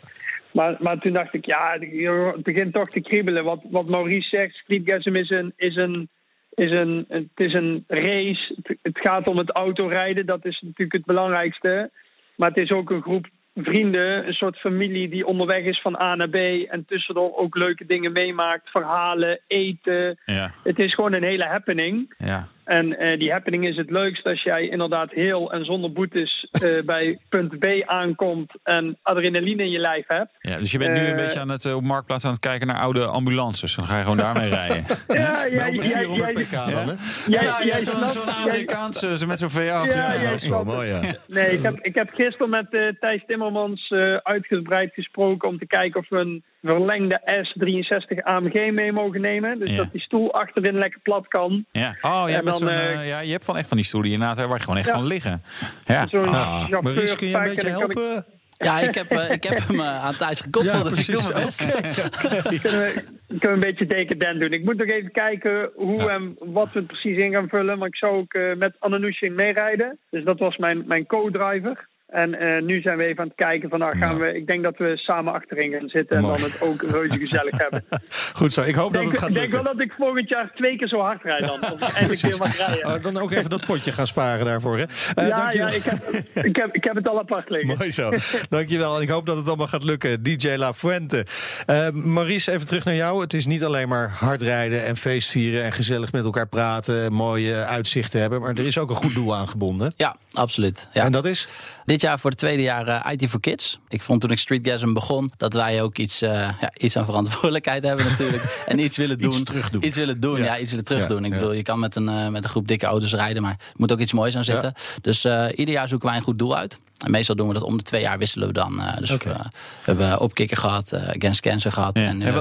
Maar, 0.53 0.76
maar 0.78 0.99
toen 0.99 1.12
dacht 1.12 1.34
ik, 1.34 1.47
ja, 1.47 1.76
het 1.78 2.43
begint 2.43 2.72
toch 2.72 2.88
te 2.88 3.01
kriebelen. 3.01 3.45
Wat, 3.45 3.61
wat 3.70 3.86
Maurice 3.86 4.28
zegt, 4.28 4.55
Streetgasm 4.55 5.14
is 5.14 5.30
een, 5.30 5.53
is 5.57 5.76
een, 5.76 6.09
is 6.55 6.70
een, 6.70 7.05
het 7.09 7.28
is 7.34 7.53
een 7.53 7.84
race. 7.88 8.55
Het, 8.62 8.78
het 8.82 8.99
gaat 8.99 9.26
om 9.26 9.38
het 9.38 9.51
autorijden, 9.51 10.26
dat 10.26 10.45
is 10.45 10.61
natuurlijk 10.61 10.93
het 10.93 11.05
belangrijkste. 11.05 11.91
Maar 12.36 12.49
het 12.49 12.59
is 12.59 12.70
ook 12.70 12.91
een 12.91 13.03
groep 13.03 13.26
vrienden, 13.64 14.26
een 14.26 14.32
soort 14.32 14.56
familie 14.58 15.08
die 15.08 15.26
onderweg 15.26 15.64
is 15.64 15.80
van 15.80 16.00
A 16.00 16.14
naar 16.14 16.28
B. 16.28 16.34
En 16.68 16.84
tussendoor 16.86 17.36
ook 17.36 17.56
leuke 17.56 17.86
dingen 17.86 18.12
meemaakt, 18.12 18.70
verhalen, 18.70 19.40
eten. 19.46 20.18
Ja, 20.24 20.52
Het 20.62 20.78
is 20.78 20.94
gewoon 20.94 21.12
een 21.12 21.22
hele 21.22 21.44
happening. 21.44 22.14
ja. 22.18 22.48
En 22.70 22.98
eh, 22.98 23.18
die 23.18 23.30
happening 23.32 23.66
is 23.66 23.76
het 23.76 23.90
leukst 23.90 24.24
als 24.24 24.42
jij 24.42 24.68
inderdaad 24.68 25.10
heel 25.10 25.52
en 25.52 25.64
zonder 25.64 25.92
boetes 25.92 26.48
eh, 26.50 26.82
bij 26.92 27.18
punt 27.28 27.58
B 27.58 27.64
aankomt 27.84 28.52
en 28.62 28.98
adrenaline 29.02 29.62
in 29.62 29.70
je 29.70 29.78
lijf 29.78 30.04
hebt. 30.06 30.30
ja 30.40 30.56
dus 30.56 30.70
je 30.70 30.78
bent 30.78 30.92
nu 30.92 30.98
een 31.00 31.06
Eh, 31.06 31.16
beetje 31.16 31.40
aan 31.40 31.48
het, 31.48 31.74
op 31.74 31.82
Marktplaats 31.82 32.24
aan 32.24 32.30
het 32.30 32.40
kijken 32.40 32.66
naar 32.66 32.78
oude 32.80 33.04
ambulances. 33.06 33.74
Dan 33.74 33.86
ga 33.86 33.96
je 33.96 34.02
gewoon 34.02 34.16
daarmee 34.16 34.48
rijden. 34.48 34.84
Ja, 35.08 35.48
jij, 35.50 35.72
met 35.72 35.88
jij, 35.88 36.02
400 36.02 36.36
jij, 36.36 36.44
pk 36.44 36.50
dan, 36.74 36.88
hè? 36.88 36.94
ja, 37.26 37.64
jij 37.64 37.80
zo'n 37.82 38.30
Amerikaanse, 38.46 39.18
zo 39.18 39.26
met 39.26 39.38
zo'n 39.38 39.50
V8. 39.50 39.54
Ja, 39.54 39.84
Ja, 39.84 40.12
jij 40.20 40.30
Dat 40.30 40.42
is 40.42 40.48
wel 40.48 40.64
mooi, 40.64 40.88
ja. 40.88 41.00
Nee, 41.26 41.46
ik 41.50 41.62
heb, 41.62 41.78
ik 41.80 41.94
heb 41.94 42.08
gisteren 42.14 42.50
met 42.50 42.66
eh, 42.70 42.80
Thijs 43.00 43.22
Timmermans 43.26 43.88
eh, 43.90 44.14
uitgebreid 44.16 44.94
gesproken 44.94 45.48
om 45.48 45.58
te 45.58 45.66
kijken 45.66 46.00
of 46.00 46.08
we 46.08 46.16
een 46.18 46.44
verlengde 46.62 47.20
S63 47.24 48.22
AMG 48.22 48.70
mee 48.72 48.92
mogen 48.92 49.20
nemen. 49.20 49.58
Dus 49.58 49.70
Ja. 49.70 49.76
dat 49.76 49.92
die 49.92 50.00
stoel 50.00 50.32
achterin 50.32 50.78
lekker 50.78 51.00
plat 51.02 51.28
kan. 51.28 51.64
Ja. 51.72 51.94
Oh, 52.02 52.24
ja, 52.28 52.40
met 52.42 52.59
zo'n, 52.61 52.68
eh, 52.68 53.00
eh, 53.00 53.08
ja, 53.08 53.20
je 53.20 53.30
hebt 53.32 53.44
van 53.44 53.56
echt 53.56 53.68
van 53.68 53.76
die 53.76 53.86
stoelen 53.86 54.11
inderdaad, 54.11 54.36
waar 54.46 54.56
je 54.56 54.62
gewoon 54.62 54.76
echt 54.78 54.86
Ja. 54.86 54.92
kan 54.92 55.06
liggen. 55.06 55.42
Ja. 55.84 56.06
Zo'n 56.08 56.28
Ah, 56.28 56.68
Maurice, 56.68 57.16
kun 57.16 57.28
je 57.28 57.34
een 57.36 57.42
beetje 57.42 57.68
helpen? 57.68 58.24
Ja, 58.62 58.80
ik 58.80 58.94
heb, 58.94 59.11
eh, 59.11 59.30
ik 59.30 59.44
heb 59.44 59.58
hem 59.68 59.80
aan 59.80 60.14
Thijs 60.16 60.40
gekoppeld, 60.40 60.76
Ja, 60.76 60.88
dus 60.88 61.08
ik 61.08 61.14
doe 61.14 61.22
mijn 61.22 61.42
precies. 61.42 61.80
best. 61.80 62.61
kunnen 62.62 62.80
we, 62.80 63.04
kunnen 63.38 63.40
we 63.40 63.48
een 63.48 63.61
beetje 63.61 63.86
decadent 63.86 64.40
doen. 64.40 64.52
Ik 64.52 64.64
moet 64.64 64.76
nog 64.76 64.88
even 64.88 65.11
kijken 65.12 65.70
hoe 65.74 66.11
en 66.11 66.36
wat 66.38 66.72
we 66.72 66.82
precies 66.82 67.16
in 67.16 67.32
gaan 67.32 67.48
vullen. 67.48 67.78
Maar 67.78 67.88
ik 67.88 67.96
zou 67.96 68.16
ook 68.16 68.32
eh, 68.34 68.54
met 68.56 68.76
Ananushin 68.78 69.34
meerijden. 69.34 69.98
Dus 70.11 70.24
dat 70.24 70.38
was 70.38 70.56
mijn, 70.56 70.82
mijn 70.86 71.06
co-driver. 71.06 71.88
En 72.11 72.34
eh, 72.34 72.62
nu 72.62 72.80
zijn 72.80 72.96
we 72.96 73.04
even 73.04 73.18
aan 73.18 73.26
het 73.26 73.36
kijken 73.36 73.68
van 73.68 73.78
nou 73.78 73.98
gaan 73.98 74.18
we. 74.18 74.34
Ik 74.34 74.46
denk 74.46 74.62
dat 74.62 74.76
we 74.76 74.96
samen 74.96 75.32
achterin 75.32 75.72
gaan 75.72 75.88
zitten 75.88 76.16
en 76.16 76.22
dan 76.22 76.40
het 76.40 76.61
ook 76.62 76.82
reuze 76.82 77.18
gezellig 77.18 77.58
hebben. 77.58 77.84
Goed 78.40 78.52
zo, 78.52 78.62
ik 78.62 78.74
hoop 78.74 78.86
Ik 78.86 78.92
dat 78.92 79.02
het 79.02 79.11
denk, 79.11 79.22
gaat 79.22 79.28
ik 79.28 79.34
denk 79.34 79.50
wel 79.50 79.62
lukken. 79.62 79.78
dat 79.78 79.86
ik 79.86 79.94
volgend 79.98 80.28
jaar 80.28 80.50
twee 80.54 80.76
keer 80.76 80.88
zo 80.88 81.00
hard 81.00 81.22
rijd 81.22 81.40
dan. 81.40 81.61
Als 81.61 81.88
ik 81.88 81.94
eindelijk 81.94 82.20
weer 82.20 82.38
mag 82.38 82.56
rijden. 82.56 82.86
Oh, 82.86 83.02
dan 83.02 83.16
ook 83.16 83.30
even 83.30 83.50
dat 83.50 83.66
potje 83.66 83.92
gaan 83.92 84.06
sparen 84.06 84.46
daarvoor, 84.46 84.78
hè? 84.78 84.84
Eh, 84.84 85.28
ja, 85.28 85.36
dankjewel. 85.36 85.68
ja 85.68 85.74
ik, 85.74 85.82
heb, 85.82 86.44
ik, 86.44 86.56
heb, 86.56 86.74
ik 86.74 86.84
heb 86.84 86.94
het 86.94 87.08
al 87.08 87.18
apart 87.18 87.50
liggen. 87.50 87.76
Mooi 87.78 87.92
zo. 87.92 88.11
Dankjewel. 88.48 88.96
En 88.96 89.02
ik 89.02 89.08
hoop 89.08 89.26
dat 89.26 89.36
het 89.36 89.46
allemaal 89.46 89.66
gaat 89.66 89.84
lukken. 89.84 90.22
DJ 90.22 90.54
La 90.56 90.74
Fuente. 90.74 91.26
Eh, 91.66 91.90
Maurice, 91.90 92.52
even 92.52 92.66
terug 92.66 92.84
naar 92.84 92.94
jou. 92.94 93.20
Het 93.20 93.34
is 93.34 93.46
niet 93.46 93.64
alleen 93.64 93.88
maar 93.88 94.11
hard 94.11 94.42
rijden 94.42 94.84
en 94.84 94.96
feestvieren... 94.96 95.64
en 95.64 95.72
gezellig 95.72 96.12
met 96.12 96.24
elkaar 96.24 96.48
praten, 96.48 97.04
en 97.04 97.12
mooie 97.12 97.54
uitzichten 97.54 98.20
hebben... 98.20 98.40
maar 98.40 98.50
er 98.50 98.66
is 98.66 98.78
ook 98.78 98.90
een 98.90 98.96
goed 98.96 99.14
doel 99.14 99.36
aangebonden. 99.36 99.92
Ja, 99.96 100.16
absoluut. 100.32 100.88
Ja. 100.92 101.04
En 101.04 101.12
dat 101.12 101.24
is? 101.24 101.48
Dit 101.84 102.00
jaar 102.00 102.18
voor 102.18 102.30
het 102.30 102.38
tweede 102.38 102.62
jaar 102.62 102.88
eh, 102.88 103.12
IT 103.12 103.28
for 103.28 103.40
Kids. 103.40 103.78
Ik 103.88 104.02
vond 104.02 104.20
toen 104.20 104.30
ik 104.30 104.38
Streetgasm 104.38 104.92
begon 104.92 105.30
dat 105.36 105.54
wij 105.54 105.82
ook 105.82 105.98
iets, 105.98 106.22
eh, 106.22 106.30
ja, 106.60 106.72
iets 106.78 106.96
aan 106.96 107.04
verantwoordelijkheid 107.04 107.84
hebben 107.84 108.06
natuurlijk. 108.06 108.42
en 108.66 108.78
iets 108.78 108.96
willen 108.96 109.18
doen. 109.18 109.30
Iets 109.30 109.42
terugdoen. 109.42 109.86
Iets 109.86 109.96
willen 109.96 110.20
doen, 110.20 110.38
Ja. 110.38 110.44
ja, 110.44 110.58
iets 110.58 110.70
willen 110.70 110.84
terugdoen. 110.84 111.24
Ik 111.24 111.30
bedoel, 111.30 111.52
je 111.52 111.62
kan 111.62 111.78
met 111.78 111.96
een, 111.96 112.08
eh, 112.08 112.28
met 112.28 112.44
een 112.44 112.50
groep 112.50 112.68
dikke 112.68 112.86
auto's 112.86 113.14
rijden, 113.14 113.42
maar 113.42 113.56
er 113.58 113.72
moet 113.76 113.92
ook 113.92 113.98
iets 113.98 114.12
moois 114.12 114.36
aan 114.36 114.44
zitten. 114.44 114.72
Dus 115.00 115.24
ieder 115.54 115.74
jaar 115.74 115.88
zoeken 115.88 116.08
wij 116.08 116.16
een 116.16 116.22
goed 116.22 116.38
doel 116.38 116.56
uit. 116.56 116.78
En 117.05 117.11
meestal 117.11 117.34
doen 117.36 117.48
we 117.48 117.55
dat 117.55 117.62
om 117.62 117.76
de 117.76 117.82
twee 117.82 118.01
jaar 118.01 118.18
wisselen 118.18 118.46
we 118.46 118.53
dan. 118.55 118.80
eh, 118.80 118.96
dus 118.96 119.11
Oké. 119.11 119.28
we, 119.28 119.34
we 119.34 119.48
hebben 119.82 120.20
Opkikker 120.20 120.57
gehad, 120.57 120.92
eh 120.92 121.09
Against 121.09 121.40
Cancer 121.40 121.72
gehad. 121.72 121.98
Ja. 121.98 122.05
En 122.05 122.16
nu 122.18 122.32
we- 122.32 122.40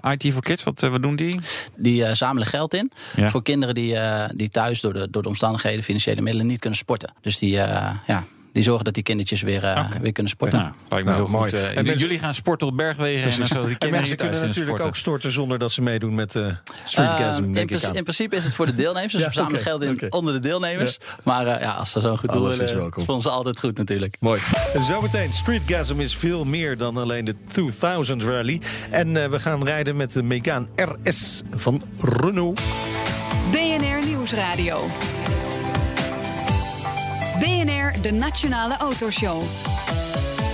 eh, 0.00 0.12
IT 0.12 0.32
for 0.32 0.42
Kids, 0.42 0.62
wat, 0.64 0.80
wat 0.80 1.02
doen 1.02 1.16
die? 1.16 1.40
die 1.76 2.14
zamelen 2.14 2.48
geld 2.48 2.74
in 2.74 2.90
Ja. 3.16 3.30
voor 3.30 3.42
kinderen 3.42 3.74
die, 3.74 3.96
die 4.34 4.50
thuis 4.50 4.80
door 4.80 4.92
de, 4.92 5.10
door 5.10 5.22
de 5.22 5.28
omstandigheden, 5.28 5.84
financiële 5.84 6.20
middelen 6.20 6.46
niet 6.46 6.60
kunnen 6.60 6.78
sporten. 6.78 7.12
Dus 7.20 7.38
die, 7.38 7.50
ja, 7.50 8.02
die 8.52 8.62
zorgen 8.62 8.84
dat 8.84 8.94
die 8.94 9.02
kindertjes 9.02 9.42
weer, 9.42 9.64
eh, 9.64 9.90
weer 10.00 10.12
kunnen 10.12 10.32
sporten. 10.32 10.58
Nou, 10.58 10.72
lijkt 10.88 11.04
me 11.04 11.10
Nou, 11.10 11.22
heel 11.24 11.32
mooi. 11.38 11.50
goed. 11.50 11.58
Eh, 11.58 11.68
En 11.68 11.74
mensen- 11.74 11.98
Jullie 11.98 12.18
gaan 12.18 12.34
sporten 12.34 12.66
op 12.66 12.76
bergwegen 12.76 13.24
en 13.24 13.32
zodat 13.32 13.48
die 13.48 13.58
En 13.58 13.64
kinderen 13.64 13.90
mensen 13.90 14.06
hier 14.06 14.16
thuis 14.16 14.30
kunnen 14.30 14.38
natuurlijk 14.48 14.64
sporten. 14.66 14.86
ook 14.86 14.96
storten... 14.96 15.32
zonder 15.32 15.58
dat 15.58 15.72
ze 15.72 15.82
meedoen 15.82 16.14
met 16.14 16.34
uh, 16.34 16.46
streetgasm, 16.84 17.54
Eh, 17.54 17.60
in, 17.94 18.02
principe 18.02 18.36
is 18.36 18.44
het 18.44 18.54
voor 18.54 18.66
de 18.66 18.74
deelnemers. 18.74 19.12
Dus 19.12 19.20
Ja, 19.22 19.26
we 19.28 19.32
verzamelen 19.32 19.60
oké, 19.60 19.86
geld 19.86 20.02
in 20.02 20.12
onder 20.12 20.32
de 20.32 20.38
deelnemers. 20.38 20.98
Maar 21.24 21.46
eh, 21.46 21.60
ja, 21.60 21.70
als 21.72 21.90
ze 21.92 22.00
zo'n 22.00 22.18
goed 22.18 22.32
doel 22.32 22.38
Alles 22.44 22.58
is 22.58 22.72
willen, 22.72 23.22
ze 23.22 23.28
altijd 23.30 23.58
goed 23.58 23.76
natuurlijk. 23.76 24.16
Mooi. 24.20 24.40
En 24.74 24.84
zometeen, 24.84 25.32
Streetgasm 25.32 26.00
is 26.00 26.16
veel 26.16 26.44
meer 26.44 26.76
dan 26.78 26.96
alleen 26.96 27.24
de 27.24 27.34
2000 27.48 28.22
Rally. 28.22 28.60
En 28.90 29.22
eh, 29.22 29.28
we 29.30 29.40
gaan 29.40 29.64
rijden 29.64 29.96
met 29.96 30.12
de 30.12 30.22
Megane 30.22 30.66
RS 30.76 31.42
van 31.50 31.82
Renault. 31.96 32.60
BNR 33.50 34.06
Nieuwsradio. 34.06 34.86
BNR, 37.38 38.02
de 38.02 38.12
Nationale 38.12 38.76
Autoshow. 38.76 39.42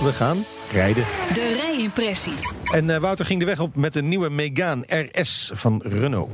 We 0.03 0.11
gaan 0.13 0.45
rijden. 0.71 1.03
De 1.33 1.57
rijimpressie. 1.61 2.33
En 2.71 2.89
eh, 2.89 2.97
Wouter 2.97 3.25
ging 3.25 3.39
de 3.39 3.45
weg 3.45 3.59
op 3.59 3.75
met 3.75 3.93
de 3.93 4.01
nieuwe 4.01 4.29
Megane 4.29 5.07
RS 5.11 5.51
van 5.53 5.81
Renault. 5.83 6.29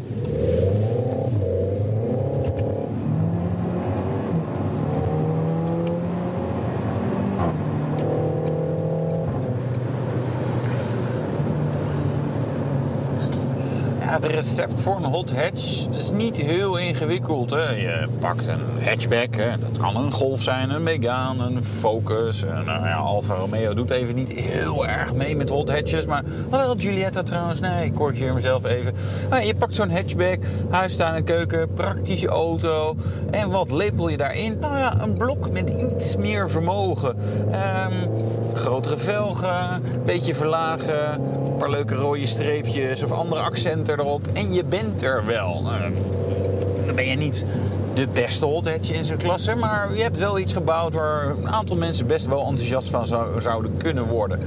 Het 14.22 14.32
recept 14.32 14.80
voor 14.80 14.95
een 14.95 15.03
hot 15.03 15.32
hatch 15.36 15.88
is 15.91 16.11
niet 16.11 16.38
heel 16.38 16.78
ingewikkeld. 16.78 17.51
Hè. 17.51 17.69
Je 17.69 18.07
pakt 18.19 18.47
een 18.47 18.59
hatchback, 18.84 19.38
dat 19.38 19.78
kan 19.78 19.95
een 19.95 20.11
Golf 20.11 20.41
zijn, 20.41 20.69
een 20.69 20.84
Megane, 20.84 21.43
een 21.43 21.63
Focus. 21.63 22.43
En, 22.43 22.65
nou 22.65 22.88
ja, 22.88 22.95
Alfa 22.95 23.34
Romeo 23.34 23.74
doet 23.74 23.89
even 23.89 24.15
niet 24.15 24.32
heel 24.32 24.88
erg 24.88 25.13
mee 25.13 25.36
met 25.36 25.49
hot 25.49 25.72
hatches. 25.72 26.05
Maar 26.05 26.24
wel 26.49 26.76
Giulietta 26.78 27.24
trouwens, 27.24 27.59
nee, 27.59 27.86
ik 27.86 27.93
corrigeer 27.93 28.34
mezelf 28.34 28.65
even. 28.65 28.93
Maar 29.30 29.45
je 29.45 29.55
pakt 29.55 29.76
zo'n 29.76 29.91
hatchback, 29.91 30.39
huis 30.69 30.93
staan 30.93 31.15
en 31.15 31.24
keuken, 31.24 31.74
praktische 31.74 32.28
auto. 32.28 32.95
En 33.32 33.49
wat 33.49 33.72
lepel 33.72 34.09
je 34.09 34.17
daarin? 34.17 34.57
Nou 34.59 34.78
ja, 34.78 35.01
een 35.01 35.13
blok 35.13 35.51
met 35.51 35.69
iets 35.69 36.15
meer 36.15 36.49
vermogen. 36.49 37.15
Ehm, 37.51 38.07
grotere 38.53 38.97
velgen, 38.97 39.84
beetje 40.05 40.36
verlagen, 40.36 41.22
leuke 41.70 41.95
rode 41.95 42.26
streepjes 42.26 43.03
of 43.03 43.12
andere 43.12 43.41
accenten 43.41 43.99
erop. 43.99 44.28
En 44.34 44.53
je 44.53 44.64
bent 44.64 45.01
er 45.01 45.26
wel. 45.26 45.62
Nou, 45.62 45.93
dan 46.86 46.95
ben 46.95 47.05
je 47.05 47.16
niet 47.16 47.45
de 47.93 48.07
beste 48.07 48.45
hot 48.45 48.70
hatch 48.70 48.91
in 48.91 49.03
zijn 49.03 49.18
klasse, 49.18 49.55
maar 49.55 49.95
je 49.95 50.01
hebt 50.01 50.18
wel 50.18 50.39
iets 50.39 50.53
gebouwd 50.53 50.93
waar 50.93 51.30
een 51.30 51.49
aantal 51.49 51.78
mensen 51.78 52.07
best 52.07 52.26
wel 52.26 52.45
enthousiast 52.47 52.89
van 52.89 53.05
zou- 53.05 53.41
zouden 53.41 53.78
kunnen 53.78 54.05
worden. 54.07 54.39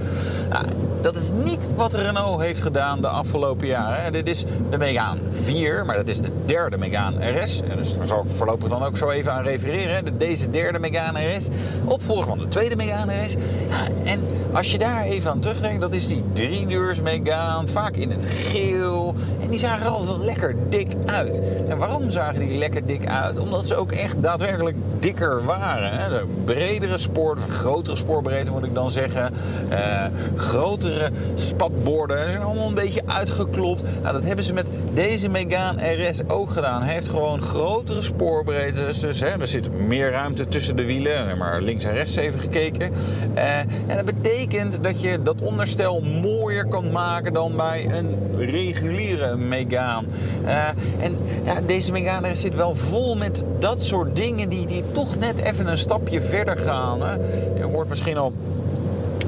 Nou, 0.50 0.64
dat 1.00 1.16
is 1.16 1.30
niet 1.44 1.68
wat 1.74 1.94
Renault 1.94 2.40
heeft 2.40 2.60
gedaan 2.60 3.00
de 3.00 3.08
afgelopen 3.08 3.66
jaren. 3.66 4.12
Dit 4.12 4.28
is 4.28 4.44
de 4.70 4.78
Megane 4.78 5.20
4, 5.30 5.84
maar 5.84 5.96
dat 5.96 6.08
is 6.08 6.20
de 6.20 6.30
derde 6.44 6.76
Megane 6.76 7.30
RS. 7.40 7.60
En 7.70 7.76
dus 7.76 7.96
daar 7.96 8.06
zal 8.06 8.22
ik 8.24 8.30
voorlopig 8.30 8.68
dan 8.68 8.84
ook 8.84 8.96
zo 8.96 9.10
even 9.10 9.32
aan 9.32 9.42
refereren. 9.42 10.18
Deze 10.18 10.50
derde 10.50 10.78
Megane 10.78 11.36
RS, 11.36 11.48
opvolger 11.84 12.26
van 12.26 12.38
de 12.38 12.48
tweede 12.48 12.76
Megane 12.76 13.24
RS. 13.24 13.32
Ja, 13.68 14.10
en 14.10 14.20
als 14.54 14.70
je 14.70 14.78
daar 14.78 15.02
even 15.02 15.30
aan 15.30 15.40
terugdenkt, 15.40 15.80
dat 15.80 15.92
is 15.92 16.08
die 16.08 16.24
driedeurs 16.32 17.00
Megane, 17.00 17.68
vaak 17.68 17.96
in 17.96 18.10
het 18.10 18.24
geel. 18.24 19.14
En 19.40 19.48
die 19.50 19.58
zagen 19.58 19.86
er 19.86 19.92
altijd 19.92 20.16
wel 20.16 20.24
lekker 20.24 20.54
dik 20.68 20.92
uit. 21.06 21.42
En 21.68 21.78
waarom 21.78 22.10
zagen 22.10 22.40
die 22.40 22.58
lekker 22.58 22.86
dik 22.86 23.06
uit? 23.06 23.38
omdat 23.38 23.66
ze 23.66 23.76
ook 23.76 23.92
echt 23.92 24.22
daadwerkelijk 24.22 24.76
dikker 25.00 25.44
waren. 25.44 25.92
Hè. 25.92 26.08
De 26.08 26.24
bredere 26.44 26.98
spoor, 26.98 27.38
grotere 27.48 27.96
spoorbreedte 27.96 28.50
moet 28.50 28.64
ik 28.64 28.74
dan 28.74 28.90
zeggen. 28.90 29.34
Eh, 29.68 30.04
grotere 30.36 31.10
spatborden. 31.34 32.18
Ze 32.18 32.28
zijn 32.28 32.42
allemaal 32.42 32.68
een 32.68 32.74
beetje 32.74 33.02
uitgeklopt. 33.06 33.82
Nou, 34.02 34.12
dat 34.14 34.24
hebben 34.24 34.44
ze 34.44 34.52
met 34.52 34.68
deze 34.94 35.28
Megane 35.28 36.08
RS 36.08 36.20
ook 36.28 36.50
gedaan. 36.50 36.82
Hij 36.82 36.92
heeft 36.92 37.08
gewoon 37.08 37.42
grotere 37.42 38.02
spoorbreedtes. 38.02 39.00
Dus 39.00 39.20
hè, 39.20 39.26
er 39.26 39.46
zit 39.46 39.78
meer 39.78 40.10
ruimte 40.10 40.48
tussen 40.48 40.76
de 40.76 40.84
wielen. 40.84 41.38
Maar 41.38 41.62
links 41.62 41.84
en 41.84 41.92
rechts 41.92 42.16
even 42.16 42.40
gekeken. 42.40 42.92
Eh, 43.34 43.58
en 43.58 43.96
dat 43.96 44.04
betekent 44.04 44.43
dat 44.80 45.00
je 45.00 45.22
dat 45.22 45.42
onderstel 45.42 46.00
mooier 46.00 46.66
kan 46.66 46.90
maken 46.92 47.32
dan 47.32 47.56
bij 47.56 47.88
een 47.90 48.16
reguliere 48.38 49.36
Megane. 49.36 50.06
Eh, 50.44 50.68
en 51.00 51.16
ja, 51.44 51.60
deze 51.66 51.92
Megane 51.92 52.34
zit 52.34 52.54
wel 52.54 52.74
vol 52.74 53.16
met 53.16 53.44
dat 53.58 53.82
soort 53.82 54.16
dingen 54.16 54.48
die, 54.48 54.66
die 54.66 54.82
toch 54.92 55.18
net 55.18 55.40
even 55.40 55.66
een 55.66 55.78
stapje 55.78 56.20
verder 56.20 56.56
gaan. 56.56 57.02
Hè. 57.02 57.12
Je 57.56 57.64
hoort 57.72 57.88
misschien 57.88 58.16
al 58.16 58.32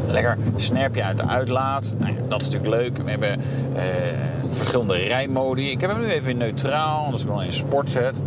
lekker 0.06 0.38
snerpje 0.56 1.02
uit 1.02 1.16
de 1.16 1.26
uitlaat. 1.26 1.94
Nou 1.98 2.12
ja, 2.12 2.18
dat 2.28 2.40
is 2.40 2.48
natuurlijk 2.48 2.82
leuk. 2.82 3.04
We 3.04 3.10
hebben 3.10 3.40
eh, 3.74 3.84
verschillende 4.48 4.96
rijmodi. 4.96 5.70
Ik 5.70 5.80
heb 5.80 5.90
hem 5.90 6.00
nu 6.00 6.06
even 6.06 6.30
in 6.30 6.36
neutraal, 6.36 7.06
als 7.12 7.22
ik 7.22 7.28
wel 7.28 7.42
in 7.42 7.52
sport 7.52 7.90
zet. 7.90 8.20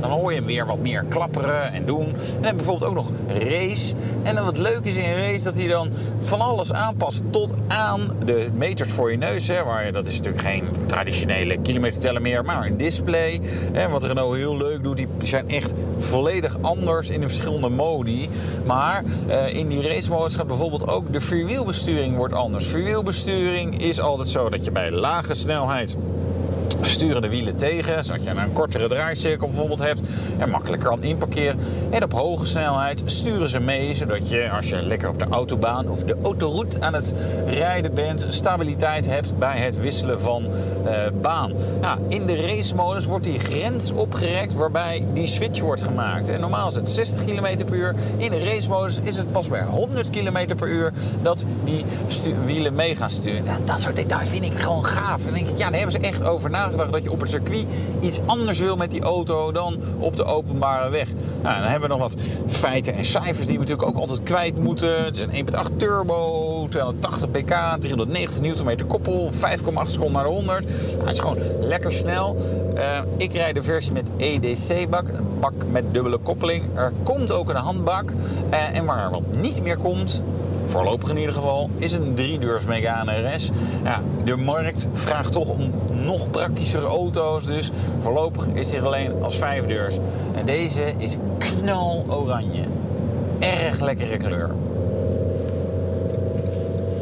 Dan 0.00 0.10
hoor 0.10 0.30
je 0.30 0.36
hem 0.36 0.46
weer 0.46 0.66
wat 0.66 0.78
meer 0.78 1.04
klapperen 1.08 1.72
en 1.72 1.84
doen. 1.84 2.06
En 2.06 2.42
dan 2.42 2.56
bijvoorbeeld 2.56 2.90
ook 2.90 2.94
nog 2.94 3.10
race. 3.28 3.94
En 4.22 4.34
dan 4.34 4.44
wat 4.44 4.58
leuk 4.58 4.84
is 4.84 4.96
in 4.96 5.14
race 5.14 5.44
dat 5.44 5.56
hij 5.56 5.66
dan 5.66 5.90
van 6.20 6.40
alles 6.40 6.72
aanpast 6.72 7.22
tot 7.30 7.54
aan 7.68 8.10
de 8.24 8.48
meters 8.54 8.90
voor 8.90 9.10
je 9.10 9.16
neus. 9.16 9.48
Hè, 9.48 9.64
waar, 9.64 9.92
dat 9.92 10.08
is 10.08 10.16
natuurlijk 10.16 10.44
geen 10.44 10.64
traditionele 10.86 11.58
kilometerteller 11.58 12.22
meer, 12.22 12.44
maar 12.44 12.66
een 12.66 12.76
display. 12.76 13.40
En 13.72 13.90
wat 13.90 14.04
Renault 14.04 14.36
heel 14.36 14.56
leuk 14.56 14.82
doet, 14.82 14.96
die 14.96 15.08
zijn 15.22 15.48
echt 15.48 15.74
volledig 15.96 16.56
anders 16.60 17.08
in 17.08 17.20
de 17.20 17.26
verschillende 17.26 17.68
modi. 17.68 18.28
Maar 18.66 19.02
uh, 19.28 19.54
in 19.54 19.68
die 19.68 19.88
race 19.88 20.10
modus 20.10 20.34
gaat 20.34 20.46
bijvoorbeeld 20.46 20.88
ook 20.88 21.12
de 21.12 21.20
vierwielbesturing 21.20 22.16
wordt 22.16 22.34
anders. 22.34 22.66
Vierwielbesturing 22.66 23.82
is 23.82 24.00
altijd 24.00 24.28
zo 24.28 24.48
dat 24.48 24.64
je 24.64 24.70
bij 24.70 24.90
lage 24.90 25.34
snelheid 25.34 25.96
sturen 26.82 27.22
de 27.22 27.28
wielen 27.28 27.56
tegen, 27.56 28.04
zodat 28.04 28.22
je 28.22 28.30
een 28.30 28.52
kortere 28.52 28.88
draaicirkel 28.88 29.46
bijvoorbeeld 29.46 29.80
hebt 29.80 30.00
en 30.38 30.50
makkelijker 30.50 30.88
kan 30.88 31.02
inparkeren. 31.02 31.58
En 31.90 32.04
op 32.04 32.12
hoge 32.12 32.46
snelheid 32.46 33.02
sturen 33.04 33.48
ze 33.48 33.60
mee, 33.60 33.94
zodat 33.94 34.28
je 34.28 34.50
als 34.50 34.68
je 34.68 34.82
lekker 34.82 35.08
op 35.08 35.18
de 35.18 35.26
autobaan 35.30 35.88
of 35.88 36.04
de 36.04 36.16
autoroute 36.22 36.80
aan 36.80 36.94
het 36.94 37.14
rijden 37.46 37.94
bent, 37.94 38.26
stabiliteit 38.28 39.06
hebt 39.06 39.38
bij 39.38 39.58
het 39.58 39.80
wisselen 39.80 40.20
van 40.20 40.44
uh, 40.44 40.92
baan. 41.20 41.52
Nou, 41.80 41.98
in 42.08 42.26
de 42.26 42.46
racemodus 42.46 43.06
wordt 43.06 43.24
die 43.24 43.38
grens 43.38 43.90
opgerekt 43.90 44.54
waarbij 44.54 45.06
die 45.12 45.26
switch 45.26 45.60
wordt 45.60 45.82
gemaakt. 45.82 46.28
En 46.28 46.40
normaal 46.40 46.68
is 46.68 46.74
het 46.74 46.90
60 46.90 47.24
km 47.24 47.64
per 47.64 47.74
uur. 47.74 47.94
In 48.16 48.30
de 48.30 48.44
racemodus 48.44 49.00
is 49.02 49.16
het 49.16 49.32
pas 49.32 49.48
bij 49.48 49.62
100 49.62 50.10
km 50.10 50.54
per 50.56 50.68
uur 50.68 50.92
dat 51.22 51.44
die 51.64 51.84
wielen 52.44 52.74
mee 52.74 52.96
gaan 52.96 53.10
sturen. 53.10 53.44
Nou, 53.44 53.60
dat 53.64 53.80
soort 53.80 53.96
details 53.96 54.28
vind 54.28 54.44
ik 54.44 54.58
gewoon 54.58 54.84
gaaf. 54.84 55.26
En 55.26 55.32
denk 55.32 55.48
ik, 55.48 55.58
ja, 55.58 55.64
daar 55.64 55.80
hebben 55.80 55.92
ze 55.92 55.98
echt 55.98 56.24
over 56.24 56.50
nagedacht 56.56 56.92
dat 56.92 57.02
je 57.02 57.10
op 57.10 57.20
het 57.20 57.30
circuit 57.30 57.66
iets 58.00 58.20
anders 58.26 58.58
wil 58.58 58.76
met 58.76 58.90
die 58.90 59.02
auto 59.02 59.52
dan 59.52 59.78
op 59.98 60.16
de 60.16 60.24
openbare 60.24 60.90
weg. 60.90 61.08
Nou, 61.42 61.60
dan 61.60 61.70
hebben 61.70 61.88
we 61.88 61.96
nog 61.96 61.98
wat 61.98 62.16
feiten 62.46 62.94
en 62.94 63.04
cijfers 63.04 63.46
die 63.46 63.54
we 63.54 63.60
natuurlijk 63.60 63.88
ook 63.88 63.96
altijd 63.96 64.22
kwijt 64.22 64.58
moeten. 64.58 65.04
Het 65.04 65.16
is 65.16 65.22
een 65.22 65.48
1.8 65.70 65.76
turbo, 65.76 66.66
280 66.68 67.30
pk, 67.30 67.80
390 67.80 68.40
Nm 68.40 68.86
koppel, 68.86 69.30
5,8 69.32 69.38
seconden 69.86 70.12
naar 70.12 70.22
de 70.22 70.30
100. 70.30 70.46
Nou, 70.46 71.00
het 71.00 71.10
is 71.10 71.18
gewoon 71.18 71.38
lekker 71.60 71.92
snel. 71.92 72.36
Uh, 72.74 72.98
ik 73.16 73.32
rijd 73.32 73.54
de 73.54 73.62
versie 73.62 73.92
met 73.92 74.04
EDC-bak, 74.16 75.08
een 75.08 75.38
bak 75.40 75.52
met 75.70 75.84
dubbele 75.94 76.18
koppeling. 76.18 76.64
Er 76.74 76.92
komt 77.02 77.32
ook 77.32 77.50
een 77.50 77.56
handbak. 77.56 78.10
Uh, 78.10 78.76
en 78.76 78.84
waar 78.84 79.10
wat 79.10 79.22
niet 79.38 79.62
meer 79.62 79.78
komt, 79.78 80.22
voorlopig 80.66 81.08
in 81.08 81.16
ieder 81.16 81.34
geval, 81.34 81.70
is 81.78 81.92
een 81.92 82.14
driedeurs 82.14 82.64
Megane 82.64 83.34
RS. 83.34 83.50
Ja, 83.84 84.02
de 84.24 84.36
markt 84.36 84.88
vraagt 84.92 85.32
toch 85.32 85.48
om 85.48 85.72
nog 86.04 86.30
praktischere 86.30 86.86
auto's, 86.86 87.44
dus 87.44 87.70
voorlopig 87.98 88.46
is 88.46 88.70
hij 88.72 88.82
alleen 88.82 89.22
als 89.22 89.36
vijfdeurs. 89.36 89.98
En 90.34 90.46
deze 90.46 90.94
is 90.98 91.16
knaloranje. 91.38 92.64
Erg 93.38 93.80
lekkere 93.80 94.16
kleur. 94.16 94.50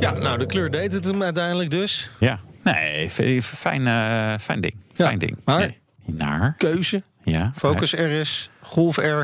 Ja, 0.01 0.13
nou, 0.13 0.39
de 0.39 0.47
kleur 0.47 0.71
deed 0.71 0.93
het 0.93 1.05
hem 1.05 1.23
uiteindelijk 1.23 1.71
dus. 1.71 2.11
Ja, 2.19 2.39
nee, 2.65 3.11
fijn, 3.43 3.81
uh, 3.81 4.35
fijn 4.41 4.61
ding. 4.61 4.75
Ja, 4.95 5.07
fijn 5.07 5.19
ding. 5.19 5.37
Maar 5.45 5.59
Nee. 5.59 5.79
Naar? 6.07 6.55
keuze, 6.59 7.03
Ja. 7.23 7.51
Focus 7.55 7.93
RS, 7.95 8.51
Golf 8.61 8.97
R 8.97 9.23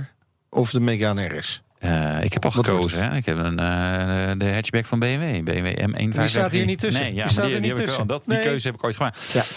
of 0.51 0.71
de 0.71 0.81
Megane 0.81 1.27
RS. 1.27 1.63
Eh, 1.81 2.25
ik 2.25 2.33
heb 2.33 2.45
al 2.45 2.51
Wat 2.55 2.65
gekozen. 2.67 3.11
Hè? 3.11 3.17
Ik 3.17 3.27
heb 3.27 3.37
een, 3.37 3.59
eh, 3.59 4.31
de 4.37 4.53
hatchback 4.53 4.85
van 4.87 4.99
BMW. 4.99 5.43
BMW 5.45 5.67
M153. 5.79 6.13
Die 6.21 6.29
staat 6.29 6.53
hier 6.53 6.65
niet 6.67 6.79
tussen. 6.79 7.03
Nee, 7.03 7.15
ja, 7.15 7.23
Die 7.23 7.33
staat 7.33 7.45
die, 7.45 7.55
er 7.55 7.61
niet 7.61 7.69
heb 7.71 7.79
ik 7.79 7.85
wel. 7.87 7.95
tussen. 7.95 8.07
Dat, 8.07 8.25
die 8.25 8.35
Nee. 8.35 8.43
keuze 8.43 8.67
heb 8.67 8.77
ik 8.77 8.85
ooit 8.85 8.97
gemaakt. 8.97 9.31
Ja. 9.33 9.43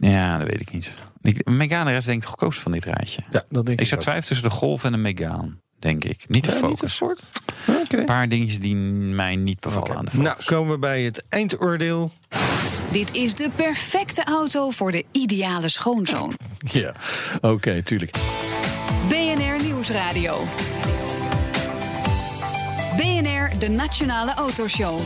Ja, 0.00 0.38
dat 0.38 0.46
weet 0.48 0.60
ik 0.60 0.72
niet. 0.72 0.94
Ik, 1.22 1.48
Megane 1.48 1.96
RS 1.96 2.04
denk 2.04 2.22
ik 2.22 2.28
goedkoopste 2.28 2.62
van 2.62 2.72
dit 2.72 2.84
rijtje. 2.84 3.20
Ja, 3.30 3.42
dat 3.48 3.66
denk 3.66 3.68
ik 3.68 3.80
Ik 3.80 3.86
zat 3.86 3.98
ook. 3.98 4.04
twijfel 4.04 4.26
tussen 4.28 4.48
de 4.48 4.54
Golf 4.54 4.84
en 4.84 4.92
de 4.92 4.98
Megane, 4.98 5.56
denk 5.78 6.04
ik. 6.04 6.24
Niet 6.28 6.44
de 6.44 6.50
Ja, 6.60 6.66
niet 6.66 6.80
de 6.80 6.88
Focus. 6.88 7.22
Oké. 7.82 7.96
Een 7.96 8.04
paar 8.04 8.28
dingetjes 8.28 8.58
die 8.60 8.74
mij 8.74 9.36
niet 9.36 9.60
bevallen 9.60 9.96
aan 9.96 10.04
de 10.04 10.10
Focus. 10.10 10.26
Nou, 10.26 10.42
komen 10.44 10.72
we 10.72 10.78
bij 10.78 11.02
het 11.02 11.26
eindoordeel. 11.28 12.12
Dit 12.92 13.14
is 13.14 13.34
de 13.34 13.50
perfecte 13.56 14.24
auto 14.24 14.70
voor 14.70 14.92
de 14.92 15.04
ideale 15.12 15.68
schoonzoon. 15.68 16.32
Ja, 16.72 16.92
oké, 17.40 17.82
tuurlijk. 17.82 18.16
BNR 19.08 19.27
Nieuwsradio. 19.62 20.44
BNR, 22.96 23.58
de 23.58 23.68
Nationale 23.68 24.34
Autoshow. 24.34 24.98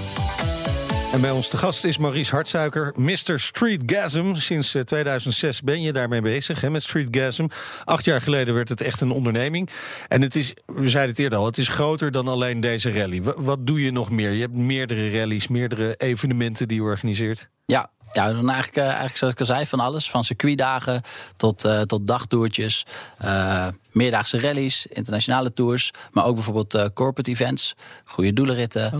En 1.12 1.20
bij 1.20 1.30
ons 1.30 1.48
te 1.48 1.56
gast 1.56 1.84
is 1.84 1.98
Maurice 1.98 2.34
Hartsuiker, 2.34 2.92
Mr. 2.96 3.40
Streetgasm. 3.40 4.34
Sinds 4.34 4.74
eh, 4.74 4.82
2006 4.82 5.62
ben 5.62 5.82
je 5.82 5.92
daarmee 5.92 6.20
bezig, 6.20 6.60
hè, 6.60 6.70
met 6.70 6.82
Streetgasm. 6.82 7.46
Acht 7.84 8.04
jaar 8.04 8.20
geleden 8.20 8.54
werd 8.54 8.68
het 8.68 8.80
echt 8.80 9.00
een 9.00 9.10
onderneming. 9.10 9.68
En 10.08 10.22
het 10.22 10.36
is, 10.36 10.54
we 10.66 10.88
zeiden 10.90 11.10
het 11.12 11.18
eerder 11.22 11.38
al, 11.38 11.46
het 11.46 11.58
is 11.58 11.68
groter 11.68 12.10
dan 12.12 12.28
alleen 12.28 12.60
deze 12.60 12.92
rally. 12.92 13.22
Wa- 13.22 13.34
wat 13.36 13.66
doe 13.66 13.82
je 13.82 13.90
nog 13.90 14.10
meer? 14.10 14.30
Je 14.30 14.40
hebt 14.40 14.54
meerdere 14.54 15.18
rallies, 15.18 15.48
meerdere 15.48 15.94
evenementen 15.96 16.68
die 16.68 16.76
je 16.76 16.82
organiseert. 16.82 17.48
Ja, 17.72 17.90
ja 18.12 18.32
doen 18.32 18.48
eigenlijk, 18.48 18.76
eh, 18.76 18.84
eigenlijk 18.84 19.16
zoals 19.16 19.34
ik 19.34 19.40
al 19.40 19.46
zei, 19.46 19.66
van 19.66 19.80
alles. 19.80 20.10
Van 20.10 20.24
circuitdagen 20.24 21.02
tot, 21.36 21.64
eh 21.64 21.80
tot 21.80 22.06
dagtoertjes. 22.06 22.86
eh, 23.18 23.66
meerdaagse 23.90 24.40
rallies, 24.40 24.86
internationale 24.86 25.52
tours. 25.52 25.90
Maar 26.10 26.24
ook 26.24 26.34
bijvoorbeeld 26.34 26.92
corporate 26.94 27.30
events, 27.30 27.74
goede 28.04 28.32
doelenritten. 28.32 28.92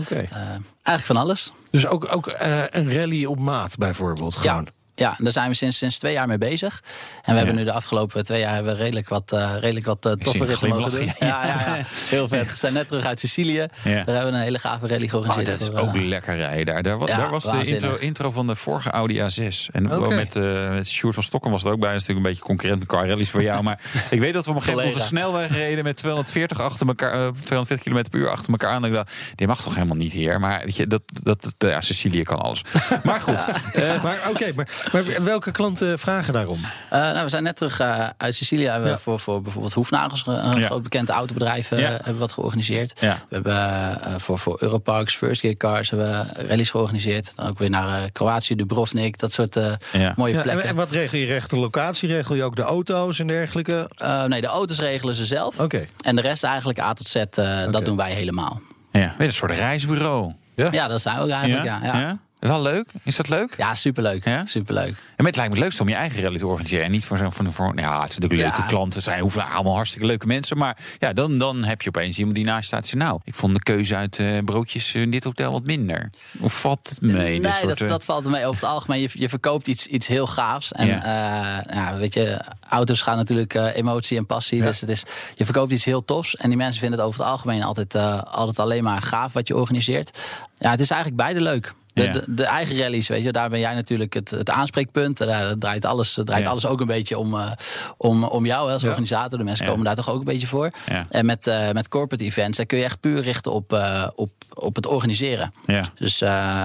Eigenlijk 0.83 1.05
van 1.05 1.17
alles. 1.17 1.51
Dus 1.71 1.87
ook, 1.87 2.13
ook 2.15 2.35
een 2.69 2.93
rally 2.93 3.25
op 3.25 3.39
maat 3.39 3.77
bijvoorbeeld, 3.77 4.35
gewoon. 4.35 4.63
Ja. 4.65 4.82
Ja, 4.95 5.15
daar 5.17 5.31
zijn 5.31 5.49
we 5.49 5.55
sinds, 5.55 5.77
sinds 5.77 5.97
twee 5.99 6.13
jaar 6.13 6.27
mee 6.27 6.37
bezig. 6.37 6.83
En 7.21 7.31
we 7.31 7.37
hebben 7.37 7.55
nu 7.55 7.63
de 7.63 7.71
afgelopen 7.71 8.23
twee 8.23 8.39
jaar 8.39 8.53
hebben 8.53 8.75
redelijk 8.75 9.09
wat, 9.09 9.31
eh, 9.31 9.53
redelijk 9.59 9.85
wat 9.85 10.05
eh, 10.05 10.11
toffe 10.11 10.67
mogen 10.67 10.91
doen. 10.91 11.01
Ja, 11.19 11.45
ja, 11.45 11.75
ja. 11.75 11.83
heel 12.15 12.27
vet. 12.27 12.51
We 12.51 12.57
zijn 12.57 12.73
net 12.73 12.87
terug 12.87 13.05
uit 13.05 13.19
Sicilië. 13.19 13.65
Daar 13.83 13.93
hebben 13.93 14.25
we 14.25 14.31
een 14.31 14.35
hele 14.35 14.59
gave 14.59 14.87
rally 14.87 15.03
Oh, 15.03 15.09
georganiseerd. 15.09 15.51
dat 15.51 15.59
is 15.59 15.67
voor, 15.67 15.87
ook 15.87 15.95
eh, 15.95 16.01
lekker 16.01 16.35
rijden 16.35 16.83
daar. 16.83 17.05
Daar, 17.05 17.29
was 17.29 17.43
de 17.43 17.65
intro, 17.65 17.95
intro 17.95 18.31
van 18.31 18.47
de 18.47 18.55
vorige 18.55 18.89
Audi 18.89 19.19
A6. 19.19 19.71
En 19.71 19.97
Oké. 19.97 20.15
met, 20.15 20.35
eh 20.35 20.69
met 20.69 20.87
Sjoerd 20.87 21.13
van 21.13 21.23
Stokken 21.23 21.51
was 21.51 21.63
er 21.63 21.71
ook 21.71 21.79
bij. 21.79 21.91
Dat 21.91 22.01
is 22.01 22.07
natuurlijk 22.07 22.25
een 22.27 22.31
beetje 22.31 22.47
concurrent 22.47 22.79
met 22.79 22.87
car 22.87 23.07
rallies 23.07 23.29
voor 23.29 23.43
jou. 23.43 23.63
Maar 23.63 23.79
ik 24.09 24.19
weet 24.19 24.33
dat 24.33 24.45
we 24.45 24.49
op 24.49 24.55
een 24.55 24.61
gegeven 24.61 24.83
moment 24.83 25.01
op 25.01 25.01
de 25.01 25.07
snelweg 25.07 25.51
reden 25.51 25.83
met 25.83 25.97
240, 25.97 26.59
achter 26.59 26.87
elkaar, 26.87 27.13
eh, 27.13 27.31
240 27.41 27.93
km 27.93 28.09
per 28.09 28.19
uur 28.19 28.29
achter 28.29 28.51
elkaar 28.51 28.71
aan. 28.71 28.83
En 28.83 28.89
ik 28.89 28.95
dacht, 28.95 29.11
dit 29.35 29.47
mag 29.47 29.61
toch 29.61 29.73
helemaal 29.73 29.95
niet 29.95 30.13
hier. 30.13 30.39
Maar 30.39 30.61
weet 30.63 30.75
je, 30.75 30.87
dat, 30.87 31.01
dat, 31.23 31.55
ja, 31.57 31.81
Sicilië 31.81 32.23
kan 32.23 32.39
alles. 32.39 32.63
Maar 33.03 33.21
goed, 33.21 33.45
eh, 33.73 34.03
Maar 34.03 34.19
oké, 34.29 34.51
maar, 34.55 34.67
maar 34.91 35.23
welke 35.23 35.51
klanten 35.51 35.99
vragen 35.99 36.33
daarom? 36.33 36.57
Eh, 36.89 36.99
nou, 36.99 37.23
we 37.23 37.29
zijn 37.29 37.43
net 37.43 37.55
terug 37.55 37.79
eh, 37.79 38.07
uit 38.17 38.35
Sicilië. 38.35 38.65
Hebben 38.67 38.89
Ja. 38.89 38.95
we 38.95 39.01
voor, 39.01 39.19
voor 39.19 39.41
bijvoorbeeld 39.41 39.73
Hoefnagels, 39.73 40.23
een 40.27 40.59
Ja. 40.59 40.65
groot 40.65 40.83
bekend 40.83 41.09
autobedrijf, 41.09 41.71
eh, 41.71 41.79
Ja. 41.79 41.89
hebben 41.89 42.13
we 42.13 42.19
wat 42.19 42.31
georganiseerd. 42.31 42.99
Ja. 43.01 43.17
We 43.29 43.35
hebben 43.35 43.53
eh, 44.01 44.15
voor, 44.17 44.39
voor 44.39 44.57
Europarks, 44.59 45.15
First 45.15 45.41
Gear 45.41 45.55
Cars, 45.55 45.89
hebben 45.89 46.07
we 46.35 46.47
rallies 46.47 46.69
georganiseerd. 46.69 47.31
Dan 47.35 47.47
ook 47.47 47.57
weer 47.59 47.69
naar 47.69 48.01
eh, 48.03 48.09
Kroatië, 48.11 48.55
Dubrovnik, 48.55 49.19
dat 49.19 49.31
soort 49.33 49.55
eh, 49.55 49.71
Ja. 49.91 50.13
mooie 50.15 50.31
Ja, 50.33 50.37
en, 50.37 50.43
plekken. 50.43 50.69
en 50.69 50.75
wat 50.75 50.89
regel 50.91 51.17
je? 51.17 51.25
Recht 51.25 51.49
de 51.49 51.57
locatie? 51.57 52.07
Regel 52.09 52.35
je 52.35 52.43
ook 52.43 52.55
de 52.55 52.61
auto's 52.61 53.19
en 53.19 53.27
dergelijke? 53.27 53.89
Eh, 53.97 54.23
nee, 54.23 54.41
de 54.41 54.47
auto's 54.47 54.79
regelen 54.79 55.15
ze 55.15 55.25
zelf. 55.25 55.59
Oké. 55.59 55.85
En 56.01 56.15
de 56.15 56.21
rest 56.21 56.43
eigenlijk 56.43 56.79
A 56.79 56.93
tot 56.93 57.07
Z, 57.07 57.15
eh, 57.15 57.71
dat 57.71 57.85
doen 57.85 57.97
wij 57.97 58.11
helemaal. 58.11 58.61
ja, 58.91 58.99
weet 58.99 59.13
je, 59.17 59.23
een 59.23 59.33
soort 59.33 59.51
reisbureau. 59.57 60.33
Ja, 60.55 60.87
dat 60.87 61.01
zijn 61.01 61.17
we 61.17 61.21
ook 61.23 61.29
eigenlijk. 61.29 61.63
Ja. 61.65 61.79
Ja, 61.83 62.17
Wel 62.49 62.61
leuk. 62.61 62.85
Is 63.03 63.15
dat 63.15 63.29
leuk? 63.29 63.53
Ja, 63.57 63.75
superleuk. 63.75 64.25
Ja? 64.25 64.45
Superleuk. 64.45 64.87
En 64.89 64.95
met 65.23 65.25
het 65.25 65.35
lijkt 65.35 65.49
me 65.51 65.55
het 65.55 65.63
leukste 65.63 65.81
om 65.81 65.89
je 65.89 65.95
eigen 65.95 66.21
rally 66.23 66.37
te 66.37 66.47
organiseren. 66.47 66.85
En 66.85 66.91
niet 66.91 67.05
voor 67.05 67.17
zo'n. 67.17 67.31
Voor, 67.31 67.53
voor, 67.53 67.65
ja, 67.65 68.01
het 68.01 68.11
zijn 68.11 68.21
natuurlijk 68.21 68.41
leuke 68.41 68.61
Ja. 68.61 68.67
klanten. 68.67 69.01
zijn 69.01 69.19
hoeven 69.21 69.49
allemaal 69.49 69.75
hartstikke 69.75 70.07
leuke 70.07 70.27
mensen. 70.27 70.57
Maar 70.57 70.77
ja, 70.99 71.13
dan, 71.13 71.37
dan 71.37 71.63
heb 71.63 71.81
je 71.81 71.87
opeens 71.89 72.17
iemand 72.17 72.35
die 72.35 72.45
naast 72.45 72.67
staat. 72.67 72.93
Nou, 72.93 73.19
ik 73.23 73.35
vond 73.35 73.53
de 73.55 73.63
keuze 73.63 73.95
uit 73.95 74.19
eh, 74.19 74.37
broodjes 74.45 74.95
in 74.95 75.11
dit 75.11 75.23
hotel 75.23 75.51
wat 75.51 75.63
minder. 75.63 76.09
Of 76.39 76.59
valt 76.59 76.89
het 76.89 77.01
mee? 77.01 77.39
nee, 77.39 77.51
soort, 77.51 77.67
dat, 77.67 77.81
eh, 77.81 77.87
dat 77.89 78.05
valt 78.05 78.25
mee. 78.25 78.45
Over 78.45 78.61
het 78.61 78.69
algemeen, 78.71 79.01
je, 79.01 79.09
je 79.13 79.29
verkoopt 79.29 79.67
iets, 79.67 79.87
iets 79.87 80.07
heel 80.07 80.27
gaafs. 80.27 80.71
En 80.71 80.87
Ja. 80.87 81.63
ja, 81.73 81.95
weet 81.97 82.13
je, 82.13 82.41
auto's 82.69 83.01
gaan 83.01 83.17
natuurlijk 83.17 83.53
eh, 83.53 83.75
emotie 83.75 84.17
en 84.17 84.25
passie. 84.25 84.61
Dus 84.61 84.81
het 84.81 84.89
is, 84.89 85.03
je 85.33 85.45
verkoopt 85.45 85.71
iets 85.71 85.85
heel 85.85 86.05
tofs. 86.05 86.35
En 86.35 86.49
die 86.49 86.57
mensen 86.57 86.79
vinden 86.79 86.99
het 86.99 87.07
over 87.07 87.19
het 87.19 87.29
algemeen 87.29 87.63
altijd, 87.63 87.95
eh, 87.95 88.21
altijd 88.23 88.59
alleen 88.59 88.83
maar 88.83 89.01
gaaf 89.01 89.33
wat 89.33 89.47
je 89.47 89.55
organiseert. 89.55 90.19
Ja, 90.57 90.69
het 90.71 90.79
is 90.79 90.89
eigenlijk 90.89 91.21
beide 91.21 91.41
leuk. 91.41 91.73
De, 91.93 92.03
Ja. 92.03 92.11
de, 92.11 92.23
de 92.27 92.43
eigen 92.43 92.77
rallies, 92.77 93.07
weet 93.07 93.23
je, 93.23 93.31
daar 93.31 93.49
ben 93.49 93.59
jij 93.59 93.73
natuurlijk 93.73 94.13
het, 94.13 94.29
het 94.29 94.49
aanspreekpunt. 94.49 95.17
Daar 95.17 95.57
draait 95.57 95.85
alles, 95.85 96.19
draait 96.23 96.43
Ja. 96.43 96.49
alles 96.49 96.65
ook 96.65 96.79
een 96.81 96.87
beetje 96.87 97.17
om, 97.17 97.33
eh, 97.33 97.51
om, 97.97 98.23
om 98.23 98.45
jou 98.45 98.71
als 98.71 98.81
Ja. 98.81 98.87
organisator. 98.87 99.37
De 99.39 99.43
mensen 99.45 99.65
komen 99.65 99.83
daar 99.85 99.95
toch 99.95 100.09
ook 100.09 100.19
een 100.19 100.25
beetje 100.25 100.47
voor. 100.47 100.71
En 101.09 101.25
met, 101.25 101.47
eh, 101.47 101.69
met 101.71 101.87
corporate 101.87 102.23
events, 102.23 102.57
daar 102.57 102.65
kun 102.65 102.77
je 102.77 102.83
echt 102.83 102.99
puur 102.99 103.21
richten 103.21 103.51
op, 103.51 103.73
eh, 103.73 104.07
op, 104.15 104.31
op 104.53 104.75
het 104.75 104.85
organiseren. 104.87 105.53
Dus 105.95 106.19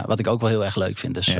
wat 0.07 0.19
ik 0.19 0.27
ook 0.27 0.41
wel 0.41 0.49
heel 0.51 0.65
erg 0.65 0.77
leuk 0.77 0.99
vind. 0.99 1.15
Dus, 1.15 1.37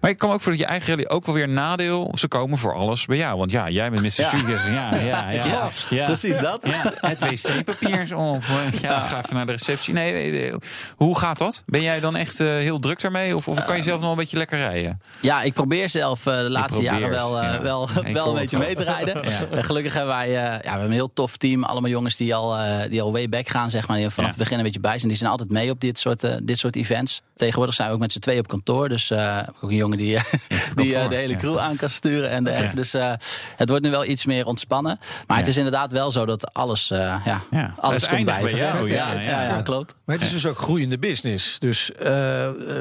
Maar 0.00 0.10
ik 0.10 0.18
kan 0.18 0.28
me 0.28 0.34
ook 0.34 0.40
voor 0.40 0.52
dat 0.52 0.60
je 0.60 0.66
eigen 0.66 0.88
rally 0.90 1.04
ook 1.08 1.26
wel 1.26 1.34
weer 1.34 1.44
een 1.44 1.52
nadeel. 1.54 2.12
Ze 2.18 2.28
komen 2.28 2.58
voor 2.58 2.74
alles 2.74 3.06
bij 3.06 3.16
jou. 3.16 3.38
Want 3.38 3.50
ja, 3.50 3.68
jij 3.68 3.90
bent 3.90 4.02
Mr. 4.02 4.20
Ja. 4.22 4.30
Ja, 4.70 4.94
ja, 5.00 5.30
ja. 5.30 5.68
Ja, 5.90 6.04
precies 6.06 6.38
dat. 6.38 6.62
Het 7.00 7.18
wc-papier 7.20 8.00
is 8.02 8.12
op. 8.12 8.42
Ja, 8.82 9.00
ga 9.00 9.18
even 9.24 9.34
naar 9.36 9.46
de 9.46 9.52
receptie. 9.52 9.94
Nee, 9.94 10.52
hoe 10.96 11.18
gaat 11.18 11.38
dat? 11.38 11.62
Ben 11.66 11.82
jij 11.82 12.00
dan 12.00 12.16
echt 12.16 12.38
heel 12.38 12.78
druk 12.78 13.00
daarmee? 13.00 13.29
Of, 13.34 13.48
of 13.48 13.64
kan 13.64 13.76
je 13.76 13.82
zelf 13.82 14.00
nog 14.00 14.10
een 14.10 14.16
beetje 14.16 14.36
lekker 14.36 14.58
rijden? 14.58 15.00
ja, 15.20 15.42
ik 15.42 15.52
probeer 15.52 15.88
zelf 15.88 16.26
eh, 16.26 16.36
de 16.36 16.50
laatste 16.50 16.82
jaren 16.82 17.10
wel, 17.10 17.40
eh, 17.40 17.52
ja. 17.52 17.62
wel, 17.62 17.88
wel 18.12 18.28
een 18.28 18.34
beetje 18.34 18.58
mee 18.58 18.74
te 18.74 18.82
rijden. 18.84 19.18
Ja. 19.50 19.62
Gelukkig 19.62 19.94
hebben 19.94 20.14
wij 20.14 20.26
eh, 20.26 20.34
ja, 20.34 20.58
we 20.60 20.68
hebben 20.68 20.86
een 20.86 20.92
heel 20.92 21.12
tof 21.12 21.36
team. 21.36 21.64
Allemaal 21.64 21.90
jongens 21.90 22.16
die 22.16 22.34
al, 22.34 22.56
eh, 22.58 22.90
die 22.90 23.02
al 23.02 23.12
way 23.12 23.28
back 23.28 23.48
gaan, 23.48 23.70
zeg 23.70 23.88
maar. 23.88 23.96
Die 23.96 24.10
vanaf 24.10 24.30
Ja. 24.30 24.34
het 24.36 24.38
begin 24.42 24.58
een 24.58 24.64
beetje 24.64 24.80
bij 24.80 24.96
zijn. 24.96 25.08
Die 25.08 25.16
zijn 25.16 25.30
altijd 25.30 25.50
mee 25.50 25.70
op 25.70 25.80
dit 25.80 25.98
soort, 25.98 26.26
dit 26.42 26.58
soort 26.58 26.76
events. 26.76 27.22
Tegenwoordig 27.36 27.74
zijn 27.74 27.88
we 27.88 27.94
ook 27.94 28.00
met 28.00 28.12
z'n 28.12 28.18
twee 28.18 28.38
op 28.38 28.48
kantoor. 28.48 28.88
Dus 28.88 29.10
eh, 29.10 29.38
ook 29.60 29.70
een 29.70 29.76
jongen 29.76 29.98
die, 29.98 30.18
die 30.74 30.96
eh, 30.96 31.08
de 31.08 31.14
hele 31.14 31.32
ja. 31.32 31.38
crew 31.38 31.58
aan 31.58 31.76
kan 31.76 31.90
sturen. 31.90 32.30
En. 32.30 32.70
Dus 32.74 32.94
eh, 32.94 33.12
het 33.56 33.68
wordt 33.68 33.84
nu 33.84 33.90
wel 33.90 34.04
iets 34.04 34.24
meer 34.24 34.46
ontspannen. 34.46 34.98
Maar 35.26 35.36
het 35.36 35.46
is 35.46 35.56
inderdaad 35.56 35.92
wel 35.92 36.10
zo 36.10 36.26
dat 36.26 36.54
alles, 36.54 36.90
eh, 36.90 36.98
ja, 37.24 37.42
Ja. 37.50 37.74
alles 37.76 38.08
komt 38.08 38.24
bij. 38.24 38.40
jou, 38.54 38.88
ja, 38.88 39.12
ja, 39.12 39.20
ja. 39.20 39.42
ja, 39.42 39.62
klopt. 39.62 39.94
Maar 40.04 40.16
het 40.16 40.24
is 40.24 40.30
dus 40.32 40.46
ook 40.46 40.58
groeiende 40.58 40.98
business. 40.98 41.58
Dus 41.58 41.90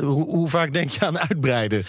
hoe, 0.01 0.38
hoe 0.39 0.49
vaak 0.49 0.73
denk 0.73 0.89
je 0.89 1.05
aan 1.05 1.19
uitbreiden? 1.19 1.83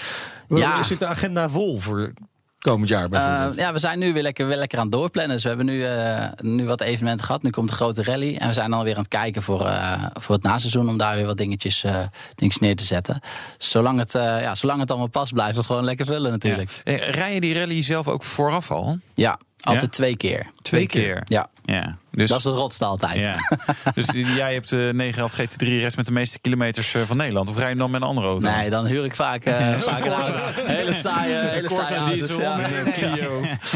Ja. 0.48 0.82
Zit 0.82 0.98
de 0.98 1.06
agenda 1.06 1.48
vol 1.48 1.80
voor 1.80 2.12
komend 2.58 2.88
jaar 2.88 3.08
bijvoorbeeld? 3.08 3.56
Eh, 3.56 3.64
ja, 3.64 3.72
we 3.72 3.78
zijn 3.78 3.98
nu 3.98 4.12
weer 4.12 4.22
lekker, 4.22 4.46
weer 4.46 4.56
lekker 4.56 4.78
aan 4.78 4.84
het 4.84 4.92
doorplannen. 4.92 5.32
Dus 5.32 5.42
we 5.42 5.48
hebben 5.48 5.66
nu, 5.66 5.84
eh, 5.84 6.26
nu 6.42 6.66
wat 6.66 6.80
evenementen 6.80 7.26
gehad. 7.26 7.42
Nu 7.42 7.50
komt 7.50 7.68
de 7.68 7.74
grote 7.74 8.02
rally. 8.02 8.36
En 8.36 8.48
we 8.48 8.54
zijn 8.54 8.70
dan 8.70 8.84
weer 8.84 8.94
aan 8.94 9.00
het 9.00 9.08
kijken 9.08 9.42
voor, 9.42 9.66
eh, 9.66 10.04
voor 10.12 10.34
het 10.34 10.44
naseizoen... 10.44 10.88
om 10.88 10.96
daar 10.98 11.16
weer 11.16 11.26
wat 11.26 11.36
dingetjes, 11.36 11.84
eh, 11.84 11.94
dingetjes 12.34 12.62
neer 12.62 12.76
te 12.76 12.84
zetten. 12.84 13.20
Zolang 13.58 13.98
het, 13.98 14.14
eh, 14.14 14.22
ja, 14.22 14.54
zolang 14.54 14.80
het 14.80 14.90
allemaal 14.90 15.08
past, 15.08 15.32
blijven 15.32 15.56
we 15.60 15.64
gewoon 15.64 15.84
lekker 15.84 16.06
vullen 16.06 16.30
natuurlijk. 16.30 16.80
Ja. 16.84 16.96
Rij 16.96 17.34
je 17.34 17.40
die 17.40 17.58
rally 17.58 17.82
zelf 17.82 18.08
ook 18.08 18.22
vooraf 18.22 18.70
al? 18.70 18.98
Ja, 19.14 19.38
altijd 19.62 19.82
Ja? 19.84 19.88
twee 19.90 20.16
keer. 20.16 20.46
Twee 20.62 20.86
keer? 20.86 21.22
Ja, 21.24 21.48
Ja. 21.64 21.96
Dus, 22.10 22.28
dat 22.28 22.38
is 22.38 22.44
de 22.44 22.50
rotste 22.50 22.84
altijd. 22.84 23.16
ja. 23.16 23.34
dus 23.94 24.06
jij 24.36 24.52
hebt 24.54 24.70
de 24.70 24.90
911 24.94 25.32
GT3 25.40 25.66
rest 25.66 25.96
met 25.96 26.06
de 26.06 26.12
meeste 26.12 26.38
kilometers 26.38 26.94
eh, 26.94 27.02
van 27.02 27.16
Nederland. 27.16 27.48
Of 27.48 27.56
rij 27.58 27.70
je 27.70 27.76
dan 27.76 27.90
met 27.90 28.00
een 28.00 28.06
andere 28.06 28.26
auto? 28.26 28.50
Nee, 28.50 28.70
dan 28.70 28.86
huur 28.86 29.04
ik 29.04 29.14
vaak, 29.14 29.44
eh, 29.44 29.70
vaak 29.78 30.04
een 30.04 30.12
auto. 30.12 30.32
Hele 30.76 30.94
saaie, 30.94 31.34
hele 31.48 31.68
saaie 31.68 31.96
auto's. 31.96 32.18
diesel 32.18 32.40
ja. 32.40 32.56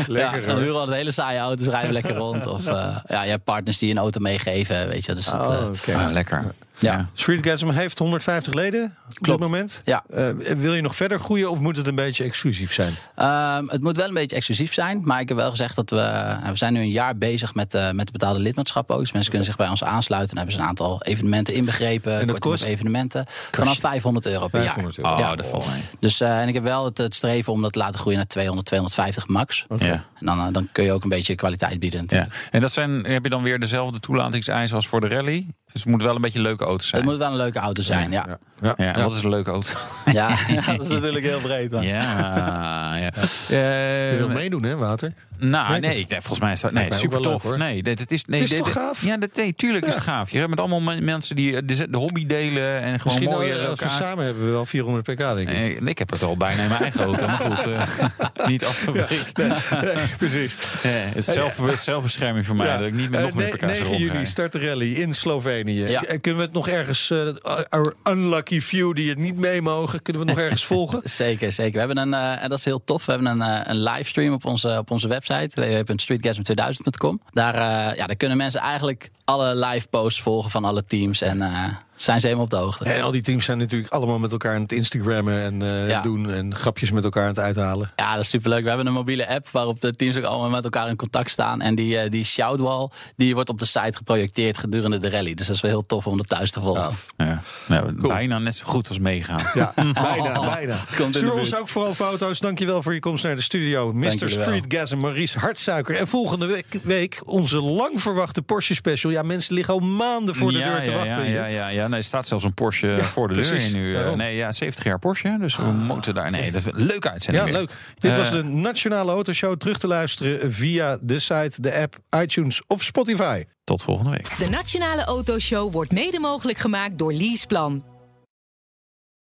Lekker 0.07 0.47
dan 0.47 0.57
huren 0.57 0.72
we 0.72 0.78
altijd 0.78 0.97
hele 0.97 1.11
saaie 1.11 1.39
auto's, 1.39 1.66
rijden 1.66 1.87
we 1.87 1.93
lekker 1.93 2.14
rond. 2.16 2.47
Of 2.47 2.66
eh, 2.66 2.97
ja, 3.09 3.22
je 3.22 3.30
hebt 3.30 3.45
partners 3.45 3.78
die 3.78 3.91
een 3.91 3.99
auto 3.99 4.20
meegeven, 4.20 4.89
weet 4.89 5.05
je. 5.05 5.12
Dus 5.14 5.24
dat, 5.26 5.47
Oh, 5.47 5.68
oké. 5.68 5.95
Ah, 5.95 6.12
lekker. 6.12 6.55
Ja. 6.78 7.08
Streetgasm 7.12 7.68
heeft 7.70 7.98
150 7.98 8.52
leden 8.52 8.84
op 8.84 9.08
dit 9.08 9.18
Klopt. 9.18 9.40
moment. 9.42 9.80
Ja. 9.84 10.04
Eh, 10.10 10.28
wil 10.56 10.74
je 10.74 10.80
nog 10.82 10.96
verder 10.96 11.20
groeien 11.20 11.50
of 11.50 11.58
moet 11.58 11.76
het 11.76 11.86
een 11.86 11.94
beetje 11.94 12.24
exclusief 12.24 12.72
zijn? 12.72 12.92
Ehm, 13.14 13.66
het 13.68 13.82
moet 13.82 13.96
wel 13.96 14.08
een 14.08 14.14
beetje 14.14 14.36
exclusief 14.36 14.72
zijn. 14.72 15.00
Maar 15.04 15.20
ik 15.20 15.28
heb 15.28 15.36
wel 15.38 15.50
gezegd 15.50 15.76
dat 15.76 15.90
we... 15.90 15.96
nou, 15.96 16.50
we 16.50 16.56
zijn 16.56 16.72
nu 16.72 16.80
een 16.80 16.90
jaar 16.90 17.16
bezig 17.16 17.54
met, 17.54 17.74
eh, 17.74 17.90
met 17.90 18.06
de 18.06 18.12
betaalde 18.12 18.40
lidmaatschap 18.40 18.90
ook. 18.90 18.98
Dus 18.98 19.12
mensen 19.12 19.30
kunnen 19.30 19.48
zich 19.48 19.56
bij 19.58 19.68
ons 19.68 19.84
aansluiten. 19.84 20.28
Dan 20.28 20.36
hebben 20.38 20.54
ze 20.54 20.60
een 20.62 20.68
aantal 20.68 21.02
evenementen 21.02 21.54
inbegrepen. 21.54 22.12
dat 22.12 22.20
korting 22.20 22.40
kost? 22.54 22.64
evenementen. 22.64 23.26
Vanaf 23.50 23.78
500 23.78 24.26
euro 24.26 24.48
per 24.48 24.60
500 24.62 24.94
jaar. 24.96 25.04
euro. 25.04 25.16
Oh, 25.16 25.22
Ja. 25.30 25.36
dat 25.36 25.46
valt 25.46 25.66
mee. 25.72 25.82
Dus, 26.00 26.20
eh, 26.20 26.40
en 26.40 26.48
ik 26.48 26.54
heb 26.54 26.62
wel 26.62 26.84
het, 26.84 26.98
het 26.98 27.14
streven 27.14 27.52
om 27.52 27.62
dat 27.62 27.72
te 27.72 27.78
laten 27.78 28.00
groeien 28.00 28.18
naar 28.18 28.26
200, 28.28 28.66
250 28.66 29.28
max. 29.28 29.66
Ja. 29.78 29.86
En 29.86 30.04
dan, 30.26 30.38
eh, 30.38 30.46
dan 30.52 30.68
kun 30.72 30.84
je 30.84 30.92
ook 30.92 31.02
een 31.02 31.08
beetje 31.08 31.34
kwaliteit 31.34 31.78
bieden 31.78 32.04
Ja. 32.06 32.26
En 32.50 32.60
dat 32.60 32.72
zijn, 32.72 33.04
heb 33.04 33.22
je 33.24 33.30
dan 33.30 33.42
weer 33.42 33.58
dezelfde 33.60 34.00
toelatingseisen 34.00 34.76
als 34.76 34.86
voor 34.88 35.00
de 35.00 35.08
rally? 35.08 35.46
Dus 35.72 35.82
het 35.82 35.92
moet 35.92 36.02
wel 36.02 36.14
een 36.14 36.20
beetje 36.20 36.40
leuke 36.64 36.70
auto's 36.70 36.88
zijn. 36.88 37.02
Het 37.02 37.10
moet 37.10 37.18
wel 37.20 37.30
een 37.30 37.36
leuke 37.36 37.58
auto 37.58 37.82
zijn, 37.82 38.10
ja. 38.10 38.24
Ja, 38.28 38.38
Ja. 38.76 38.92
Ja, 38.94 39.02
wat 39.02 39.14
is 39.14 39.22
een 39.22 39.28
leuke 39.30 39.50
auto? 39.50 39.70
ja. 40.12 40.28
dat 40.66 40.80
is 40.80 40.88
natuurlijk 40.88 41.24
heel 41.24 41.40
breed. 41.40 41.70
maar- 41.70 41.84
ja, 41.84 42.96
ja. 42.96 43.10
Je 43.48 44.14
wil 44.18 44.28
Eh, 44.28 44.34
meedoen 44.34 44.64
hè, 44.64 44.76
Water? 44.76 45.12
nou, 45.38 45.70
Nee, 45.70 45.80
nee, 45.80 45.94
nee, 46.08 46.20
volgens 46.20 46.40
mij 46.40 46.52
is 46.52 46.60
dat 46.60 46.72
nee, 46.72 46.92
super 46.92 47.20
tof. 47.20 47.44
leuk, 47.44 47.56
nee, 47.56 47.82
dit, 47.82 47.98
het 47.98 48.12
is, 48.12 48.24
nee, 48.24 48.40
Het 48.40 48.50
is 48.50 48.56
dit- 48.56 48.64
toch 48.64 48.72
gaaf? 48.74 49.04
Ja, 49.04 49.16
dat, 49.16 49.30
nee, 49.36 49.54
tuurlijk 49.54 49.86
is 49.86 49.94
het 49.94 50.02
gaaf. 50.02 50.30
Je 50.30 50.36
hebt 50.38 50.50
met 50.50 50.58
allemaal 50.60 50.80
men- 50.80 51.04
mensen 51.04 51.36
die 51.36 51.56
eh, 51.56 51.62
de, 51.64 51.90
de 51.90 51.96
hobby 51.96 52.26
delen 52.26 52.74
en 52.80 53.00
gewoon 53.00 53.00
Misschien 53.04 53.28
mooie 53.28 53.52
wel, 53.54 53.68
als 53.70 53.78
we 53.78 53.84
elkaar. 53.84 54.06
samen 54.06 54.24
hebben 54.24 54.44
we 54.44 54.50
wel 54.50 54.66
400 54.66 55.04
pk 55.06 55.18
denk 55.18 55.38
ik. 55.38 55.48
Eh, 55.80 55.86
ik 55.86 55.98
heb 55.98 56.10
het 56.10 56.22
al 56.22 56.36
bijna 56.36 56.62
in 56.62 56.68
mijn 56.68 56.82
eigen 56.82 57.04
auto, 57.04 57.26
maar 57.26 57.38
goed, 57.38 57.66
eh, 57.72 58.46
niet 58.50 58.64
afgebreken. 58.64 59.48
Nee, 59.82 59.94
precies. 60.18 60.56
Ja, 60.82 60.88
het 60.88 61.16
is 61.16 61.24
zelf, 61.32 61.60
zelfbescherming 61.74 62.46
voor 62.46 62.56
mij, 62.56 62.66
Ja. 62.66 62.76
dat 62.78 62.86
ik 62.86 62.94
niet 62.94 63.10
met 63.10 63.20
Eh, 63.20 63.26
nog 63.26 63.34
meer 63.34 63.48
pk's 63.56 63.78
9 63.78 63.98
juni 63.98 64.26
start 64.26 64.52
de 64.52 64.58
rally 64.66 64.92
in 64.94 65.12
Slovenië. 65.12 65.86
Ja. 65.88 66.02
Eh, 66.04 66.20
Kunnen 66.20 66.40
we 66.40 66.46
het 66.46 66.53
nog 66.55 66.68
ergens, 66.68 67.11
eh 67.11 67.28
our 67.68 67.94
unlucky 68.05 68.61
few 68.61 68.94
die 68.94 69.09
het 69.09 69.18
niet 69.18 69.36
mee 69.36 69.62
mogen, 69.62 70.02
kunnen 70.02 70.22
we 70.22 70.28
nog 70.28 70.38
ergens 70.38 70.64
volgen? 70.74 71.00
Zeker, 71.05 71.52
zeker. 71.52 71.72
We 71.72 71.78
hebben 71.78 71.98
een, 71.98 72.14
eh, 72.14 72.42
en 72.42 72.48
dat 72.48 72.59
is 72.59 72.64
heel 72.64 72.84
tof, 72.84 73.07
we 73.07 73.12
hebben 73.12 73.30
een, 73.30 73.42
eh, 73.42 73.61
een 73.64 73.82
livestream 73.82 74.32
op 74.32 74.44
onze, 74.44 74.78
op 74.78 74.90
onze 74.90 75.09
website, 75.09 75.61
www.streetgasm2000.com. 75.61 77.20
Daar, 77.30 77.55
eh, 77.55 77.96
ja, 77.96 78.07
daar 78.07 78.16
kunnen 78.16 78.36
mensen 78.36 78.61
eigenlijk 78.61 79.11
alle 79.24 79.54
live 79.56 79.86
posts 79.88 80.22
volgen 80.22 80.50
van 80.50 80.64
alle 80.64 80.84
teams 80.84 81.20
en 81.20 81.42
eh, 81.42 81.64
zijn 81.96 82.20
ze 82.20 82.26
helemaal 82.26 82.44
op 82.46 82.50
de 82.50 82.56
hoogte. 82.56 82.84
En 82.84 83.02
al 83.02 83.10
die 83.10 83.22
teams 83.22 83.44
zijn 83.44 83.58
natuurlijk 83.58 83.92
allemaal 83.92 84.18
met 84.18 84.32
elkaar 84.32 84.54
aan 84.54 84.62
het 84.62 84.72
Instagrammen 84.72 85.40
en 85.42 85.62
eh, 85.62 85.88
Ja. 85.88 86.02
doen 86.02 86.30
en 86.30 86.54
grapjes 86.54 86.90
met 86.90 87.04
elkaar 87.04 87.22
aan 87.22 87.28
het 87.28 87.38
uithalen. 87.38 87.92
Ja, 87.96 88.14
dat 88.14 88.22
is 88.22 88.28
superleuk. 88.28 88.62
We 88.62 88.68
hebben 88.68 88.86
een 88.86 88.92
mobiele 88.92 89.28
app 89.28 89.48
waarop 89.48 89.80
de 89.80 89.92
teams 89.92 90.16
ook 90.16 90.24
allemaal 90.24 90.50
met 90.50 90.64
elkaar 90.64 90.88
in 90.88 90.96
contact 90.96 91.30
staan. 91.30 91.60
En 91.60 91.74
die, 91.74 91.98
eh, 91.98 92.10
die 92.10 92.24
shoutwall, 92.24 92.88
die 93.16 93.34
wordt 93.34 93.48
op 93.48 93.58
de 93.58 93.64
site 93.64 93.92
geprojecteerd 93.96 94.58
gedurende 94.58 94.98
de 94.98 95.10
rally. 95.10 95.34
Dus 95.34 95.46
dat 95.46 95.56
is 95.56 95.62
wel 95.62 95.70
heel 95.70 95.86
tof 95.86 96.06
om 96.06 96.16
dat 96.16 96.28
thuis 96.28 96.50
te 96.50 96.60
volgen. 96.60 96.94
Ja. 97.16 97.42
Nou, 97.68 98.08
Bijna 98.08 98.38
net 98.38 98.56
zo 98.56 98.64
goed 98.66 98.88
als 98.88 98.98
meegaan. 98.98 99.40
Ja, 99.54 99.72
bijna, 99.76 100.40
bijna. 100.54 100.76
Stuur 101.10 101.32
ons 101.32 101.56
ook 101.56 101.68
vooral 101.68 101.94
foto's. 101.94 102.40
Dankjewel 102.40 102.82
voor 102.82 102.94
je 102.94 103.00
komst 103.00 103.24
naar 103.24 103.36
de 103.36 103.42
studio. 103.42 103.92
Mr. 103.92 104.30
Street 104.30 104.64
Gas 104.68 104.90
en 104.90 104.98
Maurice 104.98 105.38
Hartsuiker. 105.38 105.96
En 105.96 106.06
volgende 106.08 106.46
week, 106.46 106.66
week 106.82 107.20
onze 107.24 107.60
lang 107.60 108.00
verwachte 108.02 108.42
Porsche 108.42 108.74
special. 108.74 109.12
Ja, 109.14 109.22
mensen 109.22 109.54
liggen 109.54 109.74
al 109.74 109.80
maanden 109.80 110.34
voor 110.34 110.52
de 110.52 110.58
ja, 110.58 110.68
deur 110.74 110.84
te 110.84 110.90
ja, 110.90 110.96
wachten. 110.96 111.30
Ja, 111.30 111.46
ja, 111.46 111.46
ja, 111.46 111.68
ja. 111.68 111.88
Nee, 111.88 111.98
er 111.98 112.04
staat 112.04 112.26
zelfs 112.26 112.44
een 112.44 112.54
Porsche 112.54 112.98
voor 113.02 113.28
de 113.28 113.34
precies, 113.34 113.50
deur 113.52 113.60
hier 113.60 113.72
nu. 113.76 113.88
eh, 113.94 113.98
daarom. 114.00 114.16
nee, 114.16 114.36
ja, 114.36 114.52
70 114.52 114.84
jaar 114.84 114.98
Porsche. 114.98 115.36
Dus 115.40 115.56
we 115.56 115.62
moeten 115.62 116.14
daar. 116.14 116.30
Nee, 116.30 116.52
dat 116.52 116.62
leuke 116.72 117.10
uitzending. 117.10 117.44
Ja, 117.46 117.50
weer. 117.52 117.60
leuk. 117.60 117.70
Dit 117.98 118.10
Eh, 118.10 118.16
was 118.16 118.30
de 118.30 118.42
Nationale 118.42 119.10
Autoshow. 119.12 119.56
Terug 119.56 119.78
te 119.78 119.86
luisteren 119.86 120.52
via 120.52 120.98
de 121.00 121.18
site, 121.18 121.60
de 121.60 121.74
app, 121.74 121.96
iTunes 122.22 122.62
of 122.66 122.82
Spotify. 122.82 123.44
Tot 123.64 123.82
volgende 123.82 124.10
week. 124.10 124.38
De 124.38 124.48
Nationale 124.48 125.04
Autoshow 125.04 125.72
wordt 125.72 125.92
mede 125.92 126.18
mogelijk 126.20 126.58
gemaakt 126.58 126.98
door 126.98 127.12
Leaseplan. 127.12 127.82